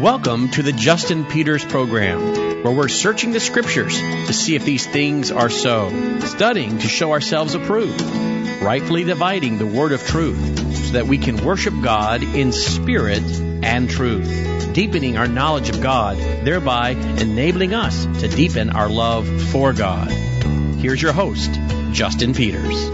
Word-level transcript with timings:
Welcome 0.00 0.48
to 0.52 0.62
the 0.62 0.72
Justin 0.72 1.26
Peters 1.26 1.62
program, 1.62 2.62
where 2.64 2.72
we're 2.72 2.88
searching 2.88 3.32
the 3.32 3.38
scriptures 3.38 3.98
to 3.98 4.32
see 4.32 4.54
if 4.54 4.64
these 4.64 4.86
things 4.86 5.30
are 5.30 5.50
so, 5.50 5.90
studying 6.20 6.78
to 6.78 6.88
show 6.88 7.12
ourselves 7.12 7.54
approved, 7.54 8.00
rightfully 8.62 9.04
dividing 9.04 9.58
the 9.58 9.66
word 9.66 9.92
of 9.92 10.02
truth, 10.06 10.74
so 10.74 10.92
that 10.94 11.06
we 11.06 11.18
can 11.18 11.44
worship 11.44 11.74
God 11.82 12.22
in 12.22 12.50
spirit 12.52 13.22
and 13.62 13.90
truth, 13.90 14.72
deepening 14.72 15.18
our 15.18 15.28
knowledge 15.28 15.68
of 15.68 15.82
God, 15.82 16.16
thereby 16.16 16.92
enabling 16.92 17.74
us 17.74 18.06
to 18.20 18.28
deepen 18.28 18.70
our 18.70 18.88
love 18.88 19.28
for 19.50 19.74
God. 19.74 20.10
Here's 20.78 21.02
your 21.02 21.12
host, 21.12 21.50
Justin 21.92 22.32
Peters. 22.32 22.90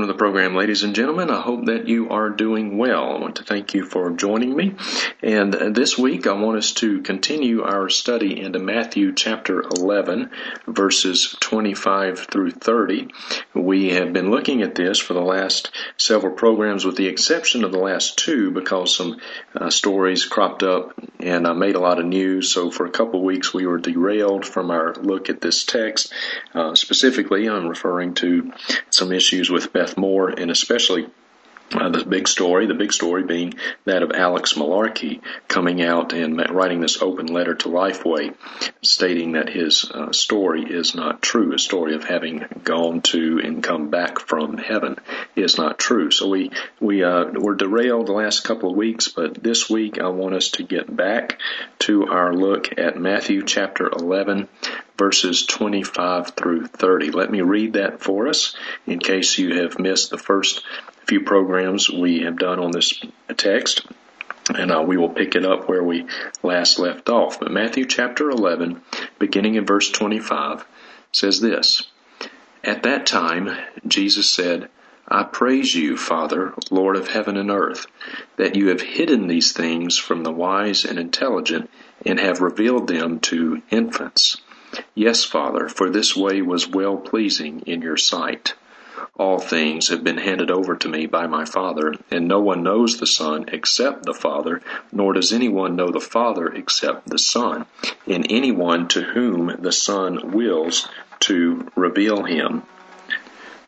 Welcome 0.00 0.08
to 0.08 0.14
the 0.14 0.18
program, 0.18 0.54
ladies 0.54 0.82
and 0.82 0.94
gentlemen. 0.94 1.28
I 1.28 1.42
hope 1.42 1.66
that 1.66 1.86
you 1.86 2.08
are 2.08 2.30
doing 2.30 2.78
well. 2.78 3.04
I 3.04 3.20
want 3.20 3.36
to 3.36 3.44
thank 3.44 3.74
you 3.74 3.84
for 3.84 4.10
joining 4.10 4.56
me. 4.56 4.76
And 5.22 5.52
this 5.52 5.98
week, 5.98 6.26
I 6.26 6.32
want 6.32 6.56
us 6.56 6.72
to 6.76 7.02
continue 7.02 7.62
our 7.62 7.90
study 7.90 8.40
into 8.40 8.58
Matthew 8.60 9.12
chapter 9.12 9.60
11, 9.60 10.30
verses 10.66 11.36
25 11.40 12.20
through 12.20 12.52
30. 12.52 13.08
We 13.52 13.90
have 13.90 14.14
been 14.14 14.30
looking 14.30 14.62
at 14.62 14.74
this 14.74 14.98
for 14.98 15.12
the 15.12 15.20
last 15.20 15.70
several 15.98 16.32
programs, 16.32 16.86
with 16.86 16.96
the 16.96 17.08
exception 17.08 17.62
of 17.62 17.70
the 17.70 17.78
last 17.78 18.16
two, 18.16 18.52
because 18.52 18.96
some 18.96 19.20
uh, 19.54 19.68
stories 19.68 20.24
cropped 20.24 20.62
up 20.62 20.98
and 21.22 21.46
I 21.46 21.52
made 21.52 21.76
a 21.76 21.80
lot 21.80 21.98
of 21.98 22.06
news. 22.06 22.50
So 22.50 22.70
for 22.70 22.86
a 22.86 22.90
couple 22.90 23.22
weeks, 23.22 23.52
we 23.52 23.66
were 23.66 23.78
derailed 23.78 24.46
from 24.46 24.70
our 24.70 24.94
look 24.94 25.28
at 25.28 25.42
this 25.42 25.64
text. 25.64 26.10
Uh, 26.54 26.74
specifically, 26.74 27.48
I'm 27.48 27.68
referring 27.68 28.14
to 28.14 28.52
some 28.88 29.12
issues 29.12 29.50
with 29.50 29.72
Beth 29.74 29.89
Moore 29.96 30.30
and 30.30 30.50
especially 30.50 31.06
uh, 31.72 31.88
the 31.88 32.04
big 32.04 32.26
story, 32.26 32.66
the 32.66 32.74
big 32.74 32.92
story 32.92 33.22
being 33.22 33.54
that 33.84 34.02
of 34.02 34.12
Alex 34.12 34.54
Malarkey 34.54 35.20
coming 35.48 35.82
out 35.82 36.12
and 36.12 36.38
writing 36.50 36.80
this 36.80 37.00
open 37.00 37.26
letter 37.26 37.54
to 37.54 37.68
Lifeway 37.68 38.34
stating 38.82 39.32
that 39.32 39.48
his 39.48 39.90
uh, 39.90 40.12
story 40.12 40.64
is 40.64 40.94
not 40.94 41.22
true. 41.22 41.54
A 41.54 41.58
story 41.58 41.94
of 41.94 42.04
having 42.04 42.44
gone 42.64 43.02
to 43.02 43.40
and 43.42 43.62
come 43.62 43.90
back 43.90 44.18
from 44.18 44.58
heaven 44.58 44.96
is 45.36 45.58
not 45.58 45.78
true. 45.78 46.10
So 46.10 46.28
we, 46.28 46.50
we, 46.80 47.04
uh, 47.04 47.26
were 47.26 47.54
derailed 47.54 48.06
the 48.06 48.12
last 48.12 48.44
couple 48.44 48.70
of 48.70 48.76
weeks, 48.76 49.08
but 49.08 49.42
this 49.42 49.70
week 49.70 50.00
I 50.00 50.08
want 50.08 50.34
us 50.34 50.50
to 50.50 50.62
get 50.62 50.94
back 50.94 51.40
to 51.80 52.06
our 52.06 52.34
look 52.34 52.78
at 52.78 52.98
Matthew 52.98 53.44
chapter 53.44 53.88
11 53.88 54.48
verses 55.00 55.46
25 55.46 56.32
through 56.32 56.66
30. 56.66 57.12
Let 57.12 57.30
me 57.30 57.40
read 57.40 57.72
that 57.72 58.02
for 58.02 58.28
us 58.28 58.54
in 58.86 58.98
case 58.98 59.38
you 59.38 59.62
have 59.62 59.78
missed 59.78 60.10
the 60.10 60.18
first 60.18 60.62
few 61.10 61.20
programs 61.20 61.90
we 61.90 62.20
have 62.20 62.38
done 62.38 62.60
on 62.60 62.70
this 62.70 63.04
text, 63.36 63.84
and 64.54 64.70
uh, 64.70 64.80
we 64.80 64.96
will 64.96 65.08
pick 65.08 65.34
it 65.34 65.44
up 65.44 65.68
where 65.68 65.82
we 65.82 66.06
last 66.44 66.78
left 66.78 67.08
off. 67.08 67.40
But 67.40 67.50
Matthew 67.50 67.84
chapter 67.84 68.30
11, 68.30 68.80
beginning 69.18 69.56
in 69.56 69.66
verse 69.66 69.90
25, 69.90 70.64
says 71.10 71.40
this 71.40 71.88
At 72.62 72.84
that 72.84 73.06
time, 73.06 73.50
Jesus 73.88 74.30
said, 74.30 74.68
I 75.08 75.24
praise 75.24 75.74
you, 75.74 75.96
Father, 75.96 76.54
Lord 76.70 76.94
of 76.94 77.08
heaven 77.08 77.36
and 77.36 77.50
earth, 77.50 77.88
that 78.36 78.54
you 78.54 78.68
have 78.68 78.80
hidden 78.80 79.26
these 79.26 79.50
things 79.50 79.98
from 79.98 80.22
the 80.22 80.30
wise 80.30 80.84
and 80.84 80.96
intelligent 80.96 81.68
and 82.06 82.20
have 82.20 82.40
revealed 82.40 82.86
them 82.86 83.18
to 83.18 83.62
infants. 83.70 84.36
Yes, 84.94 85.24
Father, 85.24 85.68
for 85.68 85.90
this 85.90 86.14
way 86.14 86.40
was 86.40 86.68
well 86.68 86.98
pleasing 86.98 87.64
in 87.66 87.82
your 87.82 87.96
sight. 87.96 88.54
All 89.16 89.38
things 89.38 89.88
have 89.88 90.04
been 90.04 90.18
handed 90.18 90.50
over 90.50 90.76
to 90.76 90.88
me 90.88 91.06
by 91.06 91.26
my 91.26 91.46
Father, 91.46 91.94
and 92.10 92.28
no 92.28 92.38
one 92.40 92.62
knows 92.62 92.98
the 92.98 93.06
Son 93.06 93.46
except 93.48 94.04
the 94.04 94.12
Father, 94.12 94.60
nor 94.92 95.14
does 95.14 95.32
anyone 95.32 95.74
know 95.74 95.88
the 95.88 96.00
Father 96.00 96.48
except 96.48 97.08
the 97.08 97.18
Son, 97.18 97.64
and 98.06 98.26
anyone 98.28 98.88
to 98.88 99.00
whom 99.00 99.56
the 99.58 99.72
Son 99.72 100.32
wills 100.32 100.86
to 101.20 101.66
reveal 101.74 102.24
him. 102.24 102.62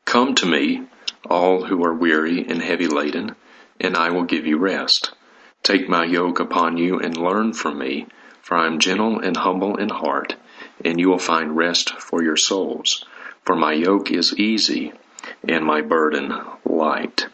Come 0.04 0.34
to 0.34 0.44
me, 0.44 0.82
all 1.30 1.64
who 1.64 1.82
are 1.82 1.94
weary 1.94 2.46
and 2.46 2.60
heavy 2.60 2.86
laden, 2.86 3.34
and 3.80 3.96
I 3.96 4.10
will 4.10 4.24
give 4.24 4.46
you 4.46 4.58
rest. 4.58 5.12
Take 5.62 5.88
my 5.88 6.04
yoke 6.04 6.40
upon 6.40 6.76
you 6.76 6.98
and 6.98 7.16
learn 7.16 7.54
from 7.54 7.78
me, 7.78 8.06
for 8.42 8.58
I 8.58 8.66
am 8.66 8.80
gentle 8.80 9.18
and 9.18 9.38
humble 9.38 9.76
in 9.76 9.88
heart, 9.88 10.34
and 10.84 11.00
you 11.00 11.08
will 11.08 11.18
find 11.18 11.56
rest 11.56 11.98
for 11.98 12.22
your 12.22 12.36
souls. 12.36 13.06
For 13.46 13.56
my 13.56 13.72
yoke 13.72 14.10
is 14.10 14.38
easy 14.38 14.92
and 15.46 15.64
my 15.64 15.80
burden 15.80 16.32
light. 16.64 17.26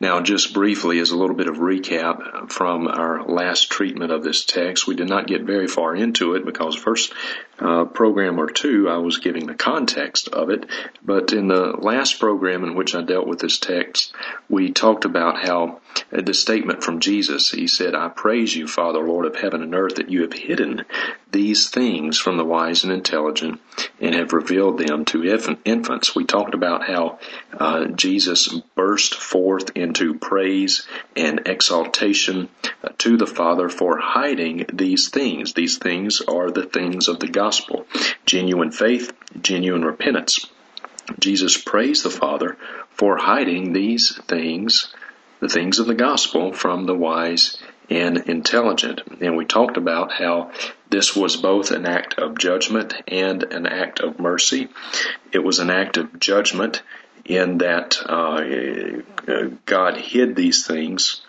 Now, 0.00 0.20
just 0.20 0.52
briefly, 0.52 0.98
as 0.98 1.12
a 1.12 1.16
little 1.16 1.36
bit 1.36 1.48
of 1.48 1.56
recap 1.56 2.50
from 2.50 2.88
our 2.88 3.24
last 3.24 3.70
treatment 3.70 4.12
of 4.12 4.22
this 4.22 4.44
text, 4.44 4.86
we 4.86 4.96
did 4.96 5.08
not 5.08 5.26
get 5.26 5.42
very 5.42 5.68
far 5.68 5.94
into 5.94 6.34
it 6.34 6.44
because 6.44 6.74
first 6.74 7.12
uh, 7.58 7.84
program 7.84 8.38
or 8.38 8.46
two, 8.46 8.88
I 8.88 8.96
was 8.98 9.18
giving 9.18 9.46
the 9.46 9.54
context 9.54 10.28
of 10.28 10.50
it. 10.50 10.66
But 11.04 11.32
in 11.32 11.48
the 11.48 11.76
last 11.78 12.18
program 12.18 12.64
in 12.64 12.74
which 12.74 12.94
I 12.94 13.02
dealt 13.02 13.26
with 13.26 13.38
this 13.38 13.58
text, 13.58 14.12
we 14.48 14.72
talked 14.72 15.04
about 15.04 15.38
how 15.38 15.80
uh, 16.12 16.22
the 16.22 16.34
statement 16.34 16.82
from 16.82 17.00
Jesus, 17.00 17.50
he 17.50 17.66
said, 17.66 17.94
I 17.94 18.08
praise 18.08 18.54
you, 18.54 18.66
Father, 18.66 19.00
Lord 19.00 19.26
of 19.26 19.36
heaven 19.36 19.62
and 19.62 19.74
earth, 19.74 19.96
that 19.96 20.10
you 20.10 20.22
have 20.22 20.32
hidden 20.32 20.84
these 21.34 21.68
things 21.68 22.18
from 22.18 22.36
the 22.36 22.44
wise 22.44 22.84
and 22.84 22.92
intelligent 22.92 23.60
and 24.00 24.14
have 24.14 24.32
revealed 24.32 24.78
them 24.78 25.04
to 25.04 25.24
infants. 25.64 26.14
We 26.14 26.24
talked 26.24 26.54
about 26.54 26.86
how 26.86 27.18
uh, 27.58 27.86
Jesus 27.86 28.48
burst 28.76 29.16
forth 29.16 29.70
into 29.74 30.14
praise 30.14 30.86
and 31.16 31.42
exaltation 31.46 32.48
uh, 32.84 32.90
to 32.98 33.16
the 33.16 33.26
Father 33.26 33.68
for 33.68 33.98
hiding 33.98 34.66
these 34.72 35.08
things. 35.08 35.54
These 35.54 35.78
things 35.78 36.20
are 36.20 36.52
the 36.52 36.66
things 36.66 37.08
of 37.08 37.18
the 37.18 37.28
gospel. 37.28 37.53
Genuine 38.26 38.70
faith, 38.70 39.12
genuine 39.40 39.84
repentance. 39.84 40.46
Jesus 41.18 41.56
praised 41.56 42.04
the 42.04 42.10
Father 42.10 42.56
for 42.90 43.16
hiding 43.16 43.72
these 43.72 44.16
things, 44.26 44.94
the 45.40 45.48
things 45.48 45.78
of 45.78 45.86
the 45.86 45.94
gospel, 45.94 46.52
from 46.52 46.86
the 46.86 46.94
wise 46.94 47.58
and 47.90 48.16
intelligent. 48.16 49.02
And 49.20 49.36
we 49.36 49.44
talked 49.44 49.76
about 49.76 50.12
how 50.12 50.52
this 50.88 51.14
was 51.14 51.36
both 51.36 51.70
an 51.70 51.86
act 51.86 52.18
of 52.18 52.38
judgment 52.38 52.94
and 53.08 53.42
an 53.42 53.66
act 53.66 54.00
of 54.00 54.18
mercy. 54.18 54.68
It 55.32 55.40
was 55.40 55.58
an 55.58 55.70
act 55.70 55.96
of 55.96 56.18
judgment 56.18 56.82
in 57.24 57.58
that 57.58 57.98
uh, 58.06 59.52
God 59.66 59.96
hid 59.96 60.36
these 60.36 60.66
things 60.66 61.23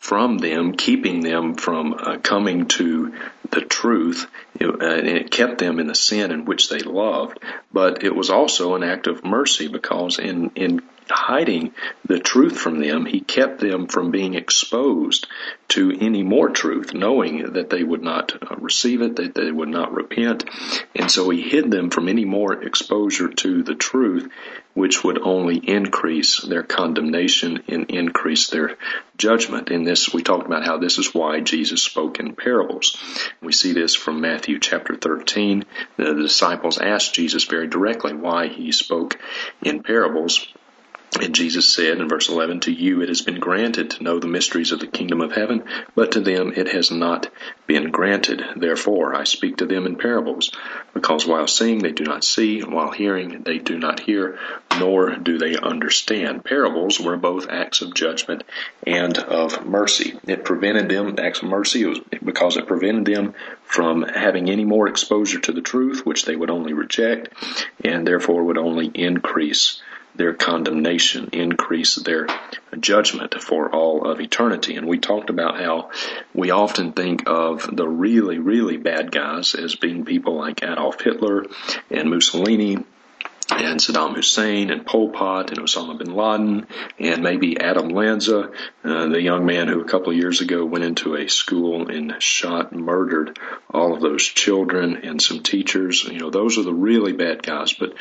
from 0.00 0.38
them, 0.38 0.72
keeping 0.72 1.20
them 1.20 1.54
from 1.54 1.94
uh, 1.94 2.16
coming 2.16 2.66
to 2.66 3.14
the 3.50 3.60
truth, 3.60 4.26
it, 4.58 4.66
uh, 4.66 4.86
and 4.86 5.06
it 5.06 5.30
kept 5.30 5.58
them 5.58 5.78
in 5.78 5.86
the 5.86 5.94
sin 5.94 6.32
in 6.32 6.46
which 6.46 6.68
they 6.70 6.80
loved. 6.80 7.38
But 7.72 8.02
it 8.02 8.16
was 8.16 8.30
also 8.30 8.74
an 8.74 8.82
act 8.82 9.06
of 9.06 9.24
mercy 9.24 9.68
because 9.68 10.18
in 10.18 10.50
in 10.56 10.80
hiding 11.10 11.72
the 12.06 12.18
truth 12.18 12.56
from 12.56 12.80
them, 12.80 13.06
he 13.06 13.20
kept 13.20 13.60
them 13.60 13.86
from 13.86 14.10
being 14.10 14.34
exposed 14.34 15.26
to 15.68 15.96
any 16.00 16.22
more 16.22 16.48
truth, 16.48 16.92
knowing 16.94 17.52
that 17.52 17.70
they 17.70 17.82
would 17.82 18.02
not 18.02 18.32
uh, 18.42 18.56
receive 18.56 19.02
it, 19.02 19.16
that 19.16 19.34
they 19.34 19.50
would 19.50 19.68
not 19.68 19.92
repent. 19.92 20.44
And 20.94 21.10
so 21.10 21.30
he 21.30 21.42
hid 21.42 21.70
them 21.70 21.90
from 21.90 22.08
any 22.08 22.24
more 22.24 22.62
exposure 22.62 23.28
to 23.28 23.62
the 23.62 23.76
truth, 23.76 24.28
which 24.74 25.04
would 25.04 25.20
only 25.20 25.56
increase 25.56 26.40
their 26.42 26.62
condemnation 26.62 27.62
and 27.68 27.90
increase 27.90 28.48
their 28.48 28.76
judgment. 29.16 29.70
In 29.70 29.84
this, 29.84 30.12
we 30.12 30.22
talked 30.22 30.46
about 30.46 30.64
how 30.64 30.78
this 30.78 30.98
is 30.98 31.14
why 31.14 31.40
Jesus 31.40 31.82
spoke 31.82 32.18
in 32.18 32.34
parables. 32.34 32.96
We 33.40 33.52
see 33.52 33.72
this 33.72 33.94
from 33.94 34.20
Matthew 34.20 34.58
chapter 34.58 34.96
13. 34.96 35.64
The 35.96 36.14
disciples 36.14 36.78
asked 36.78 37.14
Jesus 37.14 37.44
very 37.44 37.68
directly 37.68 38.14
why 38.14 38.48
he 38.48 38.72
spoke 38.72 39.18
in 39.62 39.82
parables. 39.82 40.46
And 41.18 41.34
Jesus 41.34 41.68
said 41.68 41.98
in 41.98 42.08
verse 42.08 42.28
11, 42.28 42.60
To 42.60 42.72
you 42.72 43.02
it 43.02 43.08
has 43.08 43.20
been 43.20 43.40
granted 43.40 43.90
to 43.90 44.02
know 44.02 44.20
the 44.20 44.28
mysteries 44.28 44.70
of 44.70 44.78
the 44.78 44.86
kingdom 44.86 45.20
of 45.20 45.32
heaven, 45.32 45.64
but 45.96 46.12
to 46.12 46.20
them 46.20 46.52
it 46.54 46.68
has 46.68 46.92
not 46.92 47.28
been 47.66 47.90
granted. 47.90 48.44
Therefore 48.54 49.16
I 49.16 49.24
speak 49.24 49.56
to 49.56 49.66
them 49.66 49.86
in 49.86 49.96
parables, 49.96 50.52
because 50.94 51.26
while 51.26 51.48
seeing 51.48 51.80
they 51.80 51.90
do 51.90 52.04
not 52.04 52.22
see, 52.22 52.60
and 52.60 52.72
while 52.72 52.92
hearing 52.92 53.42
they 53.42 53.58
do 53.58 53.76
not 53.76 53.98
hear, 53.98 54.38
nor 54.78 55.16
do 55.16 55.36
they 55.36 55.56
understand. 55.56 56.44
Parables 56.44 57.00
were 57.00 57.16
both 57.16 57.50
acts 57.50 57.82
of 57.82 57.92
judgment 57.92 58.44
and 58.86 59.18
of 59.18 59.66
mercy. 59.66 60.18
It 60.28 60.44
prevented 60.44 60.88
them, 60.88 61.16
acts 61.18 61.42
of 61.42 61.48
mercy, 61.48 61.86
was 61.86 61.98
because 62.24 62.56
it 62.56 62.68
prevented 62.68 63.04
them 63.04 63.34
from 63.64 64.02
having 64.02 64.48
any 64.48 64.64
more 64.64 64.86
exposure 64.86 65.40
to 65.40 65.52
the 65.52 65.60
truth, 65.60 66.06
which 66.06 66.24
they 66.24 66.36
would 66.36 66.50
only 66.50 66.72
reject, 66.72 67.30
and 67.84 68.06
therefore 68.06 68.44
would 68.44 68.58
only 68.58 68.86
increase 68.86 69.82
their 70.20 70.34
condemnation, 70.34 71.30
increase 71.32 71.94
their 71.94 72.26
judgment 72.78 73.42
for 73.42 73.74
all 73.74 74.04
of 74.06 74.20
eternity. 74.20 74.76
And 74.76 74.86
we 74.86 74.98
talked 74.98 75.30
about 75.30 75.58
how 75.58 75.90
we 76.34 76.50
often 76.50 76.92
think 76.92 77.22
of 77.26 77.74
the 77.74 77.88
really, 77.88 78.38
really 78.38 78.76
bad 78.76 79.12
guys 79.12 79.54
as 79.54 79.76
being 79.76 80.04
people 80.04 80.36
like 80.36 80.62
Adolf 80.62 81.00
Hitler 81.00 81.46
and 81.90 82.10
Mussolini 82.10 82.84
and 83.52 83.80
Saddam 83.80 84.14
Hussein 84.14 84.70
and 84.70 84.86
Pol 84.86 85.10
Pot 85.10 85.50
and 85.50 85.60
Osama 85.60 85.98
bin 85.98 86.14
Laden 86.14 86.66
and 86.98 87.22
maybe 87.22 87.60
Adam 87.60 87.88
Lanza, 87.88 88.50
uh, 88.84 89.06
the 89.06 89.20
young 89.20 89.44
man 89.46 89.68
who 89.68 89.80
a 89.80 89.84
couple 89.84 90.10
of 90.10 90.16
years 90.16 90.40
ago 90.40 90.64
went 90.64 90.84
into 90.84 91.14
a 91.14 91.28
school 91.28 91.88
and 91.88 92.22
shot, 92.22 92.72
murdered 92.72 93.38
all 93.70 93.94
of 93.94 94.00
those 94.00 94.22
children 94.22 94.96
and 94.96 95.20
some 95.20 95.42
teachers. 95.42 96.04
You 96.04 96.18
know, 96.18 96.30
those 96.30 96.58
are 96.58 96.62
the 96.62 96.74
really 96.74 97.12
bad 97.12 97.42
guys. 97.42 97.72
But, 97.72 97.94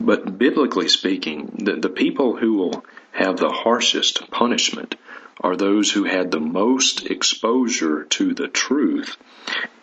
but 0.00 0.38
biblically 0.38 0.88
speaking, 0.88 1.54
the, 1.58 1.76
the 1.76 1.90
people 1.90 2.36
who 2.36 2.54
will 2.54 2.84
have 3.12 3.36
the 3.36 3.50
harshest 3.50 4.30
punishment 4.30 4.96
are 5.40 5.56
those 5.56 5.90
who 5.90 6.04
had 6.04 6.30
the 6.30 6.40
most 6.40 7.06
exposure 7.06 8.04
to 8.04 8.34
the 8.34 8.48
truth 8.48 9.16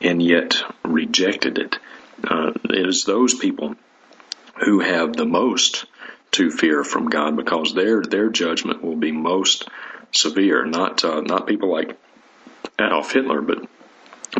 and 0.01 0.21
yet 0.21 0.57
rejected 0.83 1.57
it. 1.57 1.77
Uh, 2.23 2.51
it 2.65 2.87
is 2.87 3.03
those 3.03 3.33
people 3.33 3.75
who 4.63 4.79
have 4.79 5.15
the 5.15 5.25
most 5.25 5.85
to 6.31 6.51
fear 6.51 6.83
from 6.83 7.09
God 7.09 7.35
because 7.35 7.73
their 7.73 8.01
their 8.01 8.29
judgment 8.29 8.83
will 8.83 8.95
be 8.95 9.11
most 9.11 9.67
severe. 10.11 10.65
Not 10.65 11.03
uh, 11.03 11.21
not 11.21 11.47
people 11.47 11.71
like 11.71 11.97
Adolf 12.79 13.11
Hitler, 13.11 13.41
but 13.41 13.67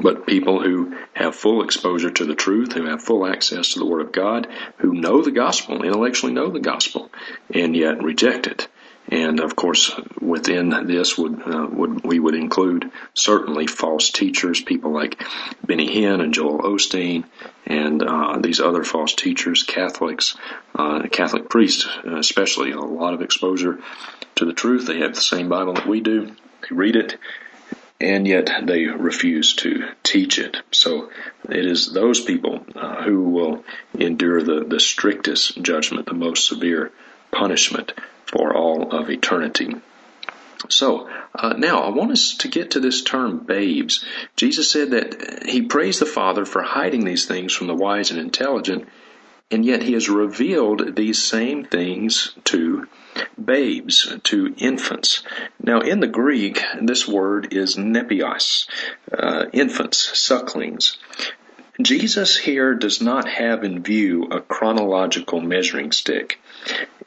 but 0.02 0.28
people 0.28 0.62
who 0.62 0.98
have 1.14 1.36
full 1.36 1.64
exposure 1.64 2.10
to 2.12 2.26
the 2.26 2.36
truth, 2.36 2.74
who 2.74 2.86
have 2.86 3.02
full 3.02 3.26
access 3.26 3.74
to 3.74 3.80
the 3.80 3.86
Word 3.86 4.02
of 4.02 4.12
God, 4.12 4.48
who 4.78 4.94
know 4.94 5.22
the 5.22 5.32
gospel, 5.32 5.84
intellectually 5.84 6.34
know 6.34 6.50
the 6.50 6.60
gospel, 6.60 7.10
and 7.54 7.76
yet 7.76 8.04
reject 8.04 8.48
it. 8.48 8.68
And 9.08 9.40
of 9.40 9.56
course, 9.56 9.92
within 10.20 10.70
this 10.88 11.18
would, 11.18 11.40
uh, 11.42 11.68
would 11.72 12.04
we 12.04 12.20
would 12.20 12.34
include 12.34 12.92
certainly 13.14 13.68
false 13.68 14.10
teachers, 14.10 14.62
people 14.62 14.92
like 14.92 15.22
Benny 15.66 15.88
Hinn 15.88 16.22
and 16.22 16.34
Joel 16.34 16.62
Osteen, 16.64 17.24
and 17.68 18.02
uh, 18.02 18.40
these 18.40 18.60
other 18.60 18.84
false 18.84 19.14
teachers, 19.14 19.62
Catholics, 19.62 20.36
uh, 20.74 21.04
Catholic 21.12 21.50
priests, 21.50 21.88
especially 22.04 22.72
a 22.72 22.80
lot 22.80 23.14
of 23.14 23.22
exposure 23.22 23.80
to 24.36 24.46
the 24.46 24.54
truth. 24.54 24.88
They 24.88 25.00
have 25.00 25.14
the 25.14 25.22
same 25.22 25.50
Bible 25.50 25.74
that 25.74 25.88
we 25.88 26.02
do. 26.02 26.36
They 26.62 26.76
read 26.76 26.96
it, 26.96 27.18
and 28.02 28.28
yet 28.28 28.50
they 28.64 28.86
refuse 28.86 29.54
to 29.58 29.88
teach 30.02 30.40
it. 30.40 30.58
So 30.72 31.12
it 31.48 31.66
is 31.66 31.94
those 31.94 32.22
people 32.22 32.66
uh, 32.76 33.04
who 33.04 33.22
will 33.30 33.64
endure 33.94 34.42
the, 34.42 34.66
the 34.68 34.80
strictest 34.80 35.62
judgment, 35.62 36.08
the 36.08 36.16
most 36.16 36.48
severe 36.48 36.92
punishment 37.32 37.94
for 38.26 38.56
all 38.56 38.92
of 38.92 39.10
eternity. 39.10 39.76
So 40.70 41.10
uh, 41.34 41.54
now 41.58 41.82
I 41.82 41.90
want 41.90 42.12
us 42.12 42.36
to 42.38 42.48
get 42.48 42.72
to 42.72 42.80
this 42.80 43.02
term 43.02 43.40
babes. 43.40 44.04
Jesus 44.36 44.72
said 44.72 44.92
that 44.92 45.44
he 45.48 45.62
praised 45.62 46.02
the 46.02 46.06
Father 46.06 46.46
for 46.46 46.62
hiding 46.62 47.06
these 47.06 47.26
things 47.26 47.54
from 47.54 47.68
the 47.68 47.76
wise 47.76 48.12
and 48.12 48.20
intelligent, 48.20 48.88
and 49.52 49.66
yet 49.66 49.84
he 49.84 49.94
has 49.94 50.10
revealed 50.10 50.96
these 50.96 51.24
same 51.24 51.66
things 51.66 52.34
to 52.46 52.88
babes, 53.44 54.12
to 54.24 54.54
infants. 54.58 55.24
Now 55.62 55.82
in 55.82 56.00
the 56.00 56.08
Greek, 56.08 56.62
this 56.82 57.08
word 57.08 57.54
is 57.54 57.76
nepios, 57.76 58.68
uh, 59.16 59.46
infants, 59.54 60.18
sucklings. 60.18 60.98
Jesus 61.82 62.38
here 62.38 62.74
does 62.74 63.02
not 63.02 63.28
have 63.28 63.64
in 63.64 63.84
view 63.84 64.24
a 64.32 64.40
chronological 64.40 65.42
measuring 65.42 65.92
stick. 65.92 66.40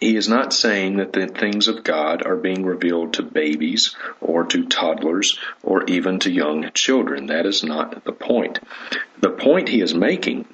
He 0.00 0.14
is 0.14 0.28
not 0.28 0.52
saying 0.52 0.98
that 0.98 1.12
the 1.12 1.26
things 1.26 1.66
of 1.66 1.82
God 1.82 2.24
are 2.24 2.36
being 2.36 2.64
revealed 2.64 3.14
to 3.14 3.22
babies 3.22 3.96
or 4.20 4.44
to 4.44 4.66
toddlers 4.66 5.38
or 5.62 5.84
even 5.84 6.20
to 6.20 6.30
young 6.30 6.70
children. 6.72 7.26
That 7.26 7.46
is 7.46 7.64
not 7.64 8.04
the 8.04 8.12
point. 8.12 8.60
The 9.20 9.30
point 9.30 9.68
he 9.68 9.80
is 9.80 9.94
making 9.94 10.46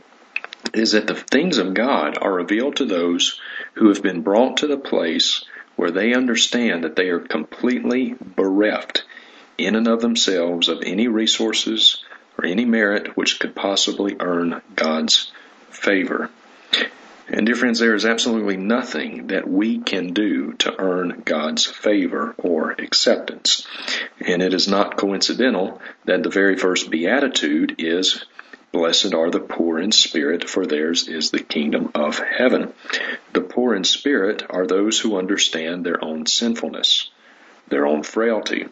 is 0.73 0.93
that 0.93 1.07
the 1.07 1.15
things 1.15 1.59
of 1.59 1.75
God 1.75 2.17
are 2.21 2.33
revealed 2.33 2.77
to 2.77 2.87
those 2.87 3.39
who 3.75 3.89
have 3.89 4.03
been 4.03 4.23
brought 4.23 4.59
to 4.59 4.67
the 4.67 4.79
place 4.79 5.45
where 5.77 5.91
they 5.91 6.15
understand 6.15 6.85
that 6.85 6.97
they 6.97 7.09
are 7.09 7.21
completely 7.21 8.15
bereft 8.21 9.05
in 9.59 9.77
and 9.77 9.87
of 9.87 10.01
themselves 10.01 10.69
of 10.69 10.83
any 10.85 11.09
resources 11.09 12.03
or 12.39 12.45
any 12.45 12.65
merit 12.65 13.17
which 13.17 13.39
could 13.39 13.55
possibly 13.55 14.17
earn 14.21 14.61
God's 14.75 15.31
favor. 15.71 16.31
And 17.29 17.47
dear 17.47 17.57
friends, 17.57 17.79
there 17.79 17.95
is 17.95 18.05
absolutely 18.05 18.57
nothing 18.57 19.29
that 19.29 19.49
we 19.49 19.79
can 19.79 20.13
do 20.13 20.53
to 20.55 20.79
earn 20.79 21.23
God's 21.25 21.65
favor 21.65 22.35
or 22.39 22.73
acceptance. 22.73 23.67
And 24.21 24.43
it 24.43 24.53
is 24.53 24.69
not 24.69 24.97
coincidental 24.97 25.81
that 26.05 26.23
the 26.23 26.31
very 26.31 26.57
first 26.57 26.91
beatitude 26.91 27.77
is 27.79 28.25
Blessed 28.75 29.15
are 29.15 29.31
the 29.31 29.39
poor 29.39 29.79
in 29.79 29.93
spirit, 29.93 30.51
for 30.51 30.67
theirs 30.67 31.07
is 31.07 31.31
the 31.31 31.39
kingdom 31.39 31.93
of 31.95 32.19
heaven. 32.19 32.73
The 33.33 33.41
poor 33.41 33.73
in 33.73 33.85
spirit 33.85 34.43
are 34.51 34.67
those 34.67 34.99
who 34.99 35.17
understand 35.17 35.87
their 35.87 36.05
own 36.05 36.27
sinfulness, 36.27 37.09
their 37.69 37.87
own 37.87 38.03
frailty, 38.03 38.67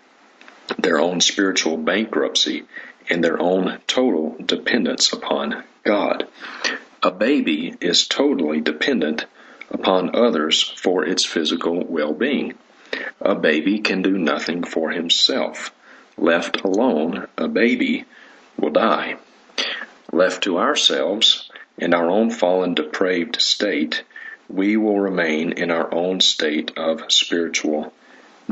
their 0.77 0.99
own 0.99 1.21
spiritual 1.21 1.77
bankruptcy, 1.77 2.65
and 3.09 3.23
their 3.23 3.41
own 3.41 3.79
total 3.87 4.35
dependence 4.45 5.13
upon 5.13 5.63
God. 5.85 6.27
A 7.05 7.11
baby 7.11 7.75
is 7.81 8.07
totally 8.07 8.61
dependent 8.61 9.27
upon 9.71 10.15
others 10.15 10.63
for 10.63 11.05
its 11.05 11.25
physical 11.25 11.85
well-being. 11.85 12.55
A 13.21 13.35
baby 13.35 13.81
can 13.81 14.03
do 14.03 14.17
nothing 14.17 14.63
for 14.63 14.91
himself. 14.91 15.73
Left 16.17 16.61
alone, 16.61 17.27
a 17.37 17.49
baby 17.49 18.05
will 18.57 18.71
die. 18.71 19.17
Left 20.13 20.45
to 20.45 20.59
ourselves, 20.59 21.51
in 21.77 21.93
our 21.93 22.09
own 22.09 22.31
fallen 22.31 22.75
depraved 22.75 23.41
state, 23.41 24.05
we 24.49 24.77
will 24.77 25.01
remain 25.01 25.53
in 25.53 25.73
our 25.73 25.93
own 25.93 26.21
state 26.21 26.71
of 26.77 27.11
spiritual 27.11 27.93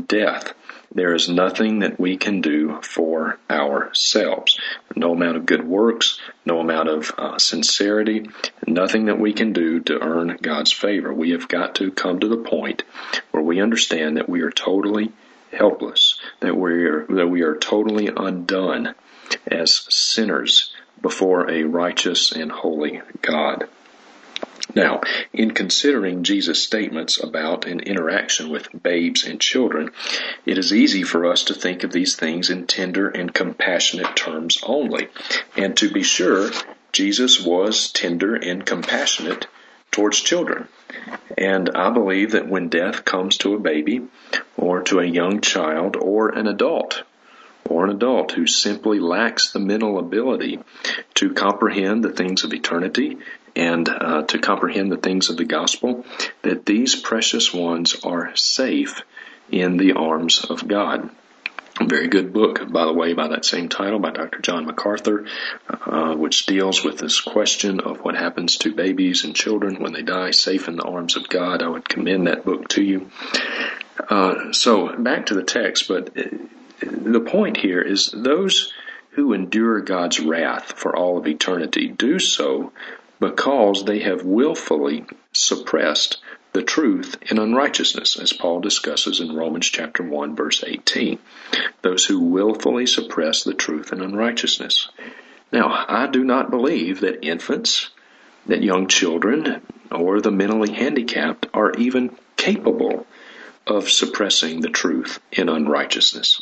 death. 0.07 0.53
There 0.93 1.13
is 1.13 1.29
nothing 1.29 1.79
that 1.79 1.99
we 1.99 2.17
can 2.17 2.41
do 2.41 2.81
for 2.81 3.39
ourselves. 3.49 4.59
No 4.95 5.13
amount 5.13 5.37
of 5.37 5.45
good 5.45 5.65
works, 5.65 6.19
no 6.45 6.59
amount 6.59 6.89
of 6.89 7.11
uh, 7.17 7.37
sincerity, 7.37 8.29
nothing 8.67 9.05
that 9.05 9.19
we 9.19 9.31
can 9.31 9.53
do 9.53 9.79
to 9.81 10.01
earn 10.01 10.37
God's 10.41 10.73
favor. 10.73 11.13
We 11.13 11.31
have 11.31 11.47
got 11.47 11.75
to 11.75 11.91
come 11.91 12.19
to 12.19 12.27
the 12.27 12.37
point 12.37 12.83
where 13.31 13.43
we 13.43 13.61
understand 13.61 14.17
that 14.17 14.27
we 14.27 14.41
are 14.41 14.51
totally 14.51 15.13
helpless, 15.53 16.19
that 16.41 16.57
we 16.57 16.85
are, 16.85 17.05
that 17.07 17.27
we 17.27 17.41
are 17.41 17.55
totally 17.55 18.07
undone 18.07 18.93
as 19.47 19.85
sinners 19.89 20.73
before 21.01 21.49
a 21.49 21.63
righteous 21.63 22.31
and 22.31 22.51
holy 22.51 23.01
God. 23.21 23.67
Now, 24.75 25.01
in 25.33 25.51
considering 25.51 26.23
Jesus' 26.23 26.63
statements 26.63 27.21
about 27.21 27.65
an 27.65 27.79
interaction 27.79 28.49
with 28.49 28.69
babes 28.83 29.25
and 29.25 29.39
children, 29.39 29.91
it 30.45 30.57
is 30.57 30.73
easy 30.73 31.03
for 31.03 31.25
us 31.25 31.45
to 31.45 31.53
think 31.53 31.83
of 31.83 31.91
these 31.91 32.15
things 32.15 32.49
in 32.49 32.67
tender 32.67 33.09
and 33.09 33.33
compassionate 33.33 34.15
terms 34.15 34.59
only. 34.63 35.09
And 35.57 35.75
to 35.77 35.91
be 35.91 36.03
sure, 36.03 36.51
Jesus 36.91 37.43
was 37.43 37.91
tender 37.91 38.35
and 38.35 38.65
compassionate 38.65 39.47
towards 39.91 40.21
children. 40.21 40.67
And 41.37 41.69
I 41.75 41.89
believe 41.89 42.31
that 42.31 42.47
when 42.47 42.69
death 42.69 43.05
comes 43.05 43.37
to 43.39 43.55
a 43.55 43.59
baby, 43.59 44.07
or 44.57 44.83
to 44.83 44.99
a 44.99 45.05
young 45.05 45.41
child, 45.41 45.95
or 45.97 46.29
an 46.29 46.47
adult, 46.47 47.03
or 47.69 47.85
an 47.85 47.91
adult 47.91 48.33
who 48.33 48.47
simply 48.47 48.99
lacks 48.99 49.51
the 49.51 49.59
mental 49.59 49.99
ability 49.99 50.59
to 51.15 51.33
comprehend 51.33 52.03
the 52.03 52.11
things 52.11 52.43
of 52.43 52.53
eternity 52.53 53.17
and 53.55 53.87
uh, 53.89 54.23
to 54.23 54.39
comprehend 54.39 54.91
the 54.91 54.97
things 54.97 55.29
of 55.29 55.37
the 55.37 55.45
gospel, 55.45 56.05
that 56.41 56.65
these 56.65 56.95
precious 56.95 57.53
ones 57.53 57.95
are 58.03 58.35
safe 58.35 59.03
in 59.51 59.77
the 59.77 59.93
arms 59.93 60.45
of 60.45 60.67
God. 60.67 61.09
A 61.79 61.85
very 61.85 62.07
good 62.07 62.33
book, 62.33 62.69
by 62.71 62.85
the 62.85 62.93
way, 62.93 63.13
by 63.13 63.29
that 63.29 63.45
same 63.45 63.69
title 63.69 63.97
by 63.97 64.11
Dr. 64.11 64.39
John 64.39 64.65
MacArthur, 64.65 65.25
uh, 65.69 66.15
which 66.15 66.45
deals 66.45 66.83
with 66.83 66.97
this 66.97 67.21
question 67.21 67.79
of 67.79 68.01
what 68.01 68.15
happens 68.15 68.57
to 68.57 68.75
babies 68.75 69.23
and 69.23 69.35
children 69.35 69.81
when 69.81 69.93
they 69.93 70.01
die 70.01 70.31
safe 70.31 70.67
in 70.67 70.75
the 70.75 70.83
arms 70.83 71.15
of 71.15 71.29
God. 71.29 71.63
I 71.63 71.69
would 71.69 71.87
commend 71.87 72.27
that 72.27 72.45
book 72.45 72.67
to 72.69 72.83
you. 72.83 73.09
Uh, 74.09 74.51
so 74.51 74.95
back 74.97 75.27
to 75.27 75.33
the 75.33 75.43
text, 75.43 75.87
but 75.87 76.09
uh, 76.17 76.23
the 76.81 77.21
point 77.21 77.57
here 77.57 77.81
is 77.81 78.11
those 78.11 78.73
who 79.11 79.33
endure 79.33 79.81
God's 79.81 80.19
wrath 80.19 80.73
for 80.77 80.95
all 80.95 81.17
of 81.17 81.27
eternity 81.27 81.87
do 81.87 82.19
so 82.19 82.71
because 83.21 83.85
they 83.85 83.99
have 83.99 84.25
willfully 84.25 85.05
suppressed 85.31 86.17
the 86.53 86.63
truth 86.63 87.15
in 87.29 87.37
unrighteousness, 87.37 88.17
as 88.19 88.33
Paul 88.33 88.59
discusses 88.59 89.19
in 89.21 89.35
Romans 89.35 89.67
chapter 89.67 90.03
1 90.03 90.35
verse 90.35 90.63
18. 90.65 91.19
Those 91.83 92.05
who 92.05 92.19
willfully 92.19 92.87
suppress 92.87 93.43
the 93.43 93.53
truth 93.53 93.93
in 93.93 94.01
unrighteousness. 94.01 94.89
Now, 95.53 95.85
I 95.87 96.07
do 96.07 96.23
not 96.23 96.49
believe 96.49 97.01
that 97.01 97.23
infants, 97.23 97.91
that 98.47 98.63
young 98.63 98.87
children, 98.87 99.61
or 99.91 100.19
the 100.19 100.31
mentally 100.31 100.73
handicapped 100.73 101.47
are 101.53 101.73
even 101.73 102.17
capable 102.37 103.05
of 103.67 103.89
suppressing 103.89 104.61
the 104.61 104.69
truth 104.69 105.19
in 105.31 105.47
unrighteousness. 105.47 106.41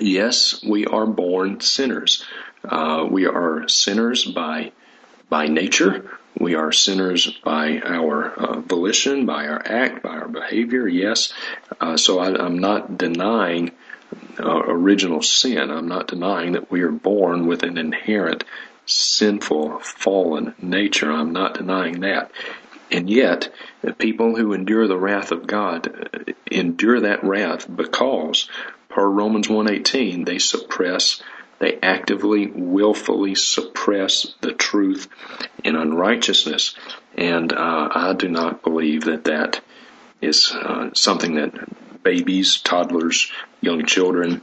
Yes, 0.00 0.62
we 0.64 0.84
are 0.84 1.06
born 1.06 1.60
sinners. 1.60 2.24
Uh, 2.64 3.06
we 3.08 3.26
are 3.26 3.68
sinners 3.68 4.24
by 4.24 4.72
by 5.28 5.48
nature. 5.48 6.18
We 6.38 6.54
are 6.54 6.70
sinners 6.70 7.26
by 7.42 7.80
our 7.80 8.30
uh, 8.30 8.60
volition, 8.60 9.24
by 9.24 9.46
our 9.46 9.62
act, 9.64 10.02
by 10.02 10.10
our 10.10 10.28
behavior, 10.28 10.86
yes. 10.86 11.32
Uh, 11.80 11.96
so 11.96 12.18
I, 12.18 12.44
am 12.44 12.58
not 12.58 12.98
denying 12.98 13.72
uh, 14.38 14.62
original 14.66 15.22
sin. 15.22 15.70
I'm 15.70 15.88
not 15.88 16.08
denying 16.08 16.52
that 16.52 16.70
we 16.70 16.82
are 16.82 16.92
born 16.92 17.46
with 17.46 17.62
an 17.62 17.78
inherent 17.78 18.44
sinful, 18.84 19.80
fallen 19.80 20.54
nature. 20.60 21.10
I'm 21.10 21.32
not 21.32 21.54
denying 21.54 22.00
that. 22.00 22.30
And 22.90 23.10
yet, 23.10 23.48
people 23.98 24.36
who 24.36 24.52
endure 24.52 24.86
the 24.86 24.98
wrath 24.98 25.32
of 25.32 25.46
God 25.46 25.88
uh, 25.88 26.32
endure 26.50 27.00
that 27.00 27.24
wrath 27.24 27.66
because, 27.74 28.48
per 28.88 29.06
Romans 29.06 29.48
1:18, 29.48 30.24
they 30.24 30.38
suppress, 30.38 31.22
they 31.58 31.78
actively, 31.82 32.46
willfully 32.46 33.34
suppress 33.34 34.34
the 34.40 34.52
truth 34.52 35.08
in 35.64 35.76
unrighteousness. 35.76 36.74
And 37.16 37.52
uh, 37.52 37.88
I 37.92 38.12
do 38.12 38.28
not 38.28 38.62
believe 38.62 39.04
that 39.04 39.24
that 39.24 39.60
is 40.20 40.52
uh, 40.52 40.90
something 40.94 41.36
that 41.36 42.02
babies, 42.02 42.60
toddlers, 42.60 43.30
young 43.60 43.84
children, 43.84 44.42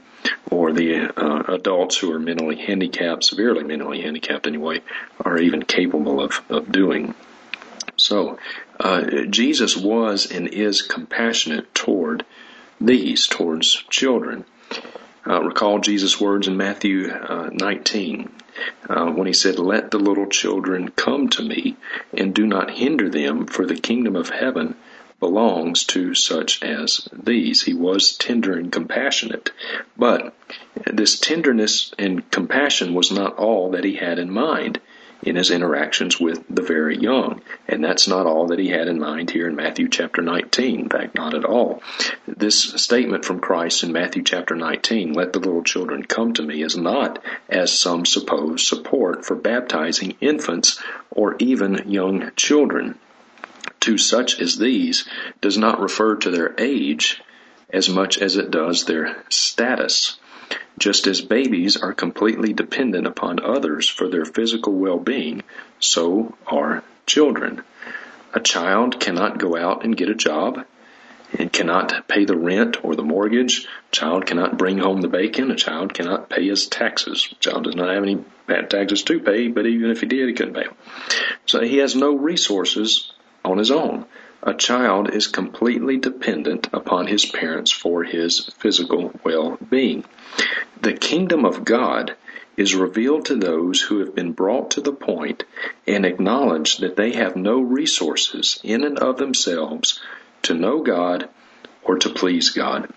or 0.50 0.72
the 0.72 1.12
uh, 1.16 1.54
adults 1.54 1.98
who 1.98 2.12
are 2.14 2.20
mentally 2.20 2.56
handicapped, 2.56 3.24
severely 3.24 3.64
mentally 3.64 4.02
handicapped 4.02 4.48
anyway, 4.48 4.82
are 5.24 5.38
even 5.38 5.64
capable 5.64 6.22
of, 6.22 6.42
of 6.50 6.72
doing. 6.72 7.14
So, 7.96 8.40
uh, 8.80 9.26
Jesus 9.30 9.78
was 9.78 10.32
and 10.32 10.48
is 10.48 10.82
compassionate 10.82 11.74
toward 11.76 12.26
these, 12.82 13.28
towards 13.28 13.84
children. 13.90 14.46
Uh, 15.26 15.42
recall 15.42 15.80
Jesus' 15.80 16.20
words 16.20 16.48
in 16.48 16.58
Matthew 16.58 17.10
uh, 17.10 17.50
19 17.54 18.30
uh, 18.90 19.12
when 19.12 19.28
he 19.28 19.34
said, 19.34 19.58
Let 19.58 19.92
the 19.92 20.00
little 20.00 20.28
children 20.28 20.90
come 20.90 21.30
to 21.30 21.42
me, 21.42 21.78
and 22.14 22.34
do 22.34 22.46
not 22.46 22.72
hinder 22.72 23.10
them, 23.10 23.46
for 23.46 23.66
the 23.66 23.76
kingdom 23.76 24.16
of 24.16 24.30
heaven 24.30 24.76
belongs 25.20 25.86
to 25.86 26.14
such 26.14 26.62
as 26.62 27.08
these. 27.14 27.64
He 27.64 27.74
was 27.74 28.18
tender 28.18 28.54
and 28.58 28.70
compassionate. 28.72 29.52
But 29.98 30.34
this 30.86 31.18
tenderness 31.18 31.94
and 31.98 32.30
compassion 32.30 32.94
was 32.94 33.10
not 33.10 33.38
all 33.38 33.72
that 33.72 33.86
he 33.86 33.96
had 33.96 34.20
in 34.20 34.30
mind 34.30 34.82
in 35.24 35.36
his 35.36 35.52
interactions 35.52 36.20
with 36.20 36.44
the 36.50 36.62
very 36.62 36.98
young. 36.98 37.42
And 37.68 37.84
that's 37.84 38.08
not 38.08 38.26
all 38.26 38.48
that 38.48 38.60
he 38.60 38.70
had 38.70 38.88
in 38.88 39.00
mind 39.00 39.32
here 39.32 39.48
in 39.48 39.56
Matthew 39.56 39.88
chapter 39.90 40.22
19. 40.22 40.82
In 40.82 40.90
fact, 40.90 41.16
not 41.16 41.34
at 41.34 41.46
all. 41.46 41.82
This 42.28 42.62
statement 42.82 43.26
from 43.26 43.40
Christ 43.40 43.84
in 43.84 43.92
Matthew 43.92 44.24
chapter 44.24 44.56
19, 44.56 45.14
let 45.14 45.34
the 45.34 45.40
little 45.40 45.64
children 45.64 46.04
come 46.04 46.34
to 46.34 46.44
me, 46.44 46.62
is 46.62 46.78
not, 46.78 47.24
as 47.50 47.78
some 47.78 48.06
suppose, 48.06 48.68
support 48.68 49.26
for 49.26 49.36
baptizing 49.36 50.16
infants 50.22 50.82
or 51.12 51.36
even 51.40 51.90
young 51.90 52.32
children. 52.36 53.00
To 53.82 53.98
such 53.98 54.40
as 54.40 54.58
these 54.58 55.06
does 55.42 55.58
not 55.58 55.82
refer 55.82 56.16
to 56.18 56.32
their 56.32 56.54
age 56.58 57.22
as 57.70 57.90
much 57.90 58.18
as 58.18 58.38
it 58.38 58.52
does 58.52 58.86
their 58.86 59.24
status. 59.30 60.18
Just 60.78 61.08
as 61.08 61.22
babies 61.22 61.78
are 61.78 61.94
completely 61.94 62.54
dependent 62.54 63.08
upon 63.08 63.40
others 63.40 63.88
for 63.88 64.08
their 64.08 64.26
physical 64.26 64.74
well-being, 64.74 65.44
so 65.80 66.36
are 66.48 66.84
children. 67.06 67.64
A 68.34 68.40
child 68.40 69.00
cannot 69.00 69.38
go 69.38 69.56
out 69.56 69.84
and 69.84 69.96
get 69.96 70.10
a 70.10 70.16
job 70.16 70.66
and 71.38 71.52
cannot 71.52 72.08
pay 72.08 72.26
the 72.26 72.38
rent 72.38 72.84
or 72.84 72.96
the 72.96 73.04
mortgage. 73.04 73.66
A 73.66 73.96
child 73.96 74.26
cannot 74.26 74.58
bring 74.58 74.78
home 74.78 75.02
the 75.02 75.08
bacon. 75.08 75.52
A 75.52 75.56
child 75.56 75.94
cannot 75.94 76.30
pay 76.30 76.48
his 76.48 76.68
taxes. 76.68 77.30
A 77.32 77.36
child 77.36 77.64
does 77.64 77.76
not 77.76 77.94
have 77.94 78.04
any 78.04 78.24
taxes 78.48 79.04
to 79.04 79.20
pay, 79.20 79.48
but 79.48 79.66
even 79.66 79.92
if 79.92 80.02
he 80.02 80.08
did, 80.08 80.28
he 80.28 80.34
couldn't 80.34 80.54
pay 80.54 80.64
them. 80.64 80.76
So 81.46 81.62
he 81.62 81.78
has 81.78 81.96
no 81.96 82.16
resources 82.16 83.12
on 83.44 83.58
his 83.58 83.72
own. 83.72 84.06
A 84.42 84.54
child 84.54 85.10
is 85.10 85.28
completely 85.28 85.98
dependent 85.98 86.68
upon 86.74 87.08
his 87.08 87.26
parents 87.26 87.72
for 87.72 88.04
his 88.04 88.50
physical 88.58 89.12
well-being. 89.24 90.04
The 90.82 90.94
kingdom 90.94 91.46
of 91.46 91.64
God 91.64 92.16
is 92.58 92.76
revealed 92.76 93.26
to 93.26 93.36
those 93.36 93.82
who 93.82 94.00
have 94.00 94.14
been 94.14 94.32
brought 94.32 94.72
to 94.72 94.82
the 94.82 94.92
point 94.92 95.44
and 95.88 96.06
acknowledge 96.06 96.78
that 96.78 96.96
they 96.96 97.14
have 97.14 97.36
no 97.36 97.60
resources 97.60 98.60
in 98.64 98.84
and 98.84 99.00
of 99.00 99.18
themselves 99.18 100.00
to 100.44 100.54
know 100.54 100.82
God 100.82 101.30
or 101.84 101.98
to 101.98 102.10
please 102.10 102.50
God. 102.50 102.90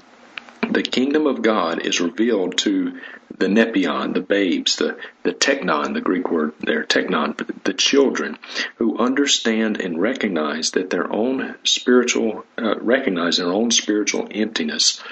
The 0.69 0.83
kingdom 0.83 1.27
of 1.27 1.43
God 1.43 1.87
is 1.87 2.01
revealed 2.01 2.59
to 2.59 2.99
the 3.39 3.47
nepion, 3.47 4.15
the 4.15 4.21
babes, 4.21 4.77
the, 4.77 4.97
the 5.23 5.33
teknon, 5.33 5.95
the 5.95 6.01
Greek 6.01 6.31
word 6.31 6.55
there, 6.61 6.85
teknon, 6.85 7.37
the 7.65 7.75
children 7.75 8.39
who 8.77 8.99
understand 8.99 9.81
and 9.81 10.01
recognize 10.01 10.73
that 10.73 10.91
their 10.91 11.11
own 11.13 11.55
spiritual, 11.65 12.45
uh, 12.59 12.79
recognize 12.81 13.37
their 13.37 13.53
own 13.53 13.71
spiritual 13.71 14.29
emptiness 14.31 15.03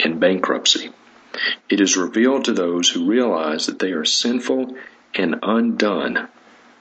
and 0.00 0.18
bankruptcy. 0.18 0.90
It 1.68 1.80
is 1.80 1.96
revealed 1.96 2.44
to 2.44 2.52
those 2.52 2.88
who 2.88 3.08
realize 3.08 3.66
that 3.66 3.78
they 3.78 3.92
are 3.92 4.04
sinful 4.04 4.76
and 5.14 5.36
undone 5.42 6.28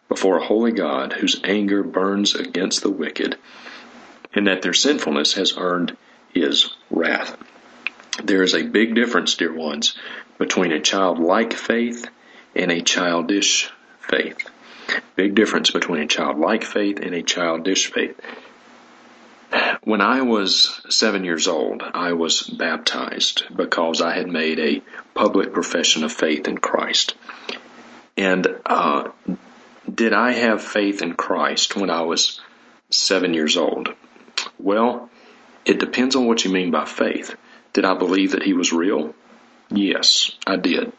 before 0.08 0.38
a 0.38 0.46
holy 0.46 0.72
God 0.72 1.14
whose 1.14 1.40
anger 1.44 1.84
burns 1.84 2.36
against 2.36 2.82
the 2.82 2.90
wicked 2.90 3.38
and 4.34 4.48
that 4.48 4.62
their 4.62 4.74
sinfulness 4.74 5.34
has 5.34 5.56
earned 5.58 5.96
his 6.34 6.70
wrath. 6.90 7.38
There 8.24 8.44
is 8.44 8.54
a 8.54 8.64
big 8.64 8.96
difference, 8.96 9.36
dear 9.36 9.54
ones, 9.54 9.96
between 10.38 10.72
a 10.72 10.82
childlike 10.82 11.54
faith 11.54 12.08
and 12.56 12.72
a 12.72 12.82
childish 12.82 13.72
faith. 14.00 14.50
Big 15.16 15.36
difference 15.36 15.72
between 15.72 16.02
a 16.02 16.08
childlike 16.08 16.64
faith 16.64 17.00
and 17.00 17.14
a 17.14 17.22
childish 17.22 17.92
faith. 17.92 18.20
When 19.84 20.02
I 20.02 20.22
was 20.22 20.82
seven 20.90 21.24
years 21.24 21.48
old, 21.48 21.82
I 21.82 22.14
was 22.14 22.44
baptized 22.44 23.46
because 23.56 24.02
I 24.02 24.16
had 24.16 24.28
made 24.28 24.60
a 24.60 24.82
public 25.14 25.54
profession 25.54 26.04
of 26.04 26.12
faith 26.12 26.48
in 26.48 26.58
Christ. 26.58 27.16
And 28.16 28.48
uh, 28.66 29.10
did 29.92 30.14
I 30.14 30.34
have 30.34 30.62
faith 30.62 31.02
in 31.02 31.14
Christ 31.14 31.76
when 31.76 31.90
I 31.90 32.02
was 32.02 32.40
seven 32.90 33.34
years 33.34 33.58
old? 33.58 33.94
Well, 34.60 35.10
it 35.66 35.80
depends 35.80 36.16
on 36.16 36.28
what 36.28 36.44
you 36.46 36.52
mean 36.52 36.72
by 36.72 36.86
faith. 36.86 37.36
Did 37.74 37.86
I 37.86 37.96
believe 37.96 38.32
that 38.32 38.44
he 38.44 38.54
was 38.54 38.74
real? 38.74 39.16
Yes, 39.70 40.32
I 40.46 40.58
did. 40.58 40.92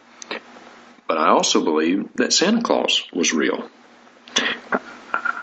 But 1.07 1.19
I 1.19 1.29
also 1.29 1.65
believed 1.65 2.17
that 2.17 2.33
Santa 2.33 2.63
Claus 2.63 3.03
was 3.13 3.33
real. 3.33 3.69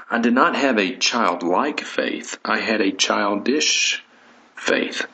I 0.10 0.20
did 0.20 0.34
not 0.34 0.56
have 0.56 0.78
a 0.78 0.96
childlike 0.96 1.82
faith. 1.82 2.38
I 2.46 2.60
had 2.60 2.80
a 2.80 2.94
childish 2.94 4.04
faith. 4.56 5.06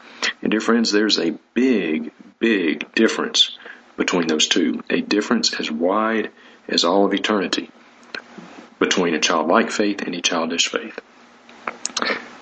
And 0.41 0.51
dear 0.51 0.61
friends, 0.61 0.91
there's 0.91 1.17
a 1.17 1.37
big, 1.55 2.11
big 2.37 2.93
difference 2.93 3.57
between 3.97 4.27
those 4.27 4.47
two. 4.47 4.83
A 4.91 5.01
difference 5.01 5.59
as 5.59 5.71
wide 5.71 6.29
as 6.67 6.83
all 6.83 7.05
of 7.05 7.13
eternity 7.13 7.71
between 8.77 9.15
a 9.15 9.19
childlike 9.19 9.71
faith 9.71 10.01
and 10.03 10.13
a 10.13 10.21
childish 10.21 10.67
faith. 10.67 10.99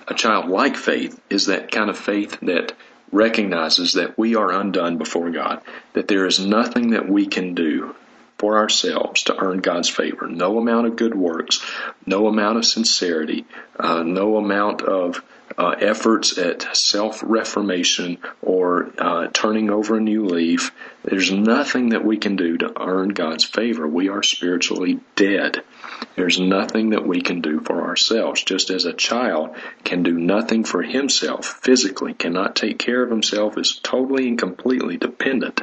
A 0.10 0.14
childlike 0.14 0.76
faith 0.76 1.22
is 1.30 1.46
that 1.46 1.72
kind 1.72 1.90
of 1.90 1.98
faith 1.98 2.38
that 2.42 2.74
recognizes 3.14 3.94
that 3.94 4.18
we 4.18 4.36
are 4.36 4.52
undone 4.52 4.98
before 4.98 5.30
God, 5.30 5.62
that 5.94 6.10
there 6.10 6.26
is 6.26 6.46
nothing 6.46 6.90
that 6.92 7.08
we 7.08 7.28
can 7.28 7.54
do 7.54 7.96
for 8.42 8.58
ourselves 8.58 9.22
to 9.22 9.38
earn 9.38 9.60
God's 9.60 9.88
favor. 9.88 10.28
No 10.28 10.58
amount 10.58 10.88
of 10.88 10.96
good 10.96 11.14
works, 11.14 11.64
no 12.08 12.26
amount 12.26 12.58
of 12.58 12.66
sincerity, 12.66 13.46
uh, 13.80 14.02
no 14.02 14.38
amount 14.38 14.82
of 14.82 15.24
uh, 15.60 15.76
efforts 15.80 16.40
at 16.40 16.76
self-reformation 16.76 18.18
or 18.42 18.90
uh, 18.98 19.28
turning 19.32 19.70
over 19.70 19.98
a 19.98 20.02
new 20.02 20.26
leaf. 20.26 20.72
There's 21.04 21.32
nothing 21.32 21.90
that 21.90 22.04
we 22.04 22.18
can 22.18 22.36
do 22.36 22.58
to 22.58 22.82
earn 22.82 23.10
God's 23.10 23.44
favor. 23.44 23.88
We 23.88 24.10
are 24.10 24.24
spiritually 24.24 25.02
dead. 25.16 25.62
There's 26.16 26.40
nothing 26.40 26.90
that 26.92 27.06
we 27.06 27.22
can 27.22 27.42
do 27.42 27.60
for 27.60 27.84
ourselves. 27.84 28.44
Just 28.44 28.72
as 28.72 28.86
a 28.86 28.94
child 28.94 29.56
can 29.84 30.02
do 30.02 30.18
nothing 30.18 30.64
for 30.64 30.82
himself 30.82 31.46
physically, 31.62 32.16
cannot 32.16 32.56
take 32.56 32.80
care 32.80 33.04
of 33.04 33.12
himself, 33.12 33.56
is 33.60 33.80
totally 33.84 34.28
and 34.30 34.40
completely 34.40 34.98
dependent 34.98 35.62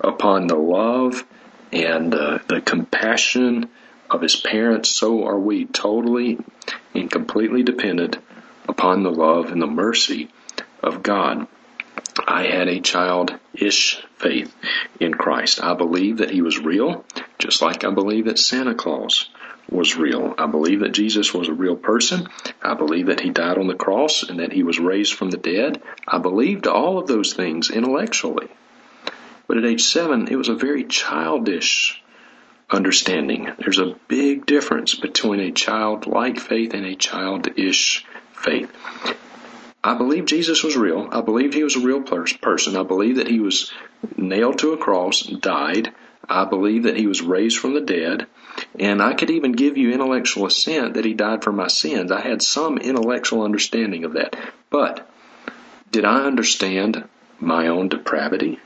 upon 0.00 0.48
the 0.48 0.56
love 0.56 1.24
and 1.72 2.14
uh, 2.14 2.38
the 2.48 2.60
compassion 2.60 3.68
of 4.10 4.22
his 4.22 4.36
parents, 4.36 4.90
so 4.90 5.24
are 5.24 5.38
we 5.38 5.66
totally 5.66 6.38
and 6.94 7.10
completely 7.10 7.62
dependent 7.62 8.18
upon 8.68 9.02
the 9.02 9.10
love 9.10 9.50
and 9.50 9.60
the 9.60 9.66
mercy 9.66 10.28
of 10.82 11.02
God. 11.02 11.46
I 12.26 12.44
had 12.44 12.68
a 12.68 12.80
childish 12.80 14.02
faith 14.16 14.54
in 15.00 15.14
Christ. 15.14 15.62
I 15.62 15.74
believe 15.74 16.18
that 16.18 16.30
he 16.30 16.42
was 16.42 16.58
real, 16.58 17.04
just 17.38 17.62
like 17.62 17.84
I 17.84 17.90
believe 17.90 18.26
that 18.26 18.38
Santa 18.38 18.74
Claus 18.74 19.28
was 19.70 19.96
real. 19.96 20.34
I 20.38 20.46
believe 20.46 20.80
that 20.80 20.92
Jesus 20.92 21.32
was 21.34 21.48
a 21.48 21.52
real 21.52 21.76
person. 21.76 22.28
I 22.62 22.74
believe 22.74 23.06
that 23.06 23.20
he 23.20 23.30
died 23.30 23.58
on 23.58 23.66
the 23.66 23.74
cross 23.74 24.22
and 24.22 24.40
that 24.40 24.52
he 24.52 24.62
was 24.62 24.78
raised 24.78 25.14
from 25.14 25.30
the 25.30 25.36
dead. 25.36 25.82
I 26.06 26.18
believed 26.18 26.66
all 26.66 26.98
of 26.98 27.06
those 27.06 27.34
things 27.34 27.70
intellectually. 27.70 28.48
But 29.48 29.56
at 29.56 29.64
age 29.64 29.82
seven, 29.82 30.28
it 30.28 30.36
was 30.36 30.48
a 30.48 30.54
very 30.54 30.84
childish 30.84 32.02
understanding. 32.70 33.50
There's 33.58 33.78
a 33.78 33.96
big 34.06 34.44
difference 34.44 34.94
between 34.94 35.40
a 35.40 35.50
childlike 35.50 36.38
faith 36.38 36.74
and 36.74 36.84
a 36.84 36.94
childish 36.94 38.04
faith. 38.34 38.70
I 39.82 39.94
believe 39.94 40.26
Jesus 40.26 40.62
was 40.62 40.76
real. 40.76 41.08
I 41.10 41.22
believe 41.22 41.54
he 41.54 41.64
was 41.64 41.76
a 41.76 41.80
real 41.80 42.02
person. 42.02 42.76
I 42.76 42.82
believe 42.82 43.16
that 43.16 43.28
he 43.28 43.40
was 43.40 43.72
nailed 44.16 44.58
to 44.58 44.74
a 44.74 44.76
cross, 44.76 45.22
died. 45.22 45.94
I 46.28 46.44
believe 46.44 46.82
that 46.82 46.98
he 46.98 47.06
was 47.06 47.22
raised 47.22 47.58
from 47.58 47.72
the 47.72 47.80
dead. 47.80 48.26
And 48.78 49.00
I 49.00 49.14
could 49.14 49.30
even 49.30 49.52
give 49.52 49.78
you 49.78 49.92
intellectual 49.92 50.46
assent 50.46 50.94
that 50.94 51.06
he 51.06 51.14
died 51.14 51.42
for 51.42 51.52
my 51.52 51.68
sins. 51.68 52.12
I 52.12 52.20
had 52.20 52.42
some 52.42 52.76
intellectual 52.76 53.44
understanding 53.44 54.04
of 54.04 54.12
that. 54.12 54.36
But 54.68 55.08
did 55.90 56.04
I 56.04 56.24
understand 56.24 57.08
my 57.40 57.68
own 57.68 57.88
depravity? 57.88 58.58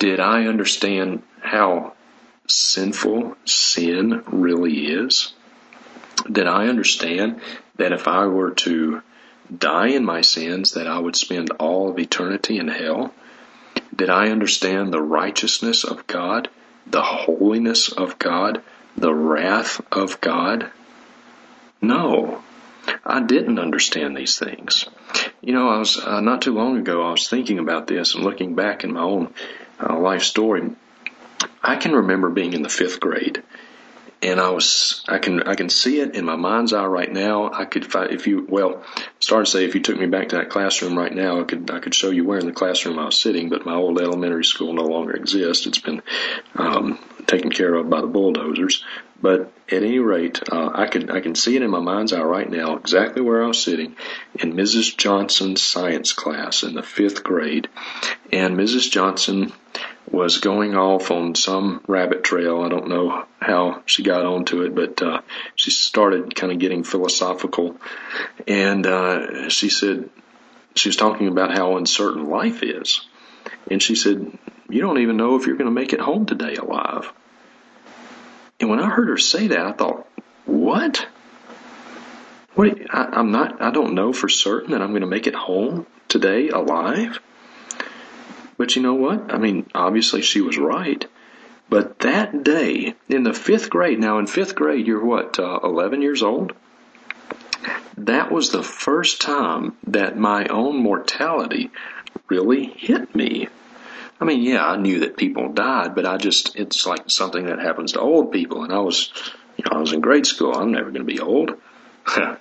Did 0.00 0.18
I 0.18 0.46
understand 0.46 1.22
how 1.42 1.92
sinful 2.46 3.36
sin 3.44 4.22
really 4.26 4.86
is? 4.86 5.34
Did 6.30 6.46
I 6.46 6.68
understand 6.68 7.42
that 7.76 7.92
if 7.92 8.08
I 8.08 8.24
were 8.26 8.52
to 8.66 9.02
die 9.54 9.88
in 9.88 10.06
my 10.06 10.22
sins, 10.22 10.72
that 10.72 10.86
I 10.86 10.98
would 10.98 11.16
spend 11.16 11.50
all 11.58 11.90
of 11.90 11.98
eternity 11.98 12.56
in 12.56 12.68
hell? 12.68 13.12
Did 13.94 14.08
I 14.08 14.30
understand 14.30 14.90
the 14.90 15.02
righteousness 15.02 15.84
of 15.84 16.06
God, 16.06 16.48
the 16.86 17.02
holiness 17.02 17.92
of 17.92 18.18
God, 18.18 18.62
the 18.96 19.12
wrath 19.12 19.82
of 19.92 20.18
God? 20.22 20.70
No, 21.82 22.42
I 23.04 23.20
didn't 23.20 23.58
understand 23.58 24.16
these 24.16 24.38
things. 24.38 24.86
You 25.42 25.52
know, 25.52 25.68
I 25.68 25.78
was 25.78 25.98
uh, 25.98 26.22
not 26.22 26.40
too 26.40 26.54
long 26.54 26.78
ago. 26.78 27.02
I 27.02 27.10
was 27.10 27.28
thinking 27.28 27.58
about 27.58 27.86
this 27.86 28.14
and 28.14 28.24
looking 28.24 28.54
back 28.54 28.82
in 28.82 28.94
my 28.94 29.02
own 29.02 29.34
uh, 29.82 29.98
life 29.98 30.22
story. 30.22 30.70
I 31.62 31.76
can 31.76 31.92
remember 31.92 32.30
being 32.30 32.52
in 32.52 32.62
the 32.62 32.68
fifth 32.68 33.00
grade, 33.00 33.42
and 34.22 34.40
I 34.40 34.50
was 34.50 35.04
I 35.08 35.18
can 35.18 35.42
I 35.44 35.54
can 35.54 35.70
see 35.70 36.00
it 36.00 36.14
in 36.14 36.24
my 36.24 36.36
mind's 36.36 36.72
eye 36.72 36.84
right 36.84 37.10
now. 37.10 37.50
I 37.52 37.64
could 37.64 37.86
if 37.94 38.26
you 38.26 38.46
well 38.48 38.84
start 39.18 39.46
to 39.46 39.50
say 39.50 39.64
if 39.64 39.74
you 39.74 39.80
took 39.80 39.98
me 39.98 40.06
back 40.06 40.30
to 40.30 40.36
that 40.36 40.50
classroom 40.50 40.96
right 40.96 41.14
now, 41.14 41.40
I 41.40 41.44
could 41.44 41.70
I 41.70 41.80
could 41.80 41.94
show 41.94 42.10
you 42.10 42.24
where 42.24 42.38
in 42.38 42.46
the 42.46 42.52
classroom 42.52 42.98
I 42.98 43.06
was 43.06 43.18
sitting. 43.18 43.48
But 43.48 43.66
my 43.66 43.74
old 43.74 44.00
elementary 44.00 44.44
school 44.44 44.72
no 44.72 44.84
longer 44.84 45.12
exists. 45.12 45.66
It's 45.66 45.78
been 45.78 46.02
um, 46.54 46.98
taken 47.26 47.50
care 47.50 47.74
of 47.74 47.88
by 47.88 48.00
the 48.00 48.06
bulldozers. 48.06 48.84
But 49.22 49.52
at 49.70 49.82
any 49.82 49.98
rate, 49.98 50.40
uh, 50.50 50.70
I 50.72 50.86
can 50.86 51.10
I 51.10 51.20
can 51.20 51.34
see 51.34 51.56
it 51.56 51.62
in 51.62 51.70
my 51.70 51.80
mind's 51.80 52.12
eye 52.12 52.22
right 52.22 52.48
now 52.48 52.76
exactly 52.76 53.20
where 53.20 53.42
I 53.42 53.48
was 53.48 53.62
sitting 53.62 53.96
in 54.34 54.54
Mrs. 54.54 54.96
Johnson's 54.96 55.62
science 55.62 56.12
class 56.12 56.62
in 56.62 56.74
the 56.74 56.82
fifth 56.82 57.22
grade, 57.22 57.68
and 58.32 58.56
Mrs. 58.56 58.90
Johnson 58.90 59.52
was 60.10 60.38
going 60.38 60.74
off 60.74 61.10
on 61.10 61.34
some 61.34 61.82
rabbit 61.86 62.24
trail. 62.24 62.62
I 62.62 62.68
don't 62.68 62.88
know 62.88 63.24
how 63.40 63.82
she 63.86 64.02
got 64.02 64.26
onto 64.26 64.62
it, 64.62 64.74
but 64.74 65.00
uh, 65.02 65.22
she 65.54 65.70
started 65.70 66.34
kind 66.34 66.52
of 66.52 66.58
getting 66.58 66.82
philosophical, 66.82 67.76
and 68.46 68.86
uh, 68.86 69.48
she 69.48 69.68
said 69.68 70.10
she 70.74 70.88
was 70.88 70.96
talking 70.96 71.28
about 71.28 71.56
how 71.56 71.76
uncertain 71.76 72.28
life 72.28 72.62
is, 72.62 73.02
and 73.70 73.82
she 73.82 73.94
said, 73.94 74.36
"You 74.68 74.80
don't 74.80 74.98
even 74.98 75.16
know 75.16 75.36
if 75.36 75.46
you're 75.46 75.56
going 75.56 75.66
to 75.66 75.80
make 75.80 75.92
it 75.92 76.00
home 76.00 76.26
today 76.26 76.54
alive." 76.54 77.12
And 78.58 78.68
when 78.68 78.80
I 78.80 78.90
heard 78.90 79.08
her 79.08 79.18
say 79.18 79.48
that, 79.48 79.66
I 79.66 79.72
thought, 79.72 80.08
"What?" 80.44 81.06
What? 82.54 82.76
I, 82.90 83.04
I'm 83.12 83.30
not. 83.30 83.62
I 83.62 83.70
don't 83.70 83.94
know 83.94 84.12
for 84.12 84.28
certain 84.28 84.72
that 84.72 84.82
I'm 84.82 84.90
going 84.90 85.02
to 85.02 85.06
make 85.06 85.26
it 85.26 85.34
home 85.34 85.86
today 86.08 86.48
alive. 86.48 87.20
But 88.60 88.76
you 88.76 88.82
know 88.82 88.92
what? 88.92 89.32
I 89.32 89.38
mean, 89.38 89.70
obviously 89.74 90.20
she 90.20 90.42
was 90.42 90.58
right. 90.58 91.06
But 91.70 92.00
that 92.00 92.44
day 92.44 92.94
in 93.08 93.22
the 93.22 93.32
fifth 93.32 93.70
grade, 93.70 93.98
now 93.98 94.18
in 94.18 94.26
fifth 94.26 94.54
grade, 94.54 94.86
you're 94.86 95.02
what, 95.02 95.38
uh, 95.38 95.60
11 95.64 96.02
years 96.02 96.22
old? 96.22 96.52
That 97.96 98.30
was 98.30 98.50
the 98.50 98.62
first 98.62 99.22
time 99.22 99.78
that 99.86 100.18
my 100.18 100.44
own 100.44 100.76
mortality 100.76 101.70
really 102.28 102.66
hit 102.66 103.14
me. 103.14 103.48
I 104.20 104.26
mean, 104.26 104.42
yeah, 104.42 104.66
I 104.66 104.76
knew 104.76 105.00
that 105.00 105.16
people 105.16 105.54
died, 105.54 105.94
but 105.94 106.04
I 106.04 106.18
just, 106.18 106.54
it's 106.54 106.84
like 106.84 107.08
something 107.08 107.46
that 107.46 107.60
happens 107.60 107.92
to 107.92 108.00
old 108.00 108.30
people. 108.30 108.62
And 108.62 108.74
I 108.74 108.80
was, 108.80 109.10
you 109.56 109.64
know, 109.64 109.78
I 109.78 109.80
was 109.80 109.94
in 109.94 110.02
grade 110.02 110.26
school. 110.26 110.54
I'm 110.54 110.72
never 110.72 110.90
going 110.90 111.06
to 111.06 111.14
be 111.14 111.20
old. 111.20 111.58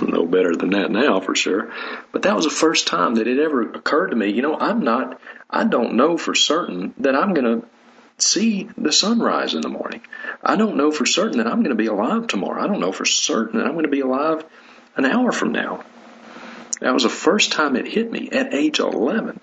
no 0.00 0.26
better 0.26 0.54
than 0.56 0.70
that 0.70 0.90
now 0.90 1.20
for 1.20 1.34
sure. 1.34 1.70
But 2.12 2.22
that 2.22 2.36
was 2.36 2.44
the 2.44 2.50
first 2.50 2.86
time 2.86 3.16
that 3.16 3.26
it 3.26 3.38
ever 3.38 3.62
occurred 3.62 4.08
to 4.08 4.16
me, 4.16 4.30
you 4.30 4.42
know, 4.42 4.56
I'm 4.58 4.80
not, 4.80 5.20
I 5.52 5.64
don't 5.64 5.94
know 5.94 6.16
for 6.16 6.34
certain 6.34 6.94
that 6.98 7.14
I'm 7.14 7.34
going 7.34 7.60
to 7.60 7.66
see 8.18 8.68
the 8.78 8.92
sunrise 8.92 9.54
in 9.54 9.60
the 9.60 9.68
morning. 9.68 10.00
I 10.42 10.56
don't 10.56 10.76
know 10.76 10.90
for 10.90 11.04
certain 11.04 11.38
that 11.38 11.46
I'm 11.46 11.62
going 11.62 11.76
to 11.76 11.82
be 11.82 11.86
alive 11.86 12.26
tomorrow. 12.26 12.62
I 12.62 12.66
don't 12.66 12.80
know 12.80 12.92
for 12.92 13.04
certain 13.04 13.58
that 13.58 13.66
I'm 13.66 13.72
going 13.72 13.84
to 13.84 13.90
be 13.90 14.00
alive 14.00 14.44
an 14.96 15.04
hour 15.04 15.32
from 15.32 15.52
now. 15.52 15.84
That 16.80 16.94
was 16.94 17.02
the 17.02 17.08
first 17.08 17.52
time 17.52 17.76
it 17.76 17.86
hit 17.86 18.10
me 18.10 18.30
at 18.30 18.54
age 18.54 18.80
11. 18.80 19.38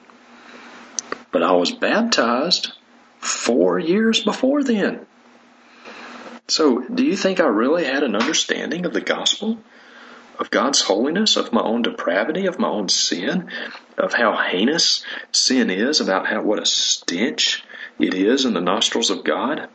But 1.31 1.43
I 1.43 1.51
was 1.53 1.71
baptized 1.71 2.73
four 3.19 3.79
years 3.79 4.23
before 4.23 4.63
then. 4.63 5.05
So, 6.47 6.81
do 6.81 7.03
you 7.03 7.15
think 7.15 7.39
I 7.39 7.45
really 7.45 7.85
had 7.85 8.01
an 8.01 8.15
understanding 8.15 8.85
of 8.85 8.93
the 8.93 9.01
gospel? 9.01 9.59
Of 10.39 10.49
God's 10.49 10.81
holiness, 10.81 11.35
of 11.35 11.51
my 11.51 11.61
own 11.61 11.81
depravity, 11.81 12.45
of 12.45 12.57
my 12.57 12.69
own 12.69 12.87
sin, 12.87 13.49
of 13.97 14.13
how 14.13 14.37
heinous 14.37 15.03
sin 15.31 15.69
is, 15.69 15.99
about 15.99 16.25
how 16.25 16.41
what 16.41 16.61
a 16.61 16.65
stench 16.65 17.63
it 17.99 18.13
is 18.13 18.45
in 18.45 18.53
the 18.53 18.61
nostrils 18.61 19.09
of 19.09 19.25
God? 19.25 19.67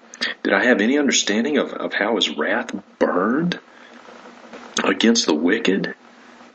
Did 0.43 0.55
I 0.55 0.65
have 0.65 0.81
any 0.81 0.99
understanding 0.99 1.59
of, 1.59 1.73
of 1.73 1.93
how 1.93 2.17
his 2.17 2.31
wrath 2.31 2.75
burned 2.99 3.61
against 4.83 5.27
the 5.27 5.35
wicked? 5.35 5.95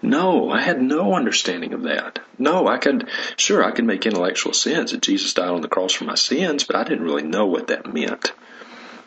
No, 0.01 0.49
I 0.49 0.61
had 0.61 0.81
no 0.81 1.13
understanding 1.13 1.73
of 1.73 1.83
that. 1.83 2.19
No, 2.37 2.67
I 2.67 2.77
could, 2.77 3.07
sure, 3.35 3.63
I 3.63 3.71
could 3.71 3.85
make 3.85 4.05
intellectual 4.05 4.53
sense 4.53 4.91
that 4.91 5.01
Jesus 5.01 5.33
died 5.33 5.49
on 5.49 5.61
the 5.61 5.67
cross 5.67 5.93
for 5.93 6.05
my 6.05 6.15
sins, 6.15 6.63
but 6.63 6.77
I 6.77 6.83
didn't 6.83 7.03
really 7.03 7.23
know 7.23 7.45
what 7.45 7.67
that 7.67 7.93
meant. 7.93 8.31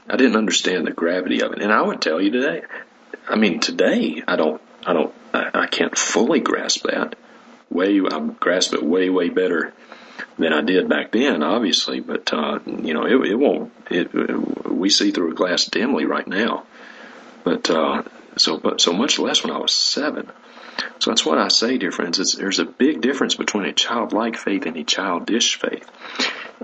I 0.08 0.16
didn't 0.16 0.36
understand 0.36 0.86
the 0.86 0.92
gravity 0.92 1.42
of 1.42 1.52
it. 1.52 1.62
And 1.62 1.72
I 1.72 1.80
would 1.80 2.02
tell 2.02 2.20
you 2.20 2.30
today, 2.30 2.62
I 3.26 3.36
mean, 3.36 3.60
today, 3.60 4.22
I 4.28 4.36
don't 4.36 4.60
I 4.86 4.92
don't, 4.92 5.14
I, 5.32 5.50
I 5.54 5.66
can't 5.66 5.96
fully 5.96 6.40
grasp 6.40 6.84
that. 6.84 7.16
Way, 7.70 8.00
I 8.00 8.20
grasp 8.38 8.74
it 8.74 8.82
way, 8.82 9.08
way 9.08 9.30
better 9.30 9.72
than 10.38 10.52
I 10.52 10.60
did 10.60 10.88
back 10.88 11.12
then, 11.12 11.42
obviously. 11.42 12.00
But 12.00 12.32
uh, 12.32 12.58
you 12.66 12.92
know, 12.92 13.06
it, 13.06 13.30
it 13.30 13.34
won't. 13.34 13.72
It, 13.90 14.14
it, 14.14 14.70
we 14.70 14.90
see 14.90 15.10
through 15.10 15.32
a 15.32 15.34
glass 15.34 15.64
dimly 15.66 16.04
right 16.04 16.26
now, 16.26 16.64
but 17.44 17.70
uh, 17.70 18.02
so, 18.36 18.58
but 18.58 18.80
so 18.80 18.92
much 18.92 19.18
less 19.18 19.42
when 19.42 19.52
I 19.52 19.58
was 19.58 19.72
seven. 19.72 20.30
So 20.98 21.10
that's 21.10 21.24
what 21.24 21.38
I 21.38 21.48
say, 21.48 21.78
dear 21.78 21.92
friends. 21.92 22.18
It's, 22.18 22.34
there's 22.34 22.58
a 22.58 22.64
big 22.64 23.00
difference 23.00 23.34
between 23.34 23.64
a 23.64 23.72
childlike 23.72 24.36
faith 24.36 24.66
and 24.66 24.76
a 24.76 24.84
childish 24.84 25.56
faith. 25.56 25.88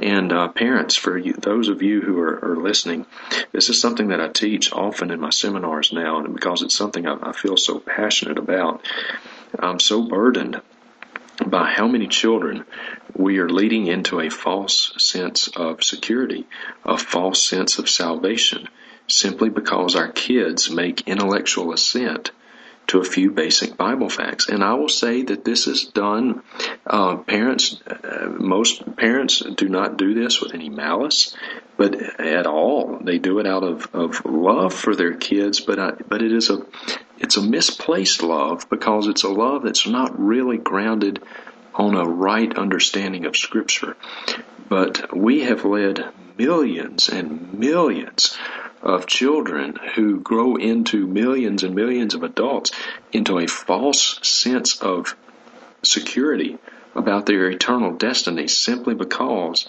And 0.03 0.33
uh, 0.33 0.49
parents, 0.49 0.97
for 0.97 1.19
you, 1.19 1.33
those 1.33 1.69
of 1.69 1.83
you 1.83 2.01
who 2.01 2.21
are, 2.21 2.45
are, 2.45 2.57
listening, 2.57 3.07
this 3.53 3.69
is 3.69 3.81
something 3.81 4.09
that 4.09 4.21
I 4.21 4.29
teach 4.29 4.73
often 4.73 5.11
in 5.11 5.21
my 5.21 5.31
seminars 5.31 5.93
now, 5.93 6.19
and 6.19 6.35
because 6.35 6.63
it's 6.63 6.75
something 6.75 7.07
I, 7.07 7.17
I 7.21 7.33
feel 7.33 7.57
so 7.57 7.81
passionate 7.81 8.39
about, 8.39 8.85
I'm 9.59 9.81
so 9.81 10.03
burdened 10.03 10.61
by 11.45 11.71
how 11.71 11.89
many 11.89 12.07
children 12.07 12.65
we 13.15 13.39
are 13.39 13.49
leading 13.49 13.87
into 13.87 14.21
a 14.21 14.31
false 14.31 14.93
sense 14.99 15.49
of 15.49 15.83
security, 15.83 16.47
a 16.85 16.99
false 16.99 17.47
sense 17.47 17.79
of 17.79 17.89
salvation, 17.89 18.69
simply 19.09 19.49
because 19.49 19.97
our 19.97 20.09
kids 20.09 20.71
make 20.71 21.09
intellectual 21.09 21.73
assent 21.73 22.31
to 22.89 23.01
a 23.01 23.05
few 23.05 23.31
basic 23.31 23.77
Bible 23.77 24.09
facts. 24.09 24.49
And 24.49 24.65
I 24.65 24.75
will 24.75 24.89
say 24.89 25.23
that 25.23 25.45
this 25.45 25.67
is 25.67 25.85
done, 25.85 26.43
uh, 26.87 27.17
parents, 27.17 27.81
uh, 27.87 28.35
most 28.39 28.97
parents 28.97 29.41
do 29.41 29.69
not 29.69 29.97
do 29.97 30.15
this 30.15 30.41
with 30.41 30.55
any 30.55 30.69
malice, 30.69 31.37
but 31.77 31.95
at 32.21 32.47
all. 32.47 32.99
They 33.01 33.19
do 33.19 33.39
it 33.39 33.47
out 33.47 33.63
of, 33.63 33.95
of 33.95 34.25
love 34.25 34.75
for 34.75 34.97
their 34.97 35.15
kids, 35.15 35.61
but 35.61 35.79
I, 35.79 35.93
but 36.09 36.23
it 36.23 36.33
is 36.33 36.51
a, 36.51 36.67
it's 37.19 37.37
a 37.37 37.43
misplaced 37.43 38.23
love 38.23 38.69
because 38.71 39.07
it's 39.07 39.23
a 39.23 39.29
love 39.29 39.63
that's 39.63 39.87
not 39.87 40.19
really 40.19 40.59
grounded 40.59 41.23
on 41.75 41.95
a 41.95 42.05
right 42.05 42.57
understanding 42.57 43.27
of 43.27 43.37
Scripture. 43.37 43.97
But 44.69 45.17
we 45.17 45.43
have 45.43 45.65
led 45.65 46.05
millions 46.39 47.09
and 47.09 47.53
millions 47.55 48.39
of 48.81 49.07
children 49.07 49.77
who 49.97 50.21
grow 50.21 50.57
into 50.57 51.07
millions 51.07 51.65
and 51.65 51.75
millions 51.75 52.15
of 52.15 52.23
adults 52.23 52.71
into 53.13 53.39
a 53.39 53.47
false 53.47 54.21
sense 54.23 54.81
of 54.81 55.17
security 55.83 56.59
about 56.95 57.27
their 57.27 57.51
eternal 57.51 57.93
destiny 57.93 58.47
simply 58.49 58.95
because 58.95 59.69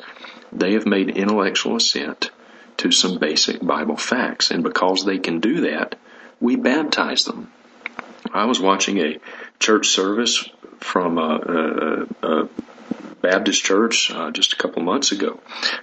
they 0.51 0.73
have 0.73 0.85
made 0.85 1.09
intellectual 1.09 1.75
assent 1.75 2.31
to 2.77 2.91
some 2.91 3.19
basic 3.19 3.61
Bible 3.61 3.97
facts. 3.97 4.51
And 4.51 4.63
because 4.63 5.05
they 5.05 5.17
can 5.17 5.39
do 5.39 5.61
that, 5.61 5.95
we 6.39 6.55
baptize 6.55 7.25
them. 7.25 7.51
I 8.33 8.45
was 8.45 8.59
watching 8.59 8.99
a 8.99 9.19
church 9.59 9.89
service 9.89 10.47
from 10.79 11.17
a, 11.17 12.07
a, 12.21 12.27
a 12.27 12.49
Baptist 13.21 13.63
church 13.63 14.11
uh, 14.11 14.31
just 14.31 14.53
a 14.53 14.55
couple 14.55 14.81
months 14.81 15.11
ago. 15.11 15.39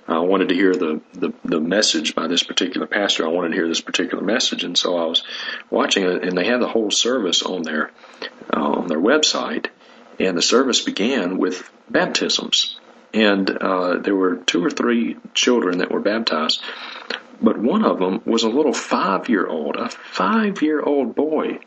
I 0.08 0.18
wanted 0.20 0.48
to 0.48 0.54
hear 0.54 0.72
the, 0.74 1.00
the, 1.12 1.32
the 1.44 1.60
message 1.60 2.14
by 2.14 2.26
this 2.26 2.42
particular 2.42 2.86
pastor. 2.86 3.24
I 3.24 3.28
wanted 3.28 3.50
to 3.50 3.54
hear 3.54 3.68
this 3.68 3.80
particular 3.80 4.22
message, 4.22 4.64
and 4.64 4.76
so 4.76 4.96
I 4.96 5.06
was 5.06 5.22
watching 5.70 6.04
it, 6.04 6.24
and 6.24 6.36
they 6.36 6.46
had 6.46 6.60
the 6.60 6.68
whole 6.68 6.90
service 6.90 7.42
on 7.42 7.62
their 7.62 7.90
uh, 8.52 8.60
on 8.60 8.88
their 8.88 9.00
website, 9.00 9.66
and 10.18 10.36
the 10.36 10.42
service 10.42 10.82
began 10.82 11.38
with 11.38 11.68
baptisms, 11.90 12.78
and 13.12 13.50
uh, 13.50 13.98
there 13.98 14.16
were 14.16 14.36
two 14.36 14.64
or 14.64 14.70
three 14.70 15.16
children 15.34 15.78
that 15.78 15.90
were 15.90 16.00
baptized, 16.00 16.62
but 17.42 17.58
one 17.58 17.84
of 17.84 17.98
them 17.98 18.22
was 18.24 18.44
a 18.44 18.48
little 18.48 18.72
five 18.72 19.28
year 19.28 19.46
old, 19.46 19.76
a 19.76 19.88
five 19.88 20.62
year 20.62 20.80
old 20.80 21.14
boy 21.14 21.58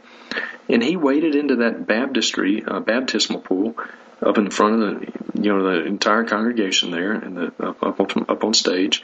and 0.69 0.83
he 0.83 0.95
waded 0.95 1.35
into 1.35 1.57
that 1.57 1.87
baptistry, 1.87 2.63
uh, 2.65 2.79
baptismal 2.79 3.41
pool 3.41 3.75
up 4.21 4.37
in 4.37 4.49
front 4.49 4.81
of 4.81 4.99
the, 4.99 5.41
you 5.41 5.53
know, 5.53 5.63
the 5.63 5.85
entire 5.85 6.25
congregation 6.25 6.91
there 6.91 7.13
and 7.13 7.37
the, 7.37 7.45
up, 7.59 7.83
up, 7.83 7.99
on, 7.99 8.25
up 8.27 8.43
on 8.43 8.53
stage. 8.53 9.03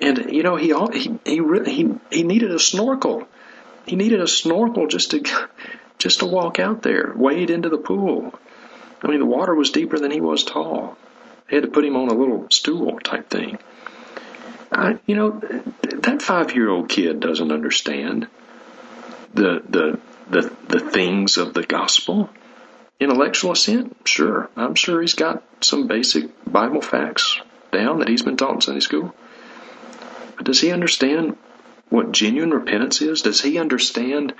And, 0.00 0.32
you 0.32 0.42
know, 0.42 0.56
he, 0.56 0.74
he, 0.92 1.18
he, 1.24 1.40
really, 1.40 1.72
he, 1.72 1.94
he 2.10 2.22
needed 2.22 2.50
a 2.50 2.58
snorkel. 2.58 3.26
He 3.86 3.96
needed 3.96 4.20
a 4.20 4.28
snorkel 4.28 4.86
just 4.86 5.10
to, 5.12 5.22
just 5.98 6.20
to 6.20 6.26
walk 6.26 6.58
out 6.58 6.82
there, 6.82 7.12
wade 7.14 7.50
into 7.50 7.68
the 7.68 7.78
pool. 7.78 8.34
I 9.02 9.08
mean, 9.08 9.20
the 9.20 9.26
water 9.26 9.54
was 9.54 9.70
deeper 9.70 9.98
than 9.98 10.10
he 10.10 10.20
was 10.20 10.44
tall. 10.44 10.96
They 11.48 11.56
had 11.56 11.64
to 11.64 11.70
put 11.70 11.84
him 11.84 11.96
on 11.96 12.08
a 12.08 12.14
little 12.14 12.46
stool 12.50 12.98
type 13.00 13.28
thing. 13.28 13.58
I, 14.72 14.98
you 15.06 15.16
know, 15.16 15.40
that 15.82 16.22
five 16.22 16.54
year 16.54 16.68
old 16.68 16.88
kid 16.88 17.20
doesn't 17.20 17.50
understand 17.50 18.28
the, 19.34 19.62
the, 19.68 20.00
the, 20.28 20.54
the 20.68 20.80
things 20.80 21.38
of 21.38 21.54
the 21.54 21.62
gospel. 21.62 22.30
Intellectual 23.00 23.52
assent? 23.52 23.96
Sure. 24.06 24.50
I'm 24.56 24.74
sure 24.74 25.00
he's 25.00 25.14
got 25.14 25.42
some 25.62 25.86
basic 25.86 26.30
Bible 26.44 26.82
facts 26.82 27.40
down 27.72 27.98
that 27.98 28.08
he's 28.08 28.22
been 28.22 28.36
taught 28.36 28.54
in 28.54 28.60
Sunday 28.60 28.80
school. 28.80 29.14
But 30.36 30.44
does 30.44 30.60
he 30.60 30.70
understand 30.70 31.38
what 31.88 32.12
genuine 32.12 32.50
repentance 32.50 33.00
is? 33.00 33.22
Does 33.22 33.40
he 33.40 33.58
understand 33.58 34.34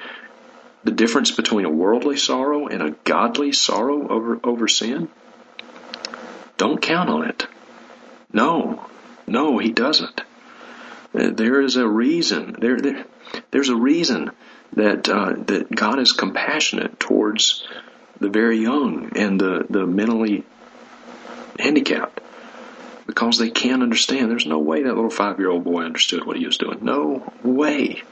the 0.84 0.90
difference 0.90 1.30
between 1.30 1.64
a 1.64 1.70
worldly 1.70 2.16
sorrow 2.16 2.66
and 2.66 2.82
a 2.82 2.90
godly 3.04 3.52
sorrow 3.52 4.06
over, 4.08 4.38
over 4.44 4.68
sin? 4.68 5.08
Don't 6.58 6.82
count 6.82 7.08
on 7.08 7.24
it. 7.24 7.46
No, 8.32 8.84
no, 9.26 9.58
he 9.58 9.72
doesn't. 9.72 10.20
There 11.12 11.60
is 11.60 11.76
a 11.76 11.88
reason. 11.88 12.56
There, 12.58 12.78
there 12.80 13.04
there's 13.50 13.68
a 13.68 13.76
reason 13.76 14.30
that 14.74 15.08
uh, 15.08 15.34
that 15.46 15.74
God 15.74 15.98
is 15.98 16.12
compassionate 16.12 17.00
towards 17.00 17.66
the 18.20 18.28
very 18.28 18.58
young 18.58 19.16
and 19.16 19.40
the, 19.40 19.66
the 19.68 19.86
mentally 19.86 20.44
handicapped 21.58 22.20
because 23.06 23.38
they 23.38 23.50
can't 23.50 23.82
understand. 23.82 24.30
There's 24.30 24.46
no 24.46 24.58
way 24.58 24.82
that 24.84 24.94
little 24.94 25.10
five 25.10 25.38
year 25.38 25.50
old 25.50 25.64
boy 25.64 25.82
understood 25.82 26.24
what 26.24 26.36
he 26.36 26.46
was 26.46 26.58
doing. 26.58 26.78
No 26.82 27.32
way. 27.42 28.02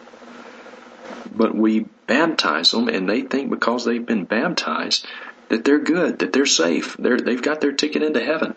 But 1.35 1.55
we 1.55 1.87
baptize 2.07 2.71
them 2.71 2.88
and 2.88 3.09
they 3.09 3.23
think 3.23 3.51
because 3.51 3.85
they've 3.85 4.05
been 4.05 4.25
baptized 4.25 5.07
that 5.51 5.64
they're 5.64 5.79
good, 5.79 6.18
that 6.18 6.33
they're 6.33 6.47
safe, 6.47 6.97
they're, 6.99 7.18
they've 7.18 7.40
got 7.40 7.61
their 7.61 7.73
ticket 7.73 8.03
into 8.03 8.25
heaven. 8.25 8.55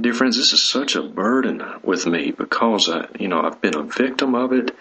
Dear 0.00 0.14
friends, 0.14 0.36
this 0.36 0.52
is 0.52 0.62
such 0.62 0.96
a 0.96 1.02
burden 1.02 1.62
with 1.82 2.06
me 2.06 2.32
because 2.32 2.88
I, 2.88 3.06
you 3.18 3.28
know, 3.28 3.40
I've 3.40 3.60
been 3.60 3.76
a 3.76 3.82
victim 3.82 4.34
of 4.34 4.52
it. 4.52 4.74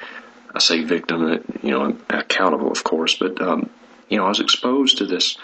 I 0.56 0.60
say 0.60 0.84
victim, 0.84 1.44
you 1.62 1.72
know, 1.72 1.98
accountable, 2.10 2.72
of 2.72 2.84
course, 2.84 3.16
but 3.16 3.42
um, 3.42 3.70
you 4.10 4.18
know, 4.18 4.26
I 4.26 4.30
was 4.30 4.40
exposed 4.40 4.98
to 4.98 5.06
this 5.06 5.38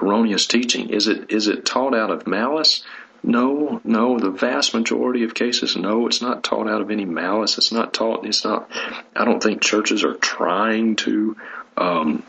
erroneous 0.00 0.46
teaching. 0.46 0.90
Is 0.90 1.08
it 1.08 1.30
is 1.30 1.48
it 1.48 1.64
taught 1.64 1.94
out 1.94 2.10
of 2.10 2.26
malice? 2.26 2.84
No, 3.22 3.80
no. 3.84 4.18
The 4.18 4.30
vast 4.30 4.74
majority 4.74 5.22
of 5.24 5.34
cases, 5.34 5.76
no. 5.76 6.06
It's 6.06 6.22
not 6.22 6.42
taught 6.42 6.68
out 6.68 6.80
of 6.80 6.90
any 6.90 7.04
malice. 7.04 7.56
It's 7.56 7.72
not 7.72 7.94
taught. 7.94 8.26
It's 8.26 8.44
not. 8.44 8.70
I 9.14 9.24
don't 9.24 9.42
think 9.42 9.62
churches 9.62 10.02
are 10.04 10.14
trying 10.14 10.96
to 10.96 11.36
um, 11.76 12.24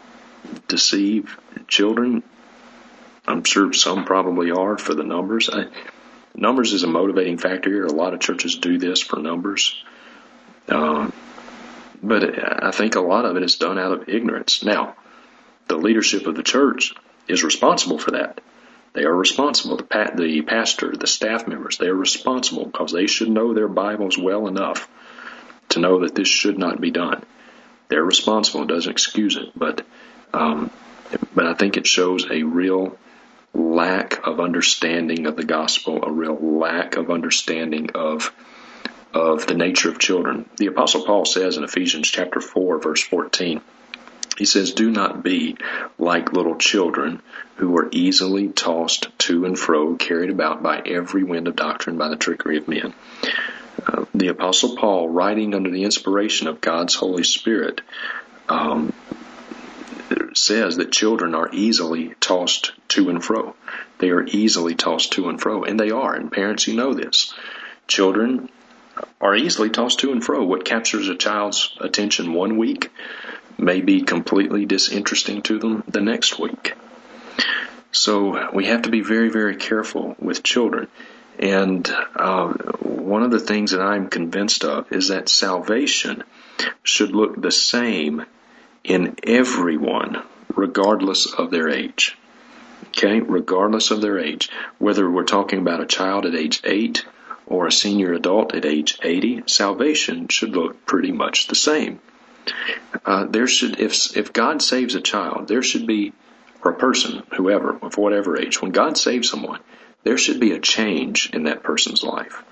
deceive 0.67 1.37
children. 1.67 2.23
I'm 3.27 3.43
sure 3.43 3.73
some 3.73 4.05
probably 4.05 4.51
are 4.51 4.77
for 4.77 4.93
the 4.93 5.03
numbers. 5.03 5.49
I, 5.51 5.67
numbers 6.35 6.73
is 6.73 6.83
a 6.83 6.87
motivating 6.87 7.37
factor 7.37 7.69
here. 7.69 7.85
A 7.85 7.91
lot 7.91 8.13
of 8.13 8.19
churches 8.19 8.57
do 8.57 8.77
this 8.77 9.01
for 9.01 9.19
numbers. 9.19 9.81
Um, 10.69 11.11
but 12.01 12.63
I 12.63 12.71
think 12.71 12.95
a 12.95 13.01
lot 13.01 13.25
of 13.25 13.37
it 13.37 13.43
is 13.43 13.55
done 13.55 13.79
out 13.79 13.93
of 13.93 14.09
ignorance. 14.09 14.63
Now, 14.63 14.95
the 15.67 15.77
leadership 15.77 16.27
of 16.27 16.35
the 16.35 16.43
church 16.43 16.93
is 17.27 17.43
responsible 17.43 17.97
for 17.97 18.11
that. 18.11 18.41
They 18.93 19.03
are 19.05 19.15
responsible. 19.15 19.77
The, 19.77 19.83
pa- 19.83 20.11
the 20.15 20.41
pastor, 20.43 20.95
the 20.95 21.07
staff 21.07 21.47
members, 21.47 21.77
they 21.77 21.87
are 21.87 21.95
responsible 21.95 22.65
because 22.65 22.91
they 22.91 23.07
should 23.07 23.29
know 23.29 23.53
their 23.53 23.67
Bibles 23.67 24.17
well 24.17 24.47
enough 24.47 24.87
to 25.69 25.79
know 25.79 26.01
that 26.01 26.13
this 26.15 26.27
should 26.27 26.59
not 26.59 26.79
be 26.79 26.91
done. 26.91 27.23
They're 27.89 28.03
responsible. 28.03 28.63
It 28.63 28.67
doesn't 28.67 28.91
excuse 28.91 29.35
it, 29.35 29.49
but 29.55 29.85
um, 30.33 30.71
but 31.35 31.45
I 31.45 31.53
think 31.53 31.77
it 31.77 31.85
shows 31.85 32.29
a 32.29 32.43
real 32.43 32.97
lack 33.53 34.25
of 34.25 34.39
understanding 34.39 35.27
of 35.27 35.35
the 35.35 35.43
gospel, 35.43 36.03
a 36.03 36.11
real 36.11 36.35
lack 36.35 36.95
of 36.95 37.11
understanding 37.11 37.91
of 37.95 38.33
of 39.13 39.45
the 39.45 39.53
nature 39.53 39.89
of 39.89 39.99
children. 39.99 40.49
The 40.57 40.67
apostle 40.67 41.05
Paul 41.05 41.25
says 41.25 41.57
in 41.57 41.63
Ephesians 41.63 42.09
chapter 42.09 42.41
4 42.41 42.79
verse 42.79 43.03
14, 43.03 43.61
he 44.37 44.45
says, 44.45 44.73
do 44.73 44.89
not 44.89 45.23
be 45.23 45.57
like 45.97 46.33
little 46.33 46.55
children 46.55 47.21
who 47.57 47.77
are 47.77 47.89
easily 47.91 48.49
tossed 48.49 49.07
to 49.19 49.45
and 49.45 49.57
fro, 49.57 49.95
carried 49.95 50.29
about 50.29 50.63
by 50.63 50.81
every 50.85 51.23
wind 51.23 51.47
of 51.47 51.55
doctrine 51.55 51.97
by 51.97 52.09
the 52.09 52.15
trickery 52.15 52.57
of 52.57 52.67
men. 52.67 52.93
Uh, 53.85 54.05
the 54.13 54.29
apostle 54.29 54.75
Paul, 54.75 55.09
writing 55.09 55.53
under 55.53 55.69
the 55.69 55.83
inspiration 55.83 56.47
of 56.47 56.61
God's 56.61 56.95
Holy 56.95 57.23
Spirit, 57.23 57.81
um, 58.49 58.93
says 60.33 60.77
that 60.77 60.91
children 60.91 61.35
are 61.35 61.49
easily 61.53 62.15
tossed 62.19 62.71
to 62.89 63.09
and 63.09 63.23
fro. 63.23 63.55
They 63.99 64.09
are 64.09 64.25
easily 64.25 64.75
tossed 64.75 65.13
to 65.13 65.29
and 65.29 65.39
fro, 65.39 65.63
and 65.63 65.79
they 65.79 65.91
are. 65.91 66.13
And 66.13 66.31
parents, 66.31 66.67
you 66.67 66.75
know 66.75 66.93
this. 66.93 67.33
Children 67.87 68.49
are 69.21 69.35
easily 69.35 69.69
tossed 69.69 69.99
to 69.99 70.11
and 70.11 70.23
fro. 70.23 70.43
What 70.43 70.65
captures 70.65 71.07
a 71.07 71.15
child's 71.15 71.75
attention 71.79 72.33
one 72.33 72.57
week 72.57 72.91
may 73.57 73.81
be 73.81 74.01
completely 74.01 74.65
disinteresting 74.65 75.41
to 75.43 75.59
them 75.59 75.83
the 75.87 76.01
next 76.01 76.39
week. 76.39 76.73
So 77.91 78.51
we 78.51 78.65
have 78.65 78.83
to 78.83 78.89
be 78.89 79.01
very, 79.01 79.29
very 79.29 79.55
careful 79.55 80.15
with 80.19 80.43
children. 80.43 80.87
And 81.39 81.87
uh, 82.15 82.53
one 82.79 83.23
of 83.23 83.31
the 83.31 83.39
things 83.39 83.71
that 83.71 83.81
I'm 83.81 84.09
convinced 84.09 84.63
of 84.63 84.91
is 84.91 85.09
that 85.09 85.29
salvation 85.29 86.23
should 86.83 87.11
look 87.11 87.39
the 87.39 87.51
same 87.51 88.25
in 88.83 89.15
everyone, 89.23 90.23
regardless 90.55 91.31
of 91.33 91.51
their 91.51 91.69
age. 91.69 92.17
Okay, 92.89 93.21
regardless 93.21 93.91
of 93.91 94.01
their 94.01 94.19
age. 94.19 94.49
Whether 94.77 95.09
we're 95.09 95.23
talking 95.23 95.59
about 95.59 95.81
a 95.81 95.85
child 95.85 96.25
at 96.25 96.35
age 96.35 96.61
8 96.63 97.05
or 97.47 97.67
a 97.67 97.71
senior 97.71 98.13
adult 98.13 98.53
at 98.53 98.65
age 98.65 98.97
80, 99.01 99.43
salvation 99.47 100.27
should 100.27 100.55
look 100.55 100.85
pretty 100.85 101.11
much 101.11 101.47
the 101.47 101.55
same. 101.55 101.99
Uh, 103.05 103.25
there 103.25 103.47
should, 103.47 103.79
if 103.79 104.15
if 104.15 104.33
God 104.33 104.61
saves 104.61 104.95
a 104.95 105.01
child, 105.01 105.47
there 105.47 105.63
should 105.63 105.87
be, 105.87 106.13
or 106.63 106.71
a 106.71 106.77
person, 106.77 107.23
whoever, 107.35 107.77
of 107.81 107.97
whatever 107.97 108.39
age, 108.39 108.61
when 108.61 108.71
God 108.71 108.97
saves 108.97 109.29
someone, 109.29 109.59
there 110.03 110.17
should 110.17 110.39
be 110.39 110.53
a 110.53 110.59
change 110.59 111.29
in 111.31 111.43
that 111.43 111.63
person's 111.63 112.03
life. 112.03 112.43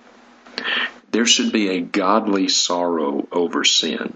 There 1.12 1.26
should 1.26 1.52
be 1.52 1.70
a 1.70 1.82
godly 1.82 2.48
sorrow 2.48 3.28
over 3.32 3.64
sin 3.64 4.16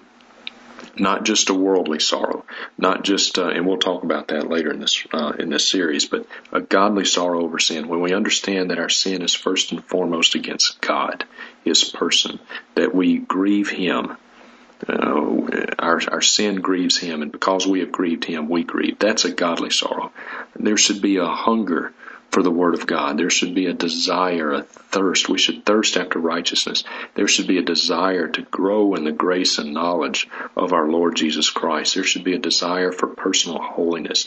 not 0.97 1.23
just 1.23 1.49
a 1.49 1.53
worldly 1.53 1.99
sorrow, 1.99 2.45
not 2.77 3.03
just, 3.03 3.38
uh, 3.38 3.49
and 3.49 3.65
we'll 3.65 3.77
talk 3.77 4.03
about 4.03 4.29
that 4.29 4.49
later 4.49 4.71
in 4.71 4.79
this 4.79 5.05
uh, 5.11 5.33
in 5.38 5.49
this 5.49 5.67
series, 5.67 6.05
but 6.05 6.25
a 6.51 6.61
godly 6.61 7.05
sorrow 7.05 7.43
over 7.43 7.59
sin. 7.59 7.88
When 7.88 8.01
we 8.01 8.13
understand 8.13 8.71
that 8.71 8.79
our 8.79 8.89
sin 8.89 9.21
is 9.21 9.33
first 9.33 9.71
and 9.71 9.83
foremost 9.83 10.35
against 10.35 10.81
God, 10.81 11.25
His 11.63 11.83
person, 11.83 12.39
that 12.75 12.93
we 12.93 13.17
grieve 13.17 13.69
Him. 13.69 14.17
Uh, 14.88 15.65
our 15.79 16.01
our 16.09 16.21
sin 16.21 16.61
grieves 16.61 16.97
Him, 16.97 17.21
and 17.21 17.31
because 17.31 17.65
we 17.65 17.79
have 17.79 17.91
grieved 17.91 18.25
Him, 18.25 18.49
we 18.49 18.63
grieve. 18.63 18.99
That's 18.99 19.25
a 19.25 19.31
godly 19.31 19.69
sorrow. 19.69 20.11
There 20.55 20.77
should 20.77 21.01
be 21.01 21.17
a 21.17 21.27
hunger 21.27 21.93
for 22.35 22.43
the 22.43 22.51
Word 22.51 22.73
of 22.73 22.85
God. 22.85 23.17
There 23.17 23.29
should 23.29 23.55
be 23.55 23.67
a 23.67 23.73
desire, 23.73 24.51
a 24.51 24.61
thirst. 24.61 25.29
We 25.29 25.38
should 25.38 25.65
thirst 25.65 25.95
after 25.95 26.19
righteousness. 26.19 26.83
There 27.13 27.29
should 27.29 27.47
be 27.47 27.57
a 27.57 27.63
desire 27.63 28.27
to 28.27 28.41
grow 28.41 28.95
in 28.95 29.05
the 29.05 29.13
grace 29.13 29.57
and 29.57 29.73
knowledge 29.73 30.27
of 30.57 30.73
our 30.73 30.85
Lord 30.89 31.15
Jesus 31.15 31.49
Christ. 31.49 31.95
There 31.95 32.03
should 32.03 32.25
be 32.25 32.35
a 32.35 32.39
desire 32.39 32.91
for 32.91 33.07
personal 33.07 33.61
holiness. 33.61 34.25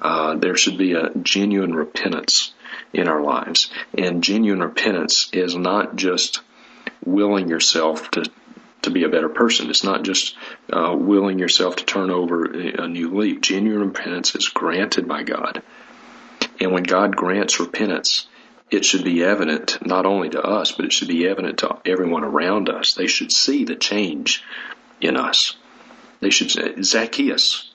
Uh, 0.00 0.34
there 0.34 0.56
should 0.56 0.76
be 0.76 0.94
a 0.94 1.10
genuine 1.22 1.74
repentance 1.74 2.52
in 2.92 3.06
our 3.06 3.22
lives. 3.22 3.70
And 3.96 4.24
genuine 4.24 4.60
repentance 4.60 5.28
is 5.32 5.54
not 5.54 5.94
just 5.94 6.40
willing 7.04 7.48
yourself 7.48 8.10
to 8.12 8.24
to 8.86 8.90
be 8.90 9.04
a 9.04 9.10
better 9.10 9.28
person. 9.28 9.70
It's 9.70 9.84
not 9.84 10.02
just 10.02 10.36
uh, 10.72 10.96
willing 10.98 11.38
yourself 11.38 11.76
to 11.76 11.84
turn 11.84 12.10
over 12.10 12.44
a 12.46 12.88
new 12.88 13.14
leaf. 13.16 13.42
Genuine 13.42 13.88
repentance 13.88 14.34
is 14.34 14.48
granted 14.48 15.06
by 15.06 15.22
God 15.22 15.62
And 16.60 16.72
when 16.72 16.84
God 16.84 17.16
grants 17.16 17.60
repentance, 17.60 18.26
it 18.70 18.84
should 18.84 19.04
be 19.04 19.22
evident 19.22 19.78
not 19.86 20.06
only 20.06 20.30
to 20.30 20.42
us, 20.42 20.72
but 20.72 20.86
it 20.86 20.92
should 20.92 21.08
be 21.08 21.26
evident 21.28 21.58
to 21.58 21.78
everyone 21.84 22.24
around 22.24 22.68
us. 22.68 22.94
They 22.94 23.06
should 23.06 23.32
see 23.32 23.64
the 23.64 23.76
change 23.76 24.42
in 25.00 25.16
us. 25.16 25.56
They 26.20 26.30
should 26.30 26.50
say, 26.50 26.80
Zacchaeus. 26.82 27.70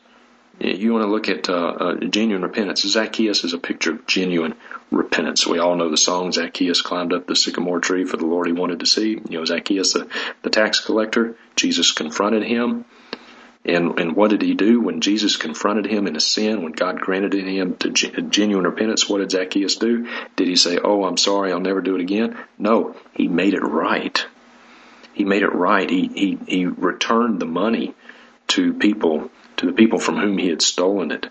You 0.59 0.93
want 0.93 1.05
to 1.05 1.09
look 1.09 1.29
at 1.29 1.49
uh, 1.49 1.53
uh, 1.53 1.95
genuine 1.95 2.43
repentance. 2.43 2.81
Zacchaeus 2.81 3.43
is 3.43 3.53
a 3.53 3.57
picture 3.57 3.91
of 3.91 4.05
genuine 4.05 4.53
repentance. 4.91 5.47
We 5.47 5.59
all 5.59 5.75
know 5.75 5.89
the 5.89 5.97
song, 5.97 6.31
Zacchaeus 6.31 6.81
climbed 6.81 7.13
up 7.13 7.25
the 7.25 7.35
sycamore 7.35 7.79
tree 7.79 8.05
for 8.05 8.17
the 8.17 8.25
Lord 8.25 8.47
he 8.47 8.53
wanted 8.53 8.81
to 8.81 8.85
see. 8.85 9.11
You 9.11 9.39
know, 9.39 9.45
Zacchaeus, 9.45 9.93
the, 9.93 10.07
the 10.43 10.49
tax 10.49 10.79
collector, 10.79 11.35
Jesus 11.55 11.91
confronted 11.91 12.43
him. 12.43 12.85
And, 13.63 13.99
and 13.99 14.15
what 14.15 14.31
did 14.31 14.41
he 14.41 14.55
do 14.55 14.81
when 14.81 15.01
Jesus 15.01 15.37
confronted 15.37 15.85
him 15.85 16.07
in 16.07 16.15
his 16.15 16.25
sin, 16.25 16.63
when 16.63 16.71
God 16.71 16.99
granted 16.99 17.33
him 17.33 17.75
to 17.77 17.91
genuine 17.91 18.65
repentance? 18.65 19.07
What 19.07 19.19
did 19.19 19.31
Zacchaeus 19.31 19.75
do? 19.75 20.07
Did 20.35 20.47
he 20.47 20.55
say, 20.55 20.79
Oh, 20.83 21.05
I'm 21.05 21.17
sorry, 21.17 21.51
I'll 21.51 21.59
never 21.59 21.81
do 21.81 21.95
it 21.95 22.01
again? 22.01 22.37
No, 22.57 22.95
he 23.13 23.27
made 23.27 23.53
it 23.53 23.61
right. 23.61 24.25
He 25.13 25.25
made 25.25 25.43
it 25.43 25.53
right. 25.53 25.89
He, 25.89 26.07
he, 26.07 26.39
he 26.47 26.65
returned 26.65 27.39
the 27.39 27.45
money 27.45 27.93
to 28.47 28.73
people, 28.73 29.29
to 29.61 29.67
the 29.67 29.73
people 29.73 29.99
from 29.99 30.17
whom 30.17 30.37
he 30.39 30.49
had 30.49 30.61
stolen 30.61 31.11
it. 31.11 31.27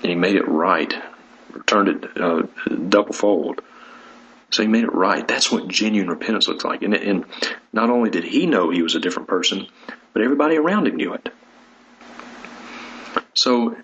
And 0.00 0.08
he 0.08 0.14
made 0.14 0.36
it 0.36 0.48
right. 0.48 0.92
Returned 1.52 1.88
it 1.88 2.20
uh, 2.20 2.42
double 2.88 3.12
fold. 3.12 3.60
So 4.50 4.62
he 4.62 4.68
made 4.68 4.84
it 4.84 4.94
right. 4.94 5.28
That's 5.28 5.52
what 5.52 5.68
genuine 5.68 6.08
repentance 6.08 6.48
looks 6.48 6.64
like. 6.64 6.82
And, 6.82 6.94
and 6.94 7.26
not 7.74 7.90
only 7.90 8.08
did 8.08 8.24
he 8.24 8.46
know 8.46 8.70
he 8.70 8.82
was 8.82 8.94
a 8.94 9.00
different 9.00 9.28
person, 9.28 9.66
but 10.14 10.22
everybody 10.22 10.56
around 10.56 10.86
him 10.86 10.96
knew 10.96 11.12
it. 11.12 11.28
So 13.34 13.76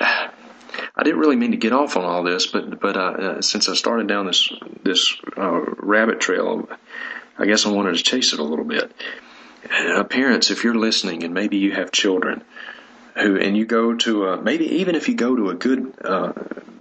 I 0.00 1.02
didn't 1.02 1.20
really 1.20 1.36
mean 1.36 1.50
to 1.50 1.58
get 1.58 1.74
off 1.74 1.98
on 1.98 2.04
all 2.04 2.22
this, 2.22 2.46
but 2.46 2.80
but 2.80 2.96
uh, 2.96 3.00
uh, 3.00 3.42
since 3.42 3.68
I 3.68 3.74
started 3.74 4.08
down 4.08 4.26
this 4.26 4.50
this 4.82 5.14
uh, 5.36 5.60
rabbit 5.76 6.20
trail, 6.20 6.68
I 7.38 7.44
guess 7.44 7.66
I 7.66 7.70
wanted 7.70 7.96
to 7.96 8.02
chase 8.02 8.32
it 8.32 8.38
a 8.38 8.44
little 8.44 8.64
bit. 8.64 8.90
Parents, 9.68 10.50
if 10.50 10.64
you're 10.64 10.74
listening, 10.74 11.24
and 11.24 11.34
maybe 11.34 11.56
you 11.56 11.72
have 11.72 11.90
children 11.90 12.44
who, 13.16 13.38
and 13.38 13.56
you 13.56 13.64
go 13.64 13.94
to 13.94 14.26
a, 14.26 14.42
maybe 14.42 14.66
even 14.76 14.94
if 14.94 15.08
you 15.08 15.14
go 15.14 15.34
to 15.34 15.50
a 15.50 15.54
good 15.54 15.94
uh, 16.04 16.32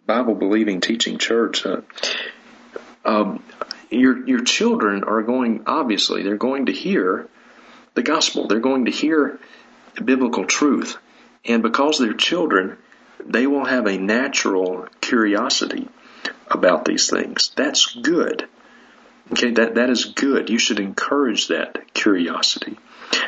Bible 0.05 0.35
believing 0.35 0.81
teaching 0.81 1.17
church, 1.17 1.65
uh, 1.65 1.81
um, 3.05 3.43
your 3.89 4.27
your 4.27 4.43
children 4.43 5.03
are 5.03 5.21
going 5.21 5.63
obviously 5.67 6.23
they're 6.23 6.37
going 6.37 6.65
to 6.67 6.71
hear 6.71 7.27
the 7.93 8.01
gospel. 8.01 8.47
They're 8.47 8.59
going 8.59 8.85
to 8.85 8.91
hear 8.91 9.39
biblical 10.03 10.45
truth. 10.45 10.97
And 11.45 11.61
because 11.61 11.99
they're 11.99 12.13
children, 12.13 12.77
they 13.23 13.47
will 13.47 13.65
have 13.65 13.85
a 13.87 13.97
natural 13.97 14.87
curiosity 15.01 15.87
about 16.47 16.85
these 16.85 17.09
things. 17.09 17.51
That's 17.55 17.95
good. 17.95 18.47
Okay, 19.31 19.51
that, 19.51 19.75
that 19.75 19.89
is 19.89 20.05
good. 20.05 20.49
You 20.49 20.59
should 20.59 20.79
encourage 20.79 21.47
that 21.47 21.93
curiosity. 21.93 22.77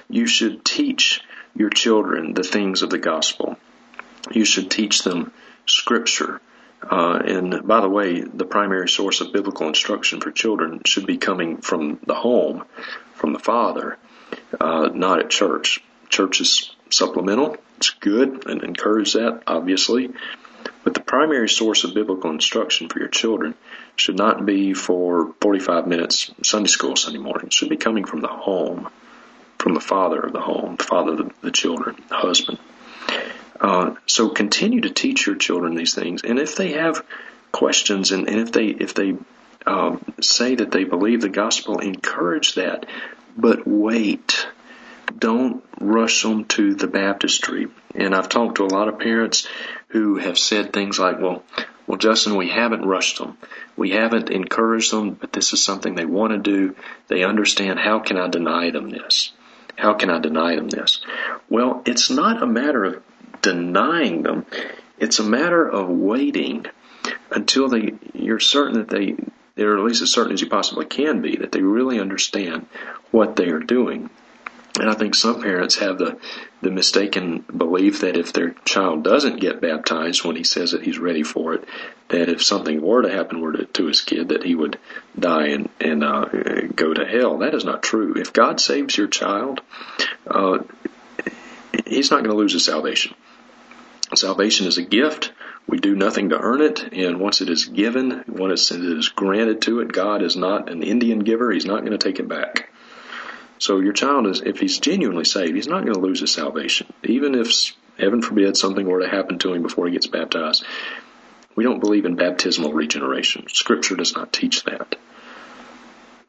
You 0.10 0.28
should 0.28 0.66
teach 0.66 1.22
your 1.56 1.70
children 1.70 2.34
the 2.34 2.44
things 2.44 2.82
of 2.82 2.90
the 2.90 2.98
gospel. 2.98 3.58
You 4.32 4.46
should 4.46 4.70
teach 4.70 5.04
them 5.04 5.32
scripture. 5.66 6.42
Uh, 6.84 7.20
and 7.26 7.66
by 7.66 7.82
the 7.82 7.90
way, 7.90 8.22
the 8.22 8.46
primary 8.46 8.90
source 8.90 9.22
of 9.22 9.34
biblical 9.34 9.68
instruction 9.68 10.20
for 10.22 10.32
children 10.32 10.82
should 10.86 11.08
be 11.08 11.18
coming 11.18 11.58
from 11.58 12.00
the 12.06 12.14
home, 12.14 12.66
from 13.14 13.34
the 13.34 13.40
father, 13.40 13.98
uh, 14.60 14.90
not 14.94 15.20
at 15.20 15.30
church. 15.30 15.84
Church 16.10 16.42
is 16.42 16.76
supplemental. 16.90 17.58
It's 17.78 17.90
good 17.92 18.48
and 18.48 18.64
encourage 18.64 19.14
that, 19.14 19.44
obviously. 19.48 20.14
But 20.86 20.94
the 20.94 21.02
primary 21.02 21.50
source 21.50 21.84
of 21.84 21.94
biblical 21.94 22.32
instruction 22.32 22.88
for 22.88 23.00
your 23.00 23.10
children 23.10 23.56
should 23.98 24.16
not 24.16 24.46
be 24.46 24.74
for 24.74 25.34
45 25.42 25.88
minutes 25.88 26.32
Sunday 26.44 26.70
school 26.70 26.96
Sunday 26.96 27.20
morning. 27.20 27.48
It 27.48 27.54
should 27.54 27.70
be 27.70 27.76
coming 27.76 28.06
from 28.06 28.22
the 28.22 28.30
home, 28.30 28.88
from 29.58 29.74
the 29.74 29.82
father 29.82 30.22
of 30.22 30.32
the 30.32 30.40
home, 30.40 30.78
the 30.78 30.84
father 30.84 31.12
of 31.12 31.18
the, 31.18 31.32
the 31.42 31.52
children, 31.52 32.02
the 32.08 32.16
husband. 32.16 32.60
Uh, 33.60 33.96
so 34.06 34.30
continue 34.30 34.82
to 34.82 34.92
teach 34.92 35.26
your 35.26 35.36
children 35.36 35.76
these 35.76 35.96
things, 35.96 36.22
and 36.24 36.40
if 36.40 36.56
they 36.56 36.74
have 36.74 37.04
questions, 37.52 38.12
and, 38.12 38.30
and 38.30 38.40
if 38.40 38.52
they 38.52 38.68
if 38.68 38.94
they 38.94 39.18
um, 39.66 40.04
say 40.22 40.56
that 40.56 40.72
they 40.72 40.84
believe 40.84 41.22
the 41.22 41.30
gospel, 41.30 41.80
encourage 41.80 42.56
that 42.56 42.86
but 43.38 43.68
wait. 43.68 44.48
Don't 45.18 45.64
rush 45.80 46.24
them 46.24 46.46
to 46.46 46.74
the 46.76 46.88
baptistry. 46.88 47.68
And 47.94 48.16
I've 48.16 48.30
talked 48.30 48.56
to 48.56 48.66
a 48.66 48.68
lot 48.68 48.88
of 48.88 49.00
parents 49.00 49.48
who 49.96 50.18
have 50.18 50.38
said 50.38 50.74
things 50.74 51.00
like, 51.00 51.22
well, 51.22 51.42
well, 51.88 51.98
Justin, 51.98 52.36
we 52.36 52.50
haven't 52.50 52.86
rushed 52.86 53.18
them. 53.18 53.38
We 53.78 53.92
haven't 53.92 54.30
encouraged 54.30 54.92
them, 54.92 55.12
but 55.12 55.32
this 55.32 55.54
is 55.54 55.64
something 55.64 55.96
they 55.96 56.04
want 56.04 56.34
to 56.34 56.38
do. 56.38 56.76
They 57.08 57.24
understand 57.24 57.80
how 57.80 58.00
can 58.00 58.18
I 58.18 58.28
deny 58.28 58.72
them 58.72 58.90
this? 58.90 59.32
How 59.78 59.94
can 59.94 60.10
I 60.10 60.20
deny 60.20 60.58
them 60.58 60.68
this? 60.68 61.00
Well, 61.50 61.82
it's 61.86 62.10
not 62.10 62.44
a 62.44 62.46
matter 62.46 62.84
of 62.84 63.04
denying 63.42 64.24
them. 64.24 64.46
It's 65.00 65.20
a 65.20 65.24
matter 65.24 65.66
of 65.66 65.88
waiting 65.88 66.66
until 67.32 67.70
they, 67.70 67.94
you're 68.14 68.42
certain 68.42 68.80
that 68.80 68.90
they, 68.90 69.16
they're 69.56 69.78
at 69.78 69.86
least 69.86 70.02
as 70.02 70.12
certain 70.12 70.34
as 70.34 70.42
you 70.42 70.50
possibly 70.50 70.88
can 70.88 71.22
be 71.22 71.38
that 71.38 71.54
they 71.54 71.62
really 71.62 72.02
understand 72.02 72.66
what 73.12 73.38
they 73.38 73.48
are 73.48 73.60
doing. 73.60 74.10
And 74.78 74.90
I 74.90 74.94
think 74.94 75.16
some 75.16 75.42
parents 75.42 75.78
have 75.78 75.98
the, 76.00 76.18
the 76.62 76.72
mistaken 76.72 77.46
belief 77.56 78.02
that 78.02 78.18
if 78.18 78.34
their 78.34 78.52
child 78.66 79.04
doesn't 79.04 79.40
get 79.40 79.62
baptized 79.62 80.24
when 80.24 80.36
he 80.36 80.44
says 80.44 80.72
that 80.72 80.84
he's 80.84 80.98
ready 80.98 81.24
for 81.24 81.54
it, 81.54 81.66
that 82.10 82.30
if 82.30 82.44
something 82.44 82.82
were 82.82 83.02
to 83.02 83.12
happen 83.12 83.42
were 83.42 83.54
to, 83.54 83.66
to 83.66 83.86
his 83.86 84.02
kid, 84.02 84.30
that 84.30 84.44
he 84.44 84.56
would 84.56 84.80
die 85.18 85.48
and, 85.48 85.70
and 85.80 86.04
uh, 86.04 86.26
go 86.76 86.94
to 86.94 87.06
hell. 87.06 87.40
That 87.40 87.54
is 87.54 87.66
not 87.66 87.84
true. 87.84 88.16
If 88.16 88.34
God 88.34 88.60
saves 88.60 88.98
your 88.98 89.08
child, 89.08 89.62
uh, 90.28 90.60
he's 91.86 92.12
not 92.12 92.24
going 92.24 92.32
to 92.32 92.38
lose 92.38 92.54
his 92.54 92.66
salvation. 92.66 93.16
Salvation 94.14 94.68
is 94.68 94.78
a 94.78 94.84
gift. 94.84 95.34
We 95.68 95.80
do 95.80 95.96
nothing 95.96 96.30
to 96.30 96.40
earn 96.40 96.62
it, 96.62 96.94
and 96.94 97.20
once 97.20 97.42
it 97.42 97.50
is 97.50 97.66
given, 97.66 98.24
once 98.28 98.72
it 98.72 98.82
is 98.82 99.10
granted 99.10 99.64
to 99.64 99.80
it, 99.80 99.92
God 99.92 100.22
is 100.22 100.36
not 100.36 100.70
an 100.70 100.84
Indian 100.84 101.20
giver. 101.20 101.52
He's 101.52 101.66
not 101.66 101.80
going 101.80 101.92
to 101.92 101.98
take 101.98 102.20
it 102.20 102.28
back. 102.28 102.70
So 103.58 103.80
your 103.80 103.94
child 103.94 104.28
is, 104.28 104.42
if 104.42 104.60
he's 104.60 104.80
genuinely 104.80 105.26
saved, 105.26 105.56
he's 105.56 105.68
not 105.68 105.84
going 105.84 105.94
to 105.94 106.00
lose 106.00 106.20
his 106.20 106.32
salvation. 106.32 106.92
Even 107.04 107.36
if, 107.36 107.74
heaven 107.98 108.22
forbid, 108.22 108.58
something 108.58 108.86
were 108.86 109.02
to 109.02 109.08
happen 109.08 109.40
to 109.40 109.54
him 109.54 109.62
before 109.62 109.88
he 109.88 109.94
gets 109.94 110.08
baptized. 110.08 110.66
We 111.56 111.64
don't 111.64 111.80
believe 111.80 112.06
in 112.06 112.16
baptismal 112.16 112.74
regeneration. 112.74 113.48
Scripture 113.48 113.96
does 113.96 114.14
not 114.14 114.34
teach 114.34 114.64
that. 114.66 114.98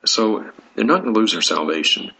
So 0.05 0.49
they're 0.75 0.85
not 0.85 1.03
going 1.03 1.15
to 1.15 1.21
lose 1.21 1.33
their 1.33 1.43
salvation. 1.43 2.12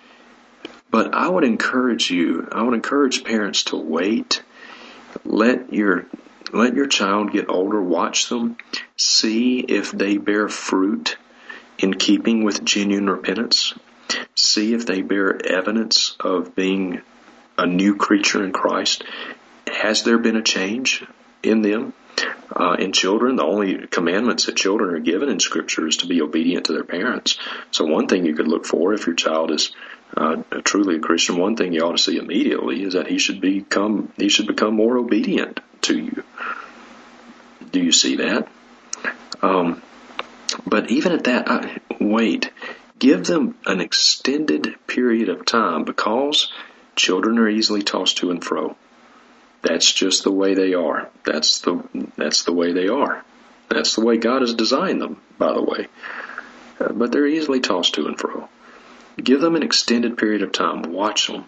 But 0.91 1.15
I 1.15 1.29
would 1.29 1.45
encourage 1.45 2.11
you, 2.11 2.49
I 2.51 2.63
would 2.63 2.75
encourage 2.75 3.25
parents 3.25 3.65
to 3.65 3.77
wait. 3.77 4.43
Let 5.25 5.73
your 5.73 6.07
let 6.53 6.75
your 6.75 6.87
child 6.87 7.33
get 7.33 7.49
older, 7.49 7.83
watch 7.83 8.29
them, 8.29 8.57
see 8.97 9.61
if 9.61 9.91
they 9.91 10.17
bear 10.17 10.49
fruit 10.49 11.17
in 11.79 11.95
keeping 11.95 12.45
with 12.45 12.65
genuine 12.65 13.11
repentance. 13.11 13.75
See 14.57 14.73
if 14.73 14.87
they 14.87 15.03
bear 15.03 15.39
evidence 15.47 16.17
of 16.19 16.55
being 16.55 17.03
a 17.59 17.67
new 17.67 17.95
creature 17.95 18.43
in 18.43 18.55
Christ. 18.55 19.05
Has 19.67 20.03
there 20.03 20.17
been 20.17 20.37
a 20.37 20.43
change 20.43 21.05
in 21.43 21.61
them? 21.61 21.93
Uh, 22.51 22.77
in 22.79 22.93
children, 22.93 23.37
the 23.37 23.45
only 23.45 23.87
commandments 23.87 24.47
that 24.47 24.57
children 24.57 24.95
are 24.95 24.99
given 24.99 25.29
in 25.29 25.41
Scripture 25.41 25.87
is 25.87 25.99
to 25.99 26.07
be 26.07 26.23
obedient 26.23 26.65
to 26.65 26.73
their 26.73 26.85
parents. 26.85 27.39
So 27.71 27.85
one 27.85 28.09
thing 28.09 28.25
you 28.25 28.35
could 28.35 28.49
look 28.49 28.65
for 28.65 28.95
if 28.95 29.07
your 29.07 29.15
child 29.15 29.51
is 29.51 29.73
uh, 30.17 30.37
truly 30.65 30.97
a 30.97 31.01
Christian, 31.01 31.37
one 31.37 31.57
thing 31.57 31.75
you 31.75 31.83
ought 31.83 31.99
to 31.99 32.03
see 32.03 32.17
immediately 32.17 32.83
is 32.83 32.95
that 32.95 33.09
he 33.09 33.19
should 33.19 33.43
become 33.43 34.11
he 34.17 34.31
should 34.31 34.47
become 34.47 34.75
more 34.75 34.97
obedient 34.97 35.61
to 35.83 35.99
you. 35.99 36.25
Do 37.73 37.81
you 37.83 37.93
see 37.93 38.17
that? 38.17 38.49
Um, 39.43 39.83
but 40.67 40.91
even 40.91 41.13
at 41.13 41.25
that, 41.25 41.47
I, 41.47 41.79
wait, 42.01 42.51
give 42.99 43.27
them 43.27 43.57
an 43.67 43.81
extended 43.81 44.75
period 44.87 45.29
of 45.29 45.45
time 45.45 45.85
because 45.85 46.51
children 46.95 47.39
are 47.39 47.49
easily 47.49 47.83
tossed 47.83 48.19
to 48.19 48.31
and 48.31 48.43
fro. 48.43 48.77
That's 49.63 49.93
just 49.93 50.25
the 50.25 50.33
way 50.33 50.55
they 50.55 50.75
are. 50.75 51.09
That's 51.25 51.61
the 51.61 51.83
that's 52.17 52.45
the 52.45 52.53
way 52.53 52.73
they 52.73 52.89
are. 52.89 53.25
That's 53.69 53.97
the 53.97 54.05
way 54.05 54.17
God 54.17 54.43
has 54.43 54.55
designed 54.55 55.01
them, 55.01 55.21
by 55.39 55.53
the 55.53 55.63
way. 55.63 55.89
Uh, 56.79 56.93
but 56.93 57.11
they're 57.11 57.27
easily 57.27 57.61
tossed 57.61 57.95
to 57.95 58.07
and 58.07 58.19
fro. 58.19 58.49
Give 59.23 59.41
them 59.41 59.57
an 59.57 59.63
extended 59.63 60.19
period 60.19 60.43
of 60.43 60.53
time. 60.53 60.83
Watch 60.83 61.27
them. 61.27 61.47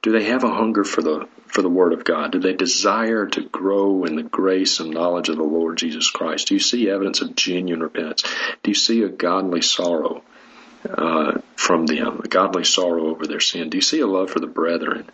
Do 0.00 0.10
they 0.10 0.24
have 0.24 0.42
a 0.42 0.52
hunger 0.52 0.82
for 0.82 1.02
the 1.02 1.28
for 1.46 1.62
the 1.62 1.68
Word 1.68 1.92
of 1.92 2.04
God? 2.04 2.32
Do 2.32 2.40
they 2.40 2.54
desire 2.54 3.26
to 3.26 3.42
grow 3.42 4.04
in 4.04 4.16
the 4.16 4.22
grace 4.22 4.80
and 4.80 4.90
knowledge 4.90 5.28
of 5.28 5.36
the 5.36 5.42
Lord 5.44 5.78
Jesus 5.78 6.10
Christ? 6.10 6.48
Do 6.48 6.54
you 6.54 6.60
see 6.60 6.90
evidence 6.90 7.20
of 7.20 7.36
genuine 7.36 7.82
repentance? 7.82 8.24
Do 8.62 8.70
you 8.70 8.74
see 8.74 9.02
a 9.02 9.08
godly 9.08 9.62
sorrow 9.62 10.24
uh, 10.88 11.40
from 11.56 11.86
them, 11.86 12.20
a 12.24 12.28
godly 12.28 12.64
sorrow 12.64 13.06
over 13.06 13.26
their 13.26 13.40
sin? 13.40 13.70
Do 13.70 13.78
you 13.78 13.82
see 13.82 14.00
a 14.00 14.06
love 14.06 14.30
for 14.30 14.40
the 14.40 14.46
brethren? 14.46 15.08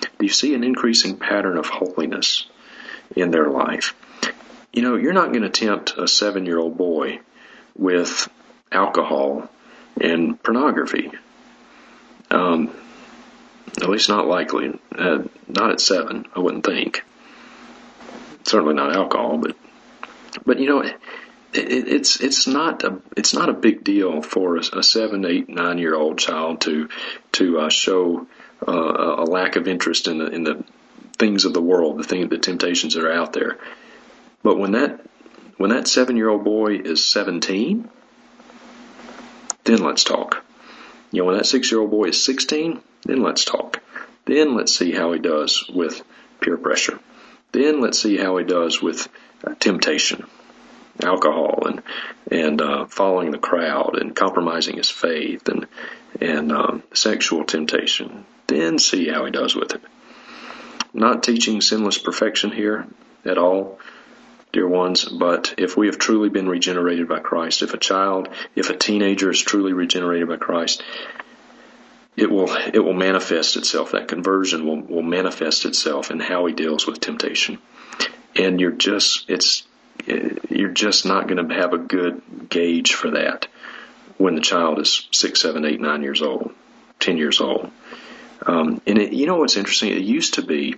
Do 0.00 0.26
you 0.26 0.32
see 0.32 0.54
an 0.54 0.64
increasing 0.64 1.16
pattern 1.16 1.56
of 1.58 1.66
holiness 1.66 2.46
in 3.14 3.30
their 3.30 3.48
life? 3.48 3.94
you 4.76 4.82
know, 4.82 4.94
you're 4.94 5.14
not 5.14 5.32
going 5.32 5.42
to 5.42 5.48
tempt 5.48 5.94
a 5.96 6.06
seven 6.06 6.44
year 6.44 6.58
old 6.58 6.76
boy 6.76 7.18
with 7.76 8.28
alcohol 8.70 9.48
and 9.98 10.40
pornography. 10.42 11.10
Um, 12.30 12.70
at 13.80 13.88
least 13.88 14.10
not 14.10 14.26
likely. 14.26 14.78
Uh, 14.96 15.24
not 15.48 15.70
at 15.70 15.80
seven, 15.80 16.26
I 16.34 16.40
wouldn't 16.40 16.66
think. 16.66 17.02
Certainly 18.44 18.74
not 18.74 18.94
alcohol, 18.94 19.38
but 19.38 19.56
but 20.44 20.60
you 20.60 20.68
know, 20.68 20.84
it, 21.56 21.72
it, 21.72 21.88
it's 21.88 22.20
it's 22.20 22.46
not 22.46 22.84
a 22.84 23.00
it's 23.16 23.34
not 23.34 23.48
a 23.48 23.54
big 23.54 23.84
deal 23.84 24.22
for 24.22 24.56
a, 24.56 24.62
a 24.78 24.82
seven, 24.82 25.24
eight, 25.24 25.48
nine 25.48 25.78
year 25.78 25.94
old 25.94 26.18
child 26.18 26.60
to 26.62 26.88
to 27.32 27.60
uh, 27.60 27.70
show 27.70 28.26
uh, 28.66 29.16
a 29.18 29.24
lack 29.24 29.56
of 29.56 29.68
interest 29.68 30.08
in 30.08 30.18
the 30.18 30.26
in 30.26 30.44
the 30.44 30.64
things 31.18 31.44
of 31.44 31.54
the 31.54 31.62
world, 31.62 31.98
the 31.98 32.04
thing, 32.04 32.28
the 32.28 32.38
temptations 32.38 32.94
that 32.94 33.04
are 33.04 33.12
out 33.12 33.32
there. 33.32 33.58
But 34.42 34.58
when 34.58 34.72
that 34.72 35.00
when 35.56 35.70
that 35.70 35.88
seven 35.88 36.16
year 36.16 36.28
old 36.28 36.44
boy 36.44 36.76
is 36.76 37.04
seventeen, 37.04 37.88
then 39.64 39.78
let's 39.78 40.04
talk. 40.04 40.44
You 41.12 41.22
know, 41.22 41.26
when 41.26 41.36
that 41.36 41.46
six 41.46 41.70
year 41.70 41.80
old 41.80 41.90
boy 41.90 42.08
is 42.08 42.22
sixteen, 42.22 42.80
then 43.04 43.22
let's 43.22 43.44
talk. 43.44 43.82
Then 44.24 44.56
let's 44.56 44.76
see 44.76 44.92
how 44.92 45.12
he 45.12 45.20
does 45.20 45.68
with 45.68 46.02
peer 46.40 46.56
pressure. 46.56 46.98
Then 47.52 47.80
let's 47.80 48.02
see 48.02 48.16
how 48.16 48.36
he 48.36 48.44
does 48.44 48.82
with 48.82 49.08
uh, 49.44 49.54
temptation, 49.54 50.26
alcohol, 51.02 51.66
and 51.66 51.82
and 52.30 52.60
uh, 52.60 52.86
following 52.86 53.30
the 53.30 53.38
crowd, 53.38 53.96
and 54.00 54.14
compromising 54.14 54.76
his 54.76 54.90
faith, 54.90 55.48
and 55.48 55.66
and 56.20 56.52
um, 56.52 56.82
sexual 56.94 57.44
temptation. 57.44 58.24
Then 58.46 58.78
see 58.78 59.08
how 59.08 59.24
he 59.24 59.30
does 59.30 59.54
with 59.54 59.74
it. 59.74 59.82
Not 60.94 61.22
teaching 61.22 61.60
sinless 61.60 61.98
perfection 61.98 62.50
here 62.50 62.86
at 63.24 63.38
all, 63.38 63.78
dear 64.52 64.66
ones, 64.68 65.04
but 65.04 65.54
if 65.58 65.76
we 65.76 65.86
have 65.86 65.98
truly 65.98 66.28
been 66.28 66.48
regenerated 66.48 67.08
by 67.08 67.18
Christ, 67.18 67.62
if 67.62 67.74
a 67.74 67.78
child, 67.78 68.28
if 68.54 68.70
a 68.70 68.76
teenager 68.76 69.30
is 69.30 69.40
truly 69.40 69.72
regenerated 69.72 70.28
by 70.28 70.36
Christ, 70.36 70.82
it 72.16 72.30
will 72.30 72.48
it 72.50 72.78
will 72.78 72.94
manifest 72.94 73.56
itself. 73.56 73.92
That 73.92 74.08
conversion 74.08 74.64
will, 74.64 74.80
will 74.80 75.02
manifest 75.02 75.66
itself 75.66 76.10
in 76.10 76.20
how 76.20 76.46
he 76.46 76.54
deals 76.54 76.86
with 76.86 77.00
temptation. 77.00 77.58
And 78.34 78.60
you're 78.60 78.70
just 78.70 79.28
it's 79.28 79.65
you're 80.06 80.70
just 80.70 81.06
not 81.06 81.28
going 81.28 81.48
to 81.48 81.54
have 81.54 81.72
a 81.72 81.78
good 81.78 82.48
gauge 82.48 82.94
for 82.94 83.12
that 83.12 83.48
when 84.18 84.34
the 84.34 84.40
child 84.40 84.78
is 84.78 85.08
six, 85.12 85.42
seven, 85.42 85.64
eight, 85.64 85.80
nine 85.80 86.02
years 86.02 86.22
old, 86.22 86.52
ten 86.98 87.16
years 87.16 87.40
old. 87.40 87.70
Um, 88.46 88.80
and 88.86 88.98
it, 88.98 89.12
you 89.12 89.26
know 89.26 89.36
what's 89.36 89.56
interesting? 89.56 89.90
It 89.90 90.02
used 90.02 90.34
to 90.34 90.42
be, 90.42 90.74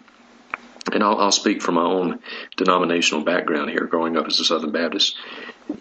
and 0.93 1.03
I'll, 1.03 1.19
I'll 1.19 1.33
speak 1.33 1.63
from 1.63 1.77
my 1.77 1.83
own 1.83 2.21
denominational 2.57 3.25
background 3.25 3.71
here, 3.71 3.85
growing 3.85 4.17
up 4.17 4.27
as 4.27 4.41
a 4.41 4.45
Southern 4.45 4.73
Baptist. 4.73 5.17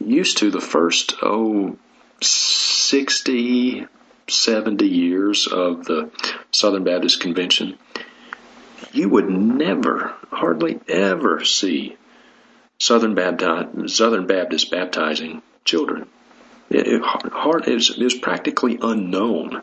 Used 0.04 0.38
to 0.40 0.52
the 0.52 0.62
first 0.62 1.16
oh 1.22 1.78
60, 2.22 3.86
70 4.28 4.86
years 4.88 5.48
of 5.48 5.86
the 5.86 6.12
Southern 6.52 6.84
Baptist 6.84 7.22
Convention, 7.22 7.78
you 8.92 9.10
would 9.10 9.30
never, 9.30 10.14
hardly 10.32 10.80
ever 10.88 11.44
see 11.44 11.96
Southern 12.80 13.16
Baptist, 13.16 13.96
Southern 13.96 14.28
Baptist 14.28 14.70
baptizing 14.72 15.42
children. 15.66 16.08
It, 16.70 16.88
it, 16.88 17.68
it 17.68 18.04
was 18.04 18.14
practically 18.16 18.78
unknown. 18.82 19.62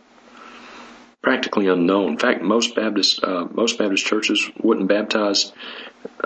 Practically 1.23 1.69
unknown. 1.69 2.13
In 2.13 2.19
fact, 2.19 2.43
most 2.43 2.75
Baptist 2.75 3.23
uh, 3.23 3.47
most 3.53 3.79
Baptist 3.79 4.05
churches 4.05 4.51
wouldn't 4.61 4.89
baptize 4.89 5.53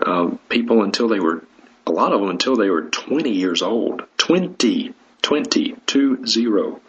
uh, 0.00 0.30
people 0.48 0.82
until 0.82 1.08
they 1.08 1.20
were 1.20 1.44
a 1.86 1.92
lot 1.92 2.12
of 2.12 2.20
them 2.20 2.30
until 2.30 2.56
they 2.56 2.70
were 2.70 2.82
20 2.82 3.30
years 3.30 3.62
old. 3.62 4.02
20, 4.18 4.94
20, 5.22 5.76
two 5.86 6.26
zero. 6.26 6.80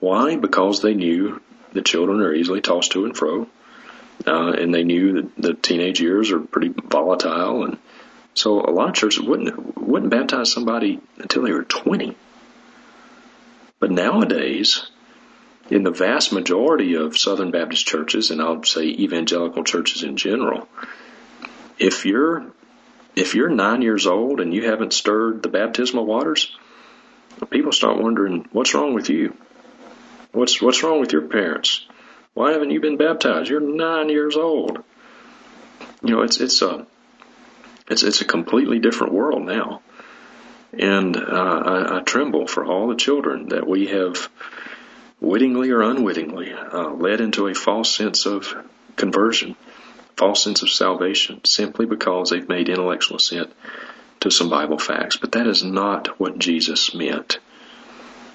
Why? 0.00 0.36
Because 0.36 0.82
they 0.82 0.94
knew 0.94 1.40
the 1.72 1.82
children 1.82 2.20
are 2.20 2.34
easily 2.34 2.60
tossed 2.60 2.92
to 2.92 3.04
and 3.04 3.16
fro, 3.16 3.46
uh, 4.26 4.52
and 4.52 4.74
they 4.74 4.84
knew 4.84 5.14
that 5.14 5.36
the 5.36 5.54
teenage 5.54 6.00
years 6.00 6.30
are 6.32 6.40
pretty 6.40 6.68
volatile, 6.68 7.64
and 7.64 7.78
so 8.36 8.60
a 8.60 8.70
lot 8.70 8.90
of 8.90 8.94
churches 8.94 9.24
wouldn't 9.24 9.78
wouldn't 9.78 10.10
baptize 10.10 10.52
somebody 10.52 11.00
until 11.16 11.42
they 11.42 11.52
were 11.52 11.64
20. 11.64 12.14
But 13.80 13.90
nowadays, 13.90 14.90
in 15.70 15.84
the 15.84 15.90
vast 15.90 16.32
majority 16.32 16.94
of 16.94 17.16
Southern 17.16 17.50
Baptist 17.50 17.86
churches, 17.86 18.30
and 18.30 18.42
I'll 18.42 18.62
say 18.62 18.84
evangelical 18.84 19.64
churches 19.64 20.02
in 20.02 20.18
general, 20.18 20.68
if 21.78 22.04
you're 22.04 22.52
if 23.14 23.34
you're 23.34 23.48
nine 23.48 23.80
years 23.80 24.06
old 24.06 24.40
and 24.40 24.52
you 24.52 24.66
haven't 24.66 24.92
stirred 24.92 25.42
the 25.42 25.48
baptismal 25.48 26.04
waters, 26.04 26.54
people 27.48 27.72
start 27.72 28.02
wondering 28.02 28.46
what's 28.52 28.74
wrong 28.74 28.92
with 28.92 29.08
you. 29.08 29.34
What's 30.32 30.60
what's 30.60 30.82
wrong 30.82 31.00
with 31.00 31.12
your 31.12 31.22
parents? 31.22 31.86
Why 32.34 32.52
haven't 32.52 32.70
you 32.70 32.80
been 32.82 32.98
baptized? 32.98 33.48
You're 33.48 33.60
nine 33.60 34.10
years 34.10 34.36
old. 34.36 34.84
You 36.02 36.10
know, 36.10 36.20
it's 36.20 36.38
it's 36.38 36.60
a 36.60 36.86
it's 37.88 38.02
it's 38.02 38.20
a 38.20 38.24
completely 38.24 38.78
different 38.78 39.12
world 39.12 39.44
now, 39.44 39.80
and 40.72 41.16
uh, 41.16 41.20
I, 41.20 41.98
I 41.98 42.02
tremble 42.02 42.46
for 42.46 42.64
all 42.64 42.88
the 42.88 42.96
children 42.96 43.50
that 43.50 43.66
we 43.66 43.86
have, 43.86 44.28
wittingly 45.20 45.70
or 45.70 45.82
unwittingly, 45.82 46.52
uh, 46.52 46.90
led 46.90 47.20
into 47.20 47.46
a 47.46 47.54
false 47.54 47.94
sense 47.94 48.26
of 48.26 48.54
conversion, 48.96 49.56
false 50.16 50.42
sense 50.42 50.62
of 50.62 50.70
salvation, 50.70 51.44
simply 51.44 51.86
because 51.86 52.30
they've 52.30 52.48
made 52.48 52.68
intellectual 52.68 53.18
assent 53.18 53.52
to 54.20 54.30
some 54.30 54.50
Bible 54.50 54.78
facts. 54.78 55.16
But 55.16 55.32
that 55.32 55.46
is 55.46 55.62
not 55.62 56.18
what 56.18 56.38
Jesus 56.38 56.94
meant 56.94 57.38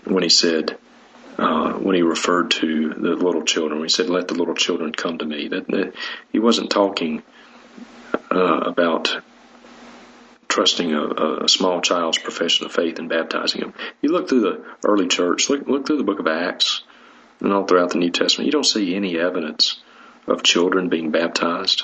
when 0.06 0.24
he 0.24 0.30
said. 0.30 0.78
Uh, 1.38 1.74
when 1.74 1.96
he 1.96 2.02
referred 2.02 2.52
to 2.52 2.90
the 2.90 3.16
little 3.16 3.42
children, 3.42 3.80
when 3.80 3.88
he 3.88 3.92
said, 3.92 4.10
"Let 4.10 4.28
the 4.28 4.36
little 4.36 4.54
children 4.54 4.92
come 4.92 5.18
to 5.18 5.26
me," 5.26 5.48
that, 5.48 5.66
that 5.70 5.94
he 6.32 6.40
wasn't 6.40 6.70
talking 6.70 7.24
uh, 8.30 8.60
about 8.66 9.18
trusting 10.52 10.94
a, 10.94 11.46
a, 11.46 11.50
small 11.50 11.80
child's 11.80 12.18
profession 12.18 12.66
of 12.66 12.74
faith 12.74 13.00
and 13.00 13.08
baptizing 13.08 13.62
him. 13.62 13.74
You 14.02 14.12
look 14.12 14.28
through 14.28 14.42
the 14.42 14.66
early 14.84 15.08
church, 15.08 15.50
look, 15.50 15.66
look 15.66 15.88
through 15.88 15.98
the 15.98 16.04
book 16.04 16.20
of 16.20 16.28
Acts 16.28 16.84
and 17.40 17.54
all 17.54 17.66
throughout 17.66 17.92
the 17.92 18.00
New 18.00 18.12
Testament, 18.12 18.48
you 18.48 18.52
don't 18.52 18.66
see 18.66 18.94
any 18.94 19.18
evidence 19.18 19.82
of 20.28 20.44
children 20.44 20.90
being 20.90 21.10
baptized. 21.10 21.84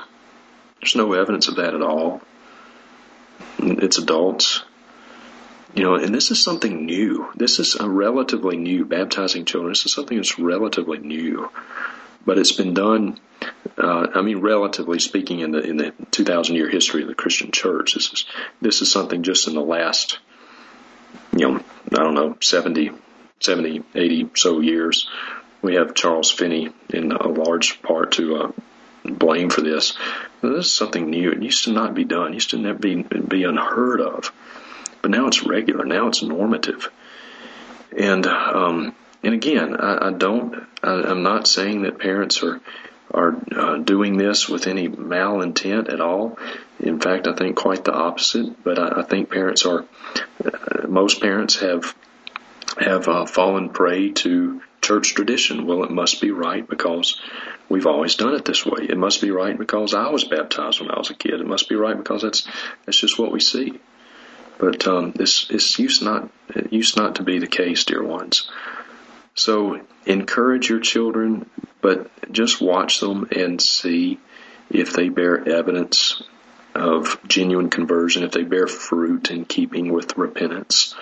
There's 0.81 0.97
no 0.97 1.13
evidence 1.13 1.47
of 1.47 1.55
that 1.55 1.73
at 1.73 1.81
all. 1.81 2.21
It's 3.59 3.97
adults. 3.97 4.63
You 5.73 5.83
know, 5.83 5.95
and 5.95 6.13
this 6.13 6.29
is 6.31 6.43
something 6.43 6.85
new. 6.85 7.31
This 7.35 7.59
is 7.59 7.75
a 7.75 7.89
relatively 7.89 8.57
new 8.57 8.83
baptizing 8.83 9.45
children. 9.45 9.71
This 9.71 9.85
is 9.85 9.93
something 9.93 10.17
that's 10.17 10.37
relatively 10.37 10.99
new, 10.99 11.49
but 12.25 12.37
it's 12.37 12.51
been 12.51 12.73
done 12.73 13.17
uh, 13.77 14.07
I 14.15 14.21
mean, 14.21 14.39
relatively 14.39 14.99
speaking, 14.99 15.39
in 15.41 15.51
the 15.51 15.61
in 15.61 15.77
the 15.77 15.93
2,000 16.11 16.55
year 16.55 16.69
history 16.69 17.03
of 17.03 17.07
the 17.07 17.15
Christian 17.15 17.51
Church, 17.51 17.93
this 17.93 18.11
is 18.11 18.25
this 18.61 18.81
is 18.81 18.91
something 18.91 19.23
just 19.23 19.47
in 19.47 19.53
the 19.53 19.61
last, 19.61 20.19
you 21.35 21.47
know, 21.47 21.63
I 21.91 22.03
don't 22.03 22.15
know, 22.15 22.37
70, 22.41 22.91
70, 23.39 23.83
80 23.93 24.29
so 24.35 24.59
years. 24.61 25.07
We 25.61 25.75
have 25.75 25.95
Charles 25.95 26.31
Finney 26.31 26.69
in 26.89 27.11
a 27.11 27.27
large 27.27 27.81
part 27.81 28.13
to 28.13 28.35
uh, 28.37 28.51
blame 29.03 29.49
for 29.49 29.61
this. 29.61 29.97
This 30.41 30.67
is 30.67 30.73
something 30.73 31.09
new. 31.09 31.31
It 31.31 31.41
used 31.41 31.65
to 31.65 31.71
not 31.71 31.93
be 31.93 32.03
done. 32.03 32.31
It 32.31 32.35
used 32.35 32.51
to 32.51 32.57
never 32.57 32.79
be 32.79 33.03
be 33.03 33.43
unheard 33.43 34.01
of, 34.01 34.31
but 35.01 35.11
now 35.11 35.27
it's 35.27 35.43
regular. 35.43 35.85
Now 35.85 36.07
it's 36.07 36.23
normative, 36.23 36.91
and 37.95 38.25
um, 38.25 38.95
and 39.23 39.33
again, 39.33 39.75
I, 39.75 40.07
I 40.07 40.11
don't. 40.11 40.67
I, 40.81 40.91
I'm 40.91 41.23
not 41.23 41.47
saying 41.47 41.83
that 41.83 41.99
parents 41.99 42.41
are 42.43 42.59
are 43.11 43.35
uh, 43.55 43.77
doing 43.77 44.17
this 44.17 44.49
with 44.49 44.67
any 44.67 44.89
malintent 44.89 45.91
at 45.91 46.01
all. 46.01 46.37
In 46.79 46.99
fact, 46.99 47.27
I 47.27 47.33
think 47.33 47.55
quite 47.55 47.83
the 47.83 47.93
opposite. 47.93 48.63
But 48.63 48.79
I, 48.79 49.01
I 49.01 49.03
think 49.03 49.31
parents 49.31 49.65
are, 49.65 49.85
uh, 50.43 50.87
most 50.87 51.21
parents 51.21 51.59
have 51.59 51.95
have 52.79 53.07
uh, 53.07 53.25
fallen 53.25 53.69
prey 53.69 54.11
to 54.11 54.61
church 54.81 55.15
tradition. 55.15 55.65
Well, 55.65 55.83
it 55.83 55.91
must 55.91 56.21
be 56.21 56.31
right 56.31 56.67
because 56.67 57.19
we've 57.69 57.87
always 57.87 58.15
done 58.15 58.35
it 58.35 58.45
this 58.45 58.65
way. 58.65 58.85
It 58.87 58.97
must 58.97 59.21
be 59.21 59.31
right 59.31 59.57
because 59.57 59.93
I 59.93 60.09
was 60.09 60.23
baptized 60.23 60.79
when 60.79 60.91
I 60.91 60.97
was 60.97 61.09
a 61.09 61.15
kid. 61.15 61.41
It 61.41 61.47
must 61.47 61.69
be 61.69 61.75
right 61.75 61.97
because 61.97 62.21
that's 62.21 62.47
that's 62.85 62.99
just 62.99 63.17
what 63.17 63.31
we 63.31 63.39
see. 63.39 63.79
But 64.59 64.87
um, 64.87 65.11
this 65.11 65.47
this 65.47 65.77
used 65.79 66.03
not 66.03 66.29
it 66.49 66.73
used 66.73 66.97
not 66.97 67.15
to 67.15 67.23
be 67.23 67.39
the 67.39 67.47
case, 67.47 67.83
dear 67.83 68.03
ones. 68.03 68.49
So 69.37 69.79
encourage 70.07 70.67
your 70.67 70.79
children, 70.79 71.47
but 71.79 72.09
just 72.31 72.59
watch 72.59 72.99
them 72.99 73.27
and 73.31 73.61
see 73.61 74.19
if 74.69 74.93
they 74.93 75.09
bear 75.09 75.47
evidence 75.47 76.23
of 76.73 77.19
genuine 77.27 77.69
conversion, 77.69 78.23
if 78.23 78.31
they 78.31 78.43
bear 78.43 78.65
fruit 78.65 79.29
in 79.29 79.45
keeping 79.45 79.93
with 79.93 80.17
repentance. 80.17 80.95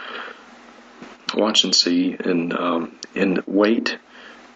Watch 1.34 1.64
and 1.64 1.74
see, 1.74 2.16
and 2.20 2.54
um, 2.54 3.00
and 3.16 3.42
wait. 3.48 3.98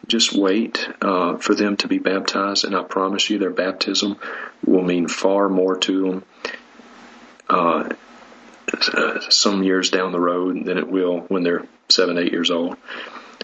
Just 0.08 0.34
wait 0.34 0.90
uh, 1.02 1.38
for 1.38 1.56
them 1.56 1.78
to 1.78 1.88
be 1.88 2.00
baptized, 2.00 2.66
and 2.66 2.76
I 2.76 2.84
promise 2.84 3.30
you, 3.30 3.38
their 3.38 3.50
baptism 3.50 4.18
will 4.66 4.84
mean 4.84 5.08
far 5.08 5.48
more 5.48 5.78
to 5.78 6.02
them 6.02 6.24
uh, 7.50 7.90
uh, 8.94 9.20
some 9.30 9.64
years 9.64 9.90
down 9.90 10.12
the 10.12 10.20
road 10.20 10.66
than 10.66 10.78
it 10.78 10.88
will 10.90 11.20
when 11.22 11.44
they're 11.44 11.66
seven, 11.90 12.18
eight 12.18 12.32
years 12.32 12.52
old. 12.52 12.76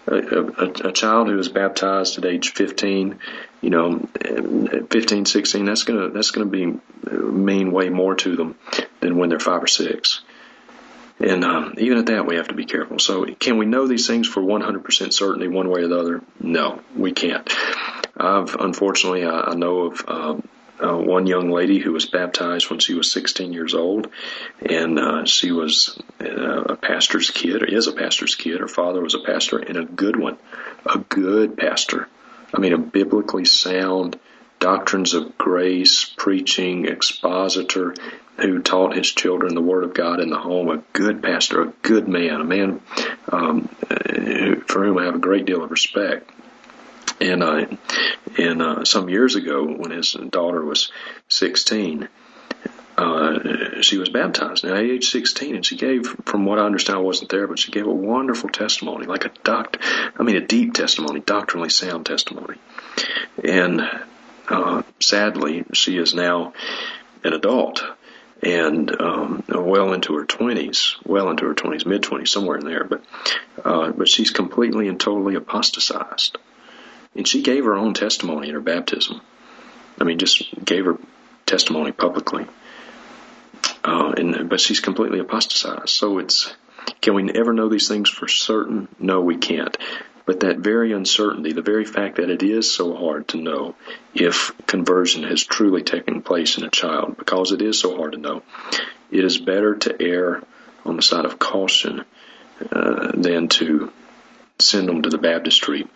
A, 0.06 0.14
a, 0.14 0.88
a 0.88 0.92
child 0.92 1.28
who 1.28 1.38
is 1.38 1.48
baptized 1.48 2.18
at 2.18 2.24
age 2.24 2.52
15, 2.52 3.18
you 3.60 3.70
know, 3.70 4.08
15, 4.90 5.26
16, 5.26 5.64
that's 5.64 5.82
gonna 5.82 6.10
that's 6.10 6.30
gonna 6.30 6.46
be 6.46 6.78
mean 7.10 7.72
way 7.72 7.88
more 7.88 8.14
to 8.14 8.36
them 8.36 8.56
than 9.00 9.16
when 9.16 9.28
they're 9.28 9.40
five 9.40 9.62
or 9.62 9.66
six. 9.66 10.20
And 11.18 11.44
um, 11.44 11.74
even 11.78 11.98
at 11.98 12.06
that, 12.06 12.26
we 12.26 12.36
have 12.36 12.48
to 12.48 12.54
be 12.54 12.66
careful. 12.66 12.98
So, 12.98 13.24
can 13.24 13.56
we 13.56 13.64
know 13.64 13.86
these 13.86 14.06
things 14.06 14.28
for 14.28 14.42
100% 14.42 15.12
certainty, 15.14 15.48
one 15.48 15.70
way 15.70 15.82
or 15.82 15.88
the 15.88 15.98
other? 15.98 16.22
No, 16.40 16.80
we 16.94 17.12
can't. 17.12 17.48
I've 18.18 18.54
unfortunately, 18.54 19.24
I, 19.24 19.40
I 19.40 19.54
know 19.54 19.86
of 19.86 20.04
uh, 20.06 20.36
uh, 20.82 20.96
one 20.96 21.26
young 21.26 21.50
lady 21.50 21.78
who 21.78 21.92
was 21.92 22.06
baptized 22.06 22.70
when 22.70 22.78
she 22.78 22.94
was 22.94 23.12
16 23.12 23.52
years 23.52 23.74
old, 23.74 24.08
and 24.60 24.98
uh, 24.98 25.24
she 25.24 25.52
was 25.52 26.00
uh, 26.20 26.62
a 26.62 26.76
pastor's 26.76 27.30
kid, 27.30 27.62
or 27.62 27.66
is 27.66 27.86
a 27.86 27.92
pastor's 27.92 28.34
kid. 28.34 28.60
Her 28.60 28.68
father 28.68 29.00
was 29.00 29.14
a 29.14 29.20
pastor, 29.20 29.58
and 29.58 29.76
a 29.76 29.84
good 29.84 30.16
one, 30.16 30.36
a 30.84 30.98
good 30.98 31.56
pastor. 31.56 32.08
I 32.54 32.60
mean, 32.60 32.72
a 32.72 32.78
biblically 32.78 33.44
sound, 33.44 34.18
doctrines 34.60 35.14
of 35.14 35.36
grace, 35.38 36.04
preaching, 36.04 36.86
expositor, 36.86 37.94
who 38.38 38.60
taught 38.60 38.94
his 38.94 39.10
children 39.10 39.54
the 39.54 39.62
Word 39.62 39.84
of 39.84 39.94
God 39.94 40.20
in 40.20 40.28
the 40.28 40.38
home, 40.38 40.68
a 40.68 40.82
good 40.92 41.22
pastor, 41.22 41.62
a 41.62 41.72
good 41.82 42.06
man, 42.06 42.40
a 42.40 42.44
man 42.44 42.80
um, 43.32 43.68
for 44.66 44.84
whom 44.84 44.98
I 44.98 45.04
have 45.04 45.14
a 45.14 45.18
great 45.18 45.46
deal 45.46 45.64
of 45.64 45.70
respect. 45.70 46.30
And 47.20 47.42
uh, 47.42 47.66
and 48.38 48.62
uh, 48.62 48.84
some 48.84 49.08
years 49.08 49.36
ago, 49.36 49.64
when 49.64 49.90
his 49.90 50.12
daughter 50.12 50.64
was 50.64 50.90
16, 51.28 52.08
uh, 52.98 53.80
she 53.82 53.98
was 53.98 54.08
baptized 54.08 54.64
now 54.64 54.74
at 54.74 54.82
age 54.82 55.10
16, 55.10 55.54
and 55.54 55.66
she 55.66 55.76
gave, 55.76 56.06
from 56.24 56.44
what 56.46 56.58
I 56.58 56.64
understand, 56.64 56.98
I 56.98 57.02
wasn't 57.02 57.30
there, 57.30 57.46
but 57.46 57.58
she 57.58 57.70
gave 57.70 57.86
a 57.86 57.92
wonderful 57.92 58.48
testimony, 58.48 59.06
like 59.06 59.24
a 59.24 59.30
doct, 59.44 59.78
I 60.18 60.22
mean, 60.22 60.36
a 60.36 60.46
deep 60.46 60.74
testimony, 60.74 61.20
doctrinally 61.20 61.70
sound 61.70 62.06
testimony. 62.06 62.58
And 63.44 63.82
uh, 64.48 64.82
sadly, 65.00 65.64
she 65.72 65.98
is 65.98 66.14
now 66.14 66.54
an 67.22 67.32
adult 67.32 67.82
and 68.42 69.00
um, 69.00 69.44
well 69.48 69.92
into 69.92 70.14
her 70.16 70.24
twenties, 70.24 70.96
well 71.04 71.30
into 71.30 71.46
her 71.46 71.54
twenties, 71.54 71.86
mid 71.86 72.02
twenties, 72.02 72.30
somewhere 72.30 72.58
in 72.58 72.64
there. 72.64 72.84
But 72.84 73.02
uh, 73.64 73.92
but 73.92 74.08
she's 74.08 74.30
completely 74.30 74.88
and 74.88 75.00
totally 75.00 75.34
apostatized, 75.34 76.38
and 77.16 77.26
she 77.26 77.42
gave 77.42 77.64
her 77.64 77.74
own 77.74 77.94
testimony 77.94 78.48
in 78.48 78.54
her 78.54 78.60
baptism. 78.60 79.20
I 80.00 80.04
mean, 80.04 80.18
just 80.18 80.42
gave 80.64 80.84
her 80.84 80.98
testimony 81.46 81.92
publicly. 81.92 82.46
Uh, 83.82 84.12
and 84.16 84.48
but 84.48 84.60
she's 84.60 84.80
completely 84.80 85.20
apostatized. 85.20 85.90
So 85.90 86.18
it's 86.18 86.54
can 87.00 87.14
we 87.14 87.30
ever 87.32 87.52
know 87.52 87.68
these 87.68 87.88
things 87.88 88.10
for 88.10 88.28
certain? 88.28 88.88
No, 88.98 89.20
we 89.20 89.36
can't. 89.36 89.76
But 90.24 90.40
that 90.40 90.58
very 90.58 90.92
uncertainty, 90.92 91.52
the 91.52 91.62
very 91.62 91.84
fact 91.84 92.16
that 92.16 92.30
it 92.30 92.42
is 92.42 92.70
so 92.70 92.96
hard 92.96 93.28
to 93.28 93.36
know 93.36 93.76
if 94.12 94.50
conversion 94.66 95.22
has 95.22 95.44
truly 95.44 95.82
taken 95.82 96.20
place 96.20 96.58
in 96.58 96.64
a 96.64 96.70
child, 96.70 97.16
because 97.16 97.52
it 97.52 97.62
is 97.62 97.78
so 97.78 97.96
hard 97.96 98.12
to 98.12 98.18
know, 98.18 98.42
it 99.12 99.24
is 99.24 99.38
better 99.38 99.76
to 99.76 100.02
err 100.02 100.42
on 100.84 100.96
the 100.96 101.02
side 101.02 101.24
of 101.24 101.38
caution 101.38 102.04
uh, 102.72 103.12
than 103.14 103.48
to 103.48 103.92
send 104.58 104.88
them 104.88 105.02
to 105.02 105.10
the 105.10 105.18
baptistry 105.18 105.86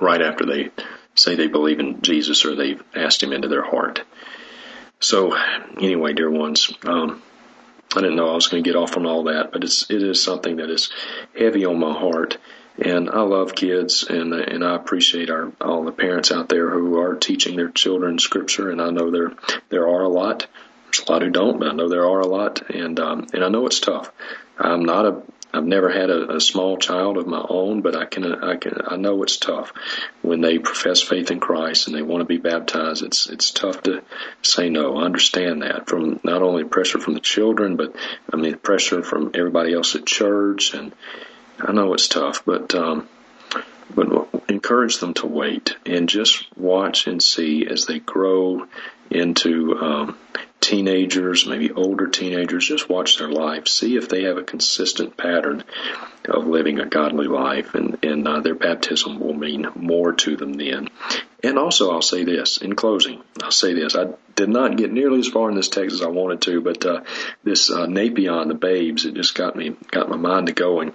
right 0.00 0.20
after 0.22 0.46
they 0.46 0.70
say 1.14 1.34
they 1.34 1.48
believe 1.48 1.80
in 1.80 2.02
Jesus 2.02 2.44
or 2.44 2.54
they've 2.54 2.82
asked 2.94 3.22
Him 3.22 3.32
into 3.32 3.48
their 3.48 3.64
heart. 3.64 4.02
So, 5.00 5.34
anyway, 5.78 6.12
dear 6.12 6.30
ones, 6.30 6.72
um, 6.84 7.22
I 7.96 8.00
didn't 8.00 8.16
know 8.16 8.30
I 8.30 8.34
was 8.34 8.48
going 8.48 8.62
to 8.62 8.68
get 8.68 8.76
off 8.76 8.96
on 8.96 9.06
all 9.06 9.24
that, 9.24 9.50
but 9.52 9.64
it's 9.64 9.90
it 9.90 10.02
is 10.02 10.22
something 10.22 10.56
that 10.56 10.70
is 10.70 10.90
heavy 11.36 11.64
on 11.64 11.78
my 11.78 11.92
heart 11.92 12.38
and 12.80 13.10
I 13.10 13.20
love 13.20 13.54
kids, 13.54 14.04
and 14.04 14.32
and 14.32 14.64
I 14.64 14.74
appreciate 14.74 15.30
our 15.30 15.52
all 15.60 15.84
the 15.84 15.92
parents 15.92 16.32
out 16.32 16.48
there 16.48 16.70
who 16.70 16.98
are 16.98 17.14
teaching 17.14 17.56
their 17.56 17.68
children 17.68 18.18
Scripture, 18.18 18.70
and 18.70 18.80
I 18.80 18.90
know 18.90 19.10
there 19.10 19.32
there 19.68 19.88
are 19.88 20.02
a 20.02 20.08
lot. 20.08 20.46
There's 20.86 21.06
a 21.06 21.12
lot 21.12 21.22
who 21.22 21.30
don't, 21.30 21.58
but 21.58 21.68
I 21.68 21.72
know 21.72 21.88
there 21.88 22.08
are 22.08 22.20
a 22.20 22.26
lot, 22.26 22.70
and 22.70 22.98
um, 22.98 23.26
and 23.32 23.44
I 23.44 23.48
know 23.48 23.66
it's 23.66 23.80
tough. 23.80 24.10
I'm 24.58 24.84
not 24.84 25.06
a 25.06 25.22
I've 25.52 25.66
never 25.66 25.90
had 25.90 26.10
a, 26.10 26.36
a 26.36 26.40
small 26.40 26.76
child 26.76 27.16
of 27.16 27.26
my 27.26 27.44
own, 27.48 27.80
but 27.82 27.96
I 27.96 28.04
can 28.04 28.24
I 28.32 28.56
can 28.56 28.80
I 28.86 28.96
know 28.96 29.22
it's 29.22 29.36
tough 29.36 29.72
when 30.22 30.40
they 30.40 30.58
profess 30.58 31.02
faith 31.02 31.30
in 31.30 31.40
Christ 31.40 31.86
and 31.86 31.96
they 31.96 32.02
want 32.02 32.20
to 32.20 32.26
be 32.26 32.38
baptized. 32.38 33.02
It's 33.02 33.28
it's 33.28 33.50
tough 33.50 33.82
to 33.82 34.02
say 34.42 34.68
no. 34.68 34.98
I 34.98 35.04
understand 35.04 35.62
that 35.62 35.88
from 35.88 36.20
not 36.22 36.42
only 36.42 36.64
pressure 36.64 37.00
from 37.00 37.14
the 37.14 37.20
children, 37.20 37.76
but 37.76 37.94
I 38.32 38.36
mean 38.36 38.56
pressure 38.56 39.02
from 39.02 39.32
everybody 39.34 39.74
else 39.74 39.94
at 39.96 40.06
church 40.06 40.74
and 40.74 40.92
I 41.58 41.72
know 41.72 41.92
it's 41.94 42.08
tough, 42.08 42.44
but 42.44 42.74
um, 42.74 43.08
but 43.94 44.28
encourage 44.48 44.98
them 44.98 45.14
to 45.14 45.26
wait 45.26 45.76
and 45.84 46.08
just 46.08 46.46
watch 46.56 47.06
and 47.06 47.22
see 47.22 47.66
as 47.66 47.86
they 47.86 47.98
grow 47.98 48.66
into 49.10 49.76
um, 49.78 50.16
teenagers, 50.60 51.46
maybe 51.46 51.70
older 51.72 52.06
teenagers. 52.06 52.66
Just 52.66 52.88
watch 52.88 53.18
their 53.18 53.30
life, 53.30 53.66
see 53.66 53.96
if 53.96 54.08
they 54.08 54.24
have 54.24 54.36
a 54.36 54.42
consistent 54.42 55.16
pattern 55.16 55.64
of 56.26 56.46
living 56.46 56.78
a 56.78 56.86
godly 56.86 57.26
life, 57.26 57.74
and 57.74 57.98
and 58.02 58.26
uh, 58.28 58.40
their 58.40 58.54
baptism 58.54 59.18
will 59.18 59.34
mean 59.34 59.66
more 59.74 60.12
to 60.12 60.36
them 60.36 60.52
then. 60.54 60.88
And 61.42 61.58
also, 61.58 61.90
I'll 61.90 62.02
say 62.02 62.24
this 62.24 62.58
in 62.58 62.74
closing. 62.74 63.22
I'll 63.42 63.50
say 63.50 63.72
this. 63.72 63.96
I 63.96 64.08
did 64.36 64.50
not 64.50 64.76
get 64.76 64.92
nearly 64.92 65.20
as 65.20 65.28
far 65.28 65.48
in 65.48 65.56
this 65.56 65.68
text 65.68 65.94
as 65.94 66.02
I 66.02 66.08
wanted 66.08 66.42
to, 66.42 66.60
but 66.60 66.84
uh, 66.84 67.00
this 67.42 67.70
uh, 67.70 67.86
Napion, 67.86 68.48
the 68.48 68.54
babes, 68.54 69.06
it 69.06 69.14
just 69.14 69.34
got 69.34 69.56
me 69.56 69.76
got 69.90 70.10
my 70.10 70.16
mind 70.16 70.48
to 70.48 70.52
going. 70.52 70.92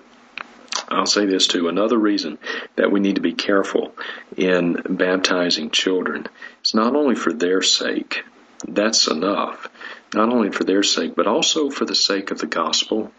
I'll 0.87 1.07
say 1.07 1.25
this 1.25 1.47
too. 1.47 1.67
Another 1.67 1.97
reason 1.97 2.37
that 2.75 2.91
we 2.91 2.99
need 2.99 3.15
to 3.15 3.21
be 3.21 3.33
careful 3.33 3.95
in 4.37 4.73
baptizing 4.87 5.71
children 5.71 6.27
is 6.63 6.75
not 6.75 6.95
only 6.95 7.15
for 7.15 7.33
their 7.33 7.61
sake, 7.61 8.23
that's 8.67 9.07
enough, 9.07 9.69
not 10.13 10.29
only 10.29 10.51
for 10.51 10.63
their 10.63 10.83
sake, 10.83 11.15
but 11.15 11.27
also 11.27 11.69
for 11.69 11.85
the 11.85 11.95
sake 11.95 12.31
of 12.31 12.39
the 12.39 12.47
gospel, 12.47 13.11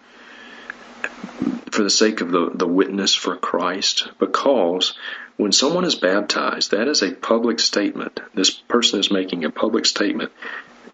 for 1.71 1.83
the 1.83 1.91
sake 1.91 2.21
of 2.21 2.31
the, 2.31 2.51
the 2.55 2.67
witness 2.67 3.15
for 3.15 3.37
Christ, 3.37 4.09
because 4.19 4.97
when 5.37 5.53
someone 5.53 5.85
is 5.85 5.95
baptized, 5.95 6.71
that 6.71 6.89
is 6.89 7.03
a 7.03 7.13
public 7.13 7.61
statement. 7.61 8.21
This 8.35 8.51
person 8.51 9.01
is 9.01 9.11
making 9.11 9.45
a 9.45 9.51
public 9.51 9.85
statement 9.85 10.33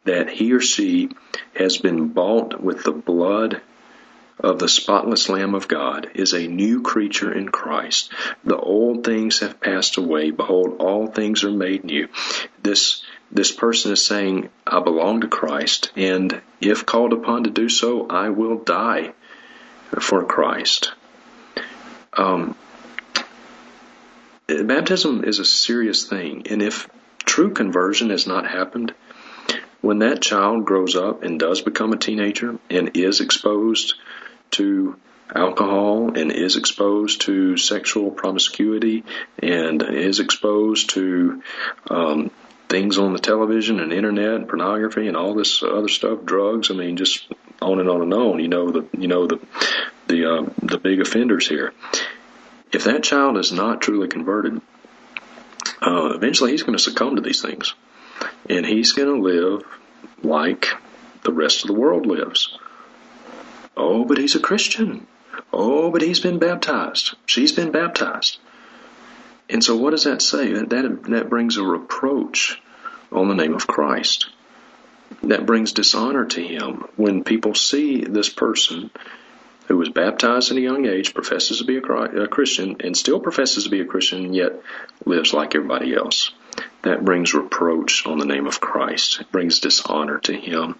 that 0.04 0.28
he 0.28 0.52
or 0.52 0.60
she 0.60 1.10
has 1.54 1.78
been 1.78 2.08
bought 2.08 2.60
with 2.60 2.82
the 2.82 2.92
blood 2.92 3.60
of 4.40 4.58
the 4.58 4.68
spotless 4.68 5.28
Lamb 5.28 5.54
of 5.54 5.68
God 5.68 6.10
is 6.14 6.32
a 6.32 6.48
new 6.48 6.82
creature 6.82 7.32
in 7.32 7.48
Christ. 7.48 8.12
The 8.44 8.56
old 8.56 9.04
things 9.04 9.38
have 9.38 9.60
passed 9.60 9.96
away. 9.96 10.32
Behold, 10.32 10.76
all 10.80 11.06
things 11.06 11.44
are 11.44 11.50
made 11.52 11.84
new. 11.84 12.08
This 12.60 13.04
this 13.32 13.50
person 13.50 13.92
is 13.92 14.04
saying, 14.04 14.50
I 14.66 14.80
belong 14.80 15.22
to 15.22 15.28
Christ, 15.28 15.90
and 15.96 16.40
if 16.60 16.84
called 16.84 17.14
upon 17.14 17.44
to 17.44 17.50
do 17.50 17.68
so, 17.68 18.06
I 18.06 18.28
will 18.28 18.58
die 18.58 19.14
for 19.98 20.24
Christ. 20.24 20.92
Um, 22.12 22.54
baptism 24.46 25.24
is 25.24 25.38
a 25.38 25.46
serious 25.46 26.06
thing, 26.06 26.46
and 26.50 26.62
if 26.62 26.88
true 27.24 27.52
conversion 27.52 28.10
has 28.10 28.26
not 28.26 28.46
happened, 28.46 28.94
when 29.80 30.00
that 30.00 30.20
child 30.20 30.64
grows 30.64 30.94
up 30.94 31.22
and 31.22 31.40
does 31.40 31.62
become 31.62 31.92
a 31.92 31.96
teenager 31.96 32.58
and 32.70 32.96
is 32.96 33.20
exposed 33.20 33.94
to 34.52 34.96
alcohol 35.34 36.16
and 36.16 36.30
is 36.30 36.56
exposed 36.56 37.22
to 37.22 37.56
sexual 37.56 38.10
promiscuity 38.10 39.02
and 39.38 39.82
is 39.82 40.20
exposed 40.20 40.90
to 40.90 41.42
um, 41.90 42.30
things 42.72 42.96
on 42.96 43.12
the 43.12 43.18
television 43.18 43.80
and 43.80 43.92
internet 43.92 44.34
and 44.34 44.48
pornography 44.48 45.06
and 45.06 45.14
all 45.14 45.34
this 45.34 45.62
other 45.62 45.88
stuff, 45.88 46.24
drugs. 46.24 46.70
I 46.70 46.74
mean, 46.74 46.96
just 46.96 47.30
on 47.60 47.78
and 47.78 47.88
on 47.88 48.00
and 48.00 48.14
on. 48.14 48.40
You 48.40 48.48
know 48.48 48.70
the 48.70 48.88
you 48.98 49.08
know 49.08 49.26
the 49.26 49.38
the 50.08 50.24
uh, 50.24 50.50
the 50.62 50.78
big 50.78 51.00
offenders 51.00 51.46
here. 51.46 51.74
If 52.72 52.84
that 52.84 53.02
child 53.02 53.36
is 53.36 53.52
not 53.52 53.82
truly 53.82 54.08
converted, 54.08 54.62
uh, 55.82 56.14
eventually 56.14 56.52
he's 56.52 56.62
going 56.62 56.76
to 56.76 56.82
succumb 56.82 57.16
to 57.16 57.22
these 57.22 57.42
things, 57.42 57.74
and 58.48 58.64
he's 58.64 58.92
going 58.92 59.14
to 59.14 59.22
live 59.22 59.64
like 60.22 60.68
the 61.24 61.32
rest 61.32 61.62
of 61.62 61.68
the 61.68 61.78
world 61.78 62.06
lives. 62.06 62.56
Oh, 63.76 64.06
but 64.06 64.16
he's 64.16 64.34
a 64.34 64.40
Christian. 64.40 65.06
Oh, 65.52 65.90
but 65.90 66.00
he's 66.00 66.20
been 66.20 66.38
baptized. 66.38 67.16
She's 67.26 67.52
been 67.52 67.70
baptized. 67.70 68.38
And 69.52 69.62
so 69.62 69.76
what 69.76 69.90
does 69.90 70.04
that 70.04 70.22
say? 70.22 70.52
That, 70.54 70.70
that, 70.70 71.02
that 71.10 71.28
brings 71.28 71.58
a 71.58 71.62
reproach 71.62 72.60
on 73.12 73.28
the 73.28 73.34
name 73.34 73.54
of 73.54 73.66
Christ. 73.66 74.30
That 75.22 75.44
brings 75.44 75.72
dishonor 75.72 76.24
to 76.24 76.42
him 76.42 76.86
when 76.96 77.22
people 77.22 77.54
see 77.54 78.02
this 78.02 78.30
person 78.30 78.90
who 79.68 79.76
was 79.76 79.90
baptized 79.90 80.50
at 80.50 80.56
a 80.56 80.60
young 80.60 80.86
age, 80.86 81.14
professes 81.14 81.58
to 81.58 81.64
be 81.64 81.76
a 81.76 82.26
Christian, 82.26 82.76
and 82.80 82.96
still 82.96 83.20
professes 83.20 83.64
to 83.64 83.70
be 83.70 83.80
a 83.80 83.84
Christian, 83.84 84.32
yet 84.32 84.54
lives 85.04 85.34
like 85.34 85.54
everybody 85.54 85.94
else. 85.94 86.32
That 86.82 87.04
brings 87.04 87.34
reproach 87.34 88.06
on 88.06 88.18
the 88.18 88.26
name 88.26 88.46
of 88.46 88.60
Christ. 88.60 89.20
It 89.20 89.30
brings 89.30 89.60
dishonor 89.60 90.18
to 90.20 90.32
him. 90.32 90.76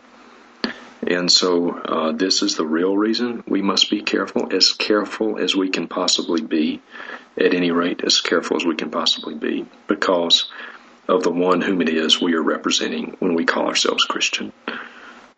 And 1.06 1.30
so 1.30 1.70
uh, 1.70 2.12
this 2.12 2.42
is 2.42 2.56
the 2.56 2.66
real 2.66 2.96
reason 2.96 3.44
we 3.46 3.60
must 3.60 3.90
be 3.90 4.02
careful, 4.02 4.54
as 4.54 4.72
careful 4.72 5.38
as 5.38 5.54
we 5.54 5.68
can 5.68 5.88
possibly 5.88 6.40
be, 6.40 6.80
at 7.36 7.54
any 7.54 7.70
rate, 7.70 8.02
as 8.04 8.20
careful 8.20 8.56
as 8.56 8.64
we 8.64 8.76
can 8.76 8.90
possibly 8.90 9.34
be, 9.34 9.66
because 9.86 10.50
of 11.08 11.22
the 11.22 11.30
one 11.30 11.60
whom 11.60 11.80
it 11.82 11.88
is 11.88 12.20
we 12.20 12.34
are 12.34 12.42
representing 12.42 13.16
when 13.18 13.34
we 13.34 13.44
call 13.44 13.66
ourselves 13.66 14.04
Christian. 14.04 14.52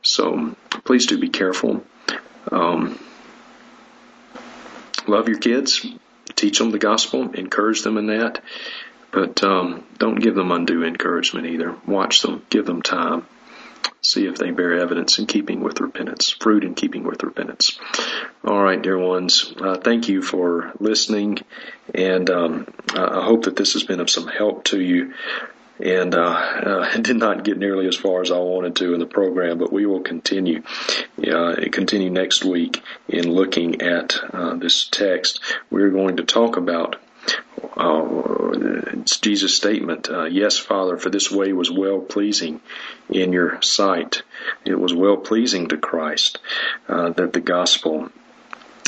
So 0.03 0.55
please 0.85 1.07
do 1.07 1.19
be 1.19 1.29
careful. 1.29 1.85
Um, 2.53 2.99
love 5.07 5.29
your 5.29 5.39
kids, 5.39 5.87
teach 6.35 6.59
them 6.59 6.71
the 6.71 6.79
gospel, 6.79 7.31
encourage 7.33 7.83
them 7.83 7.97
in 7.97 8.07
that, 8.09 8.43
but 9.11 9.43
um, 9.43 9.87
don't 9.99 10.21
give 10.21 10.35
them 10.35 10.51
undue 10.51 10.85
encouragement 10.85 11.47
either. 11.47 11.77
Watch 11.87 12.23
them, 12.23 12.43
give 12.51 12.67
them 12.67 12.83
time 12.83 13.27
see 14.01 14.27
if 14.27 14.37
they 14.37 14.51
bear 14.51 14.79
evidence 14.79 15.19
in 15.19 15.27
keeping 15.27 15.61
with 15.61 15.81
repentance, 15.81 16.31
fruit 16.31 16.65
in 16.65 16.75
keeping 16.75 17.05
with 17.05 17.23
repentance. 17.23 17.79
All 18.45 18.63
right, 18.63 18.81
dear 18.81 18.99
ones, 18.99 19.53
uh, 19.61 19.77
thank 19.77 20.09
you 20.09 20.23
for 20.23 20.73
listening, 20.79 21.39
and 21.95 22.29
um, 22.31 22.67
I 22.95 23.25
hope 23.25 23.45
that 23.45 23.57
this 23.57 23.73
has 23.73 23.85
been 23.85 24.01
of 24.01 24.11
some 24.11 24.29
help 24.29 24.65
to 24.65 24.81
you. 24.81 25.15
And 25.81 26.15
uh, 26.15 26.21
uh, 26.21 26.97
did 27.01 27.17
not 27.17 27.43
get 27.43 27.59
nearly 27.59 27.89
as 27.89 27.97
far 27.97 28.23
as 28.23 28.31
I 28.31 28.39
wanted 28.39 28.77
to 28.77 28.95
in 28.95 29.01
the 29.01 29.07
program, 29.07 29.59
but 29.59 29.73
we 29.73 29.87
will 29.87 30.03
continue. 30.03 30.63
Uh, 31.19 31.57
continue 31.73 32.11
next 32.11 32.45
week 32.45 32.83
in 33.09 33.29
looking 33.31 33.83
at 33.83 34.17
uh, 34.33 34.55
this 34.55 34.87
text. 34.89 35.41
We're 35.71 35.91
going 35.91 36.19
to 36.19 36.25
talk 36.25 36.57
about 36.57 36.97
it's 37.77 39.19
Jesus' 39.19 39.57
statement, 39.57 40.09
uh, 40.09 40.25
Yes, 40.25 40.59
Father, 40.59 40.97
for 40.97 41.11
this 41.11 41.31
way 41.31 41.53
was 41.53 41.71
well 41.71 42.01
pleasing 42.01 42.61
in 43.09 43.33
your 43.33 43.61
sight. 43.63 44.23
It 44.65 44.79
was 44.79 44.95
well 44.95 45.17
pleasing 45.17 45.69
to 45.69 45.77
Christ 45.77 46.39
uh, 46.89 47.11
that 47.11 47.33
the 47.33 47.41
gospel 47.41 48.11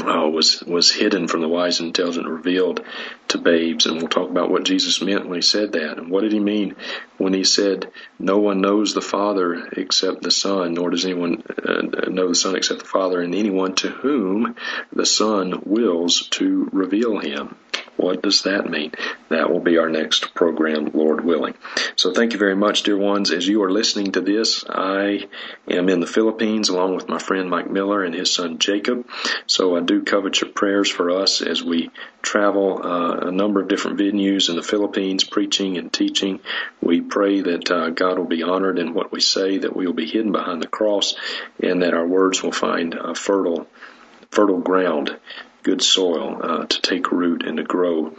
uh, 0.05 0.28
was 0.28 0.62
was 0.62 0.93
hidden 0.93 1.26
from 1.26 1.41
the 1.41 1.49
wise 1.49 1.80
and 1.80 1.89
intelligent, 1.89 2.28
revealed 2.28 2.82
to 3.28 3.39
babes. 3.39 3.87
And 3.87 3.97
we'll 3.97 4.09
talk 4.09 4.30
about 4.30 4.51
what 4.51 4.64
Jesus 4.64 5.03
meant 5.03 5.26
when 5.26 5.37
he 5.37 5.43
said 5.43 5.72
that, 5.72 5.99
and 5.99 6.11
what 6.11 6.22
did 6.22 6.32
he 6.32 6.41
mean 6.41 6.76
when 7.16 7.32
he 7.32 7.45
said, 7.45 7.91
"No 8.18 8.39
one 8.39 8.61
knows 8.61 8.95
the 8.95 9.01
Father 9.01 9.68
except 9.72 10.22
the 10.22 10.30
Son, 10.30 10.74
nor 10.74 10.91
does 10.91 11.05
anyone 11.05 11.43
uh, 11.62 12.09
know 12.09 12.28
the 12.28 12.34
Son 12.34 12.57
except 12.57 12.80
the 12.80 12.87
Father, 12.87 13.20
and 13.20 13.34
anyone 13.34 13.74
to 13.76 13.89
whom 13.89 14.55
the 14.93 15.07
Son 15.07 15.62
wills 15.64 16.28
to 16.28 16.68
reveal 16.72 17.18
him." 17.18 17.57
What 17.97 18.22
does 18.22 18.42
that 18.42 18.68
mean? 18.68 18.92
That 19.30 19.51
will 19.51 19.61
be 19.61 19.78
our 19.78 19.88
next 19.88 20.34
program, 20.34 20.90
Lord 20.92 21.24
willing. 21.24 21.55
So 21.97 22.12
thank 22.12 22.32
you 22.32 22.38
very 22.38 22.55
much, 22.55 22.82
dear 22.82 22.97
ones. 22.97 23.30
As 23.30 23.49
you 23.49 23.62
are 23.62 23.70
listening 23.70 24.12
to 24.12 24.20
this, 24.20 24.64
I 24.68 25.26
am 25.68 25.88
in 25.88 26.01
the 26.01 26.07
Philippines 26.07 26.68
along 26.68 26.94
with 26.94 27.09
my 27.09 27.18
friend 27.18 27.49
Mike 27.49 27.70
Miller 27.70 28.05
and 28.05 28.14
his 28.14 28.32
son 28.32 28.59
Jacob. 28.59 29.09
So 29.47 29.76
I 29.76 29.80
do 29.80 30.03
covet 30.03 30.40
your 30.40 30.51
prayers 30.51 30.90
for 30.90 31.11
us 31.11 31.40
as 31.40 31.64
we 31.64 31.90
travel 32.20 32.82
uh, 32.84 33.28
a 33.28 33.32
number 33.32 33.61
of 33.61 33.68
different 33.68 33.99
venues 33.99 34.51
in 34.51 34.57
the 34.57 34.62
Philippines, 34.62 35.24
preaching 35.24 35.78
and 35.78 35.92
teaching. 35.92 36.40
We 36.82 37.01
pray 37.01 37.40
that 37.40 37.70
uh, 37.70 37.90
God 37.90 38.18
will 38.18 38.26
be 38.26 38.42
honored 38.42 38.78
in 38.78 38.94
what 38.94 39.11
we 39.12 39.20
say, 39.20 39.59
that 39.59 39.74
we 39.74 39.86
will 39.86 39.94
be 39.94 40.07
hidden 40.07 40.32
behind 40.32 40.62
the 40.62 40.68
cross, 40.68 41.14
and 41.62 41.82
that 41.82 41.94
our 41.94 42.07
words 42.07 42.42
will 42.42 42.53
find 42.53 42.94
fertile, 43.14 43.66
fertile 44.30 44.61
ground 44.61 45.16
good 45.66 45.82
soil 45.82 46.38
uh, 46.40 46.64
to 46.64 46.80
take 46.80 47.10
root 47.10 47.44
and 47.44 47.56
to 47.56 47.64
grow 47.64 48.14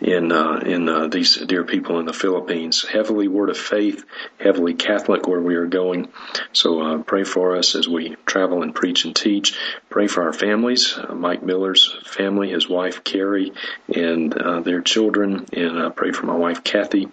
in 0.00 0.32
uh, 0.32 0.56
in 0.64 0.88
uh, 0.88 1.06
these 1.06 1.36
dear 1.36 1.64
people 1.64 2.00
in 2.00 2.06
the 2.06 2.14
Philippines. 2.14 2.82
Heavily 2.82 3.28
Word 3.28 3.50
of 3.50 3.58
Faith, 3.58 4.04
heavily 4.40 4.72
Catholic 4.72 5.28
where 5.28 5.40
we 5.40 5.54
are 5.54 5.66
going. 5.66 6.08
So 6.54 6.80
uh, 6.80 7.02
pray 7.02 7.24
for 7.24 7.56
us 7.56 7.74
as 7.74 7.86
we 7.86 8.16
travel 8.24 8.62
and 8.62 8.74
preach 8.74 9.04
and 9.04 9.14
teach. 9.14 9.54
Pray 9.90 10.06
for 10.06 10.22
our 10.22 10.32
families, 10.32 10.96
uh, 10.96 11.14
Mike 11.14 11.42
Miller's 11.42 11.94
family, 12.06 12.50
his 12.50 12.66
wife 12.68 13.04
Carrie, 13.04 13.52
and 13.94 14.34
uh, 14.34 14.60
their 14.60 14.80
children, 14.80 15.44
and 15.52 15.78
uh, 15.78 15.90
pray 15.90 16.10
for 16.12 16.24
my 16.24 16.36
wife 16.36 16.64
Kathy 16.64 17.08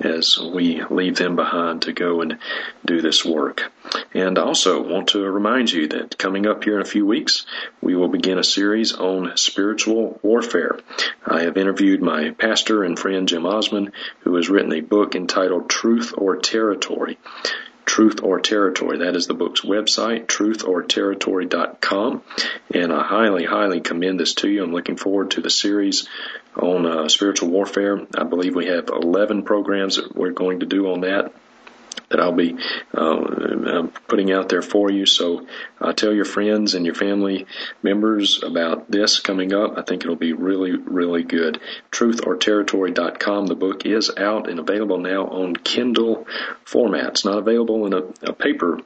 as 0.00 0.36
we 0.38 0.82
leave 0.90 1.16
them 1.16 1.36
behind 1.36 1.82
to 1.82 1.92
go 1.92 2.20
and 2.20 2.38
do 2.84 3.00
this 3.00 3.24
work. 3.24 3.70
And 4.14 4.38
I 4.38 4.42
also 4.42 4.82
want 4.82 5.08
to 5.08 5.28
remind 5.28 5.70
you 5.70 5.88
that 5.88 6.16
coming 6.18 6.46
up 6.46 6.64
here 6.64 6.76
in 6.76 6.82
a 6.82 6.86
few 6.86 7.04
weeks, 7.04 7.46
we 7.80 7.96
will 7.96 8.08
begin 8.08 8.38
a 8.38 8.44
series 8.44 8.92
on 8.92 9.36
spiritual 9.36 10.18
warfare. 10.22 10.78
I 11.26 11.42
have 11.42 11.56
interviewed 11.56 12.02
my 12.02 12.30
pastor 12.30 12.84
and 12.84 12.98
friend 12.98 13.28
Jim 13.28 13.44
Osman, 13.44 13.92
who 14.20 14.36
has 14.36 14.48
written 14.48 14.72
a 14.72 14.80
book 14.80 15.14
entitled 15.14 15.68
Truth 15.68 16.14
or 16.16 16.36
Territory. 16.36 17.18
Truth 17.84 18.22
or 18.22 18.40
Territory. 18.40 18.98
That 18.98 19.14
is 19.14 19.26
the 19.26 19.34
book's 19.34 19.60
website, 19.60 20.26
truthorterritory.com. 20.26 22.22
And 22.72 22.92
I 22.92 23.02
highly, 23.02 23.44
highly 23.44 23.80
commend 23.80 24.18
this 24.18 24.34
to 24.34 24.48
you. 24.48 24.64
I'm 24.64 24.72
looking 24.72 24.96
forward 24.96 25.32
to 25.32 25.42
the 25.42 25.50
series 25.50 26.08
on 26.56 26.86
uh, 26.86 27.08
spiritual 27.08 27.50
warfare. 27.50 28.00
I 28.16 28.24
believe 28.24 28.54
we 28.54 28.66
have 28.66 28.88
11 28.88 29.42
programs 29.42 29.96
that 29.96 30.16
we're 30.16 30.30
going 30.30 30.60
to 30.60 30.66
do 30.66 30.92
on 30.92 31.02
that 31.02 31.34
that 32.10 32.20
I'll 32.20 32.32
be 32.32 32.56
uh, 32.92 33.86
putting 34.08 34.32
out 34.32 34.48
there 34.48 34.62
for 34.62 34.90
you. 34.90 35.06
So 35.06 35.46
uh, 35.80 35.92
tell 35.92 36.12
your 36.12 36.24
friends 36.24 36.74
and 36.74 36.84
your 36.84 36.94
family 36.94 37.46
members 37.82 38.42
about 38.42 38.90
this 38.90 39.20
coming 39.20 39.52
up. 39.52 39.76
I 39.76 39.82
think 39.82 40.02
it'll 40.02 40.16
be 40.16 40.32
really, 40.32 40.72
really 40.72 41.22
good. 41.22 41.60
TruthOrTerritory.com. 41.92 43.46
The 43.46 43.54
book 43.54 43.86
is 43.86 44.10
out 44.16 44.48
and 44.48 44.58
available 44.58 44.98
now 44.98 45.26
on 45.26 45.56
Kindle 45.56 46.26
format. 46.64 47.08
It's 47.08 47.24
not 47.24 47.38
available 47.38 47.86
in 47.86 47.92
a, 47.92 48.02
a 48.30 48.32
paper 48.32 48.80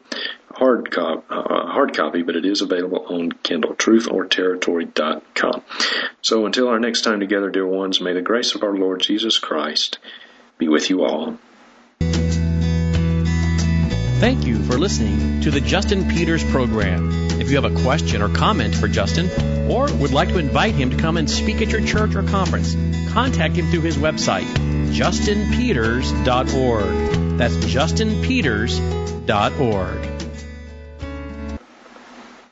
hard, 0.55 0.91
cop, 0.91 1.25
uh, 1.31 1.67
hard 1.67 1.97
copy, 1.97 2.23
but 2.23 2.37
it 2.37 2.45
is 2.45 2.63
available 2.63 3.07
on 3.09 3.33
Kindle. 3.33 3.75
TruthOrTerritory.com. 3.75 5.63
So 6.23 6.47
until 6.47 6.69
our 6.69 6.81
next 6.81 7.03
time 7.03 7.21
together, 7.21 7.51
dear 7.51 7.67
ones, 7.67 8.01
may 8.01 8.13
the 8.13 8.23
grace 8.23 8.55
of 8.55 8.63
our 8.63 8.77
Lord 8.77 9.01
Jesus 9.01 9.39
Christ 9.39 9.99
be 10.59 10.69
with 10.69 10.91
you 10.91 11.05
all. 11.05 11.39
Thank 14.19 14.47
you 14.47 14.63
for 14.65 14.77
listening 14.77 15.43
to 15.43 15.53
the 15.53 15.61
Justin 15.61 16.09
Peters 16.09 16.43
program. 16.43 17.13
If 17.41 17.51
you 17.51 17.61
have 17.61 17.73
a 17.73 17.83
question 17.83 18.21
or 18.21 18.29
comment 18.29 18.75
for 18.75 18.89
Justin, 18.89 19.31
or 19.71 19.87
would 19.95 20.11
like 20.11 20.31
to 20.31 20.39
invite 20.39 20.75
him 20.75 20.91
to 20.91 20.97
come 20.97 21.17
and 21.17 21.31
speak 21.31 21.63
at 21.63 21.69
your 21.69 21.87
church 21.87 22.17
or 22.17 22.25
conference, 22.25 22.75
contact 23.13 23.55
him 23.55 23.71
through 23.71 23.83
his 23.83 23.97
website, 23.97 24.53
justinpeters.org. 24.93 27.39
That's 27.39 27.55
justinpeters.org. 27.55 30.18